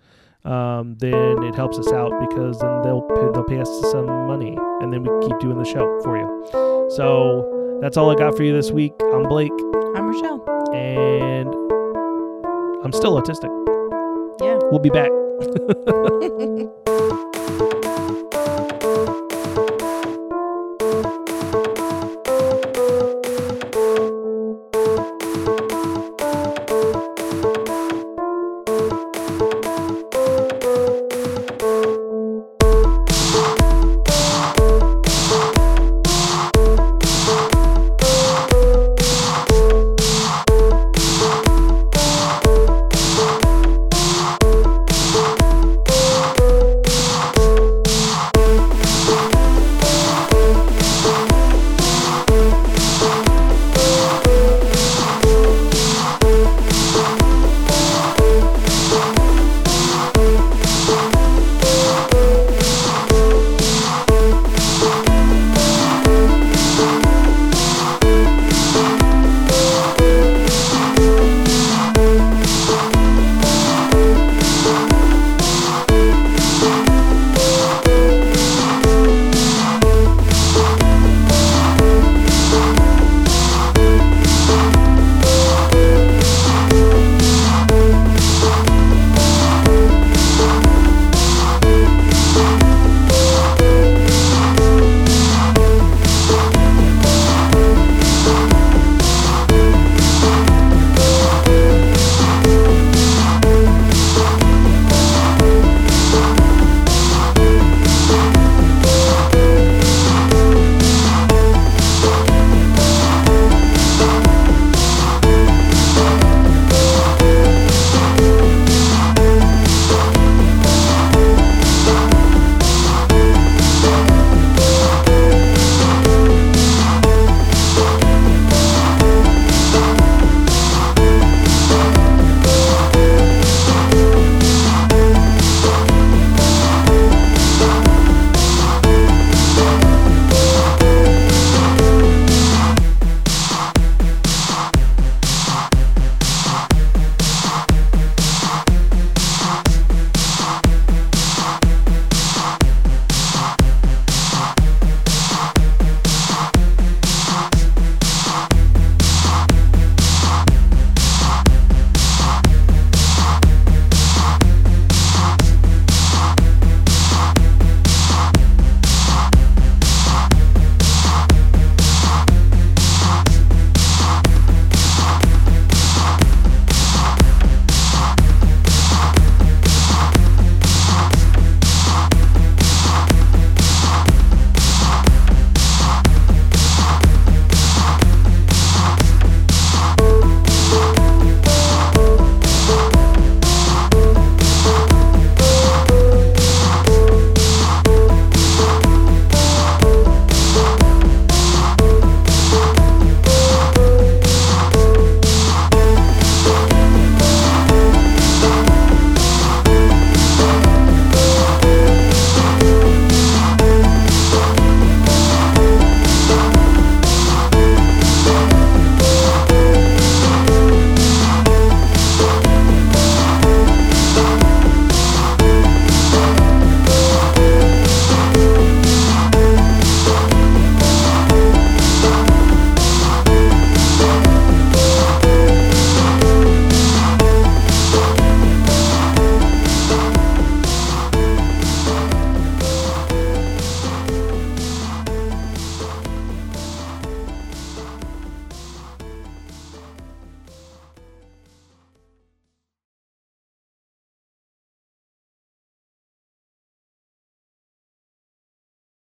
um, 0.45 0.95
then 0.99 1.43
it 1.43 1.55
helps 1.55 1.77
us 1.77 1.91
out 1.91 2.11
because 2.29 2.59
then 2.59 2.81
they'll 2.83 3.01
pay, 3.01 3.27
they'll 3.33 3.43
pay 3.43 3.59
us 3.59 3.69
some 3.91 4.05
money, 4.05 4.57
and 4.81 4.93
then 4.93 5.03
we 5.03 5.27
keep 5.27 5.37
doing 5.39 5.57
the 5.57 5.65
show 5.65 5.99
for 6.01 6.17
you. 6.17 6.47
So 6.95 7.79
that's 7.81 7.97
all 7.97 8.09
I 8.09 8.15
got 8.15 8.37
for 8.37 8.43
you 8.43 8.53
this 8.53 8.71
week. 8.71 8.93
I'm 9.13 9.23
Blake, 9.23 9.51
I'm 9.95 10.07
Rochelle. 10.07 10.73
and 10.73 11.49
I'm 12.85 12.93
still 12.93 13.21
autistic. 13.21 13.51
Yeah. 14.39 14.59
We'll 14.71 14.79
be 14.79 14.89
back. 14.89 15.09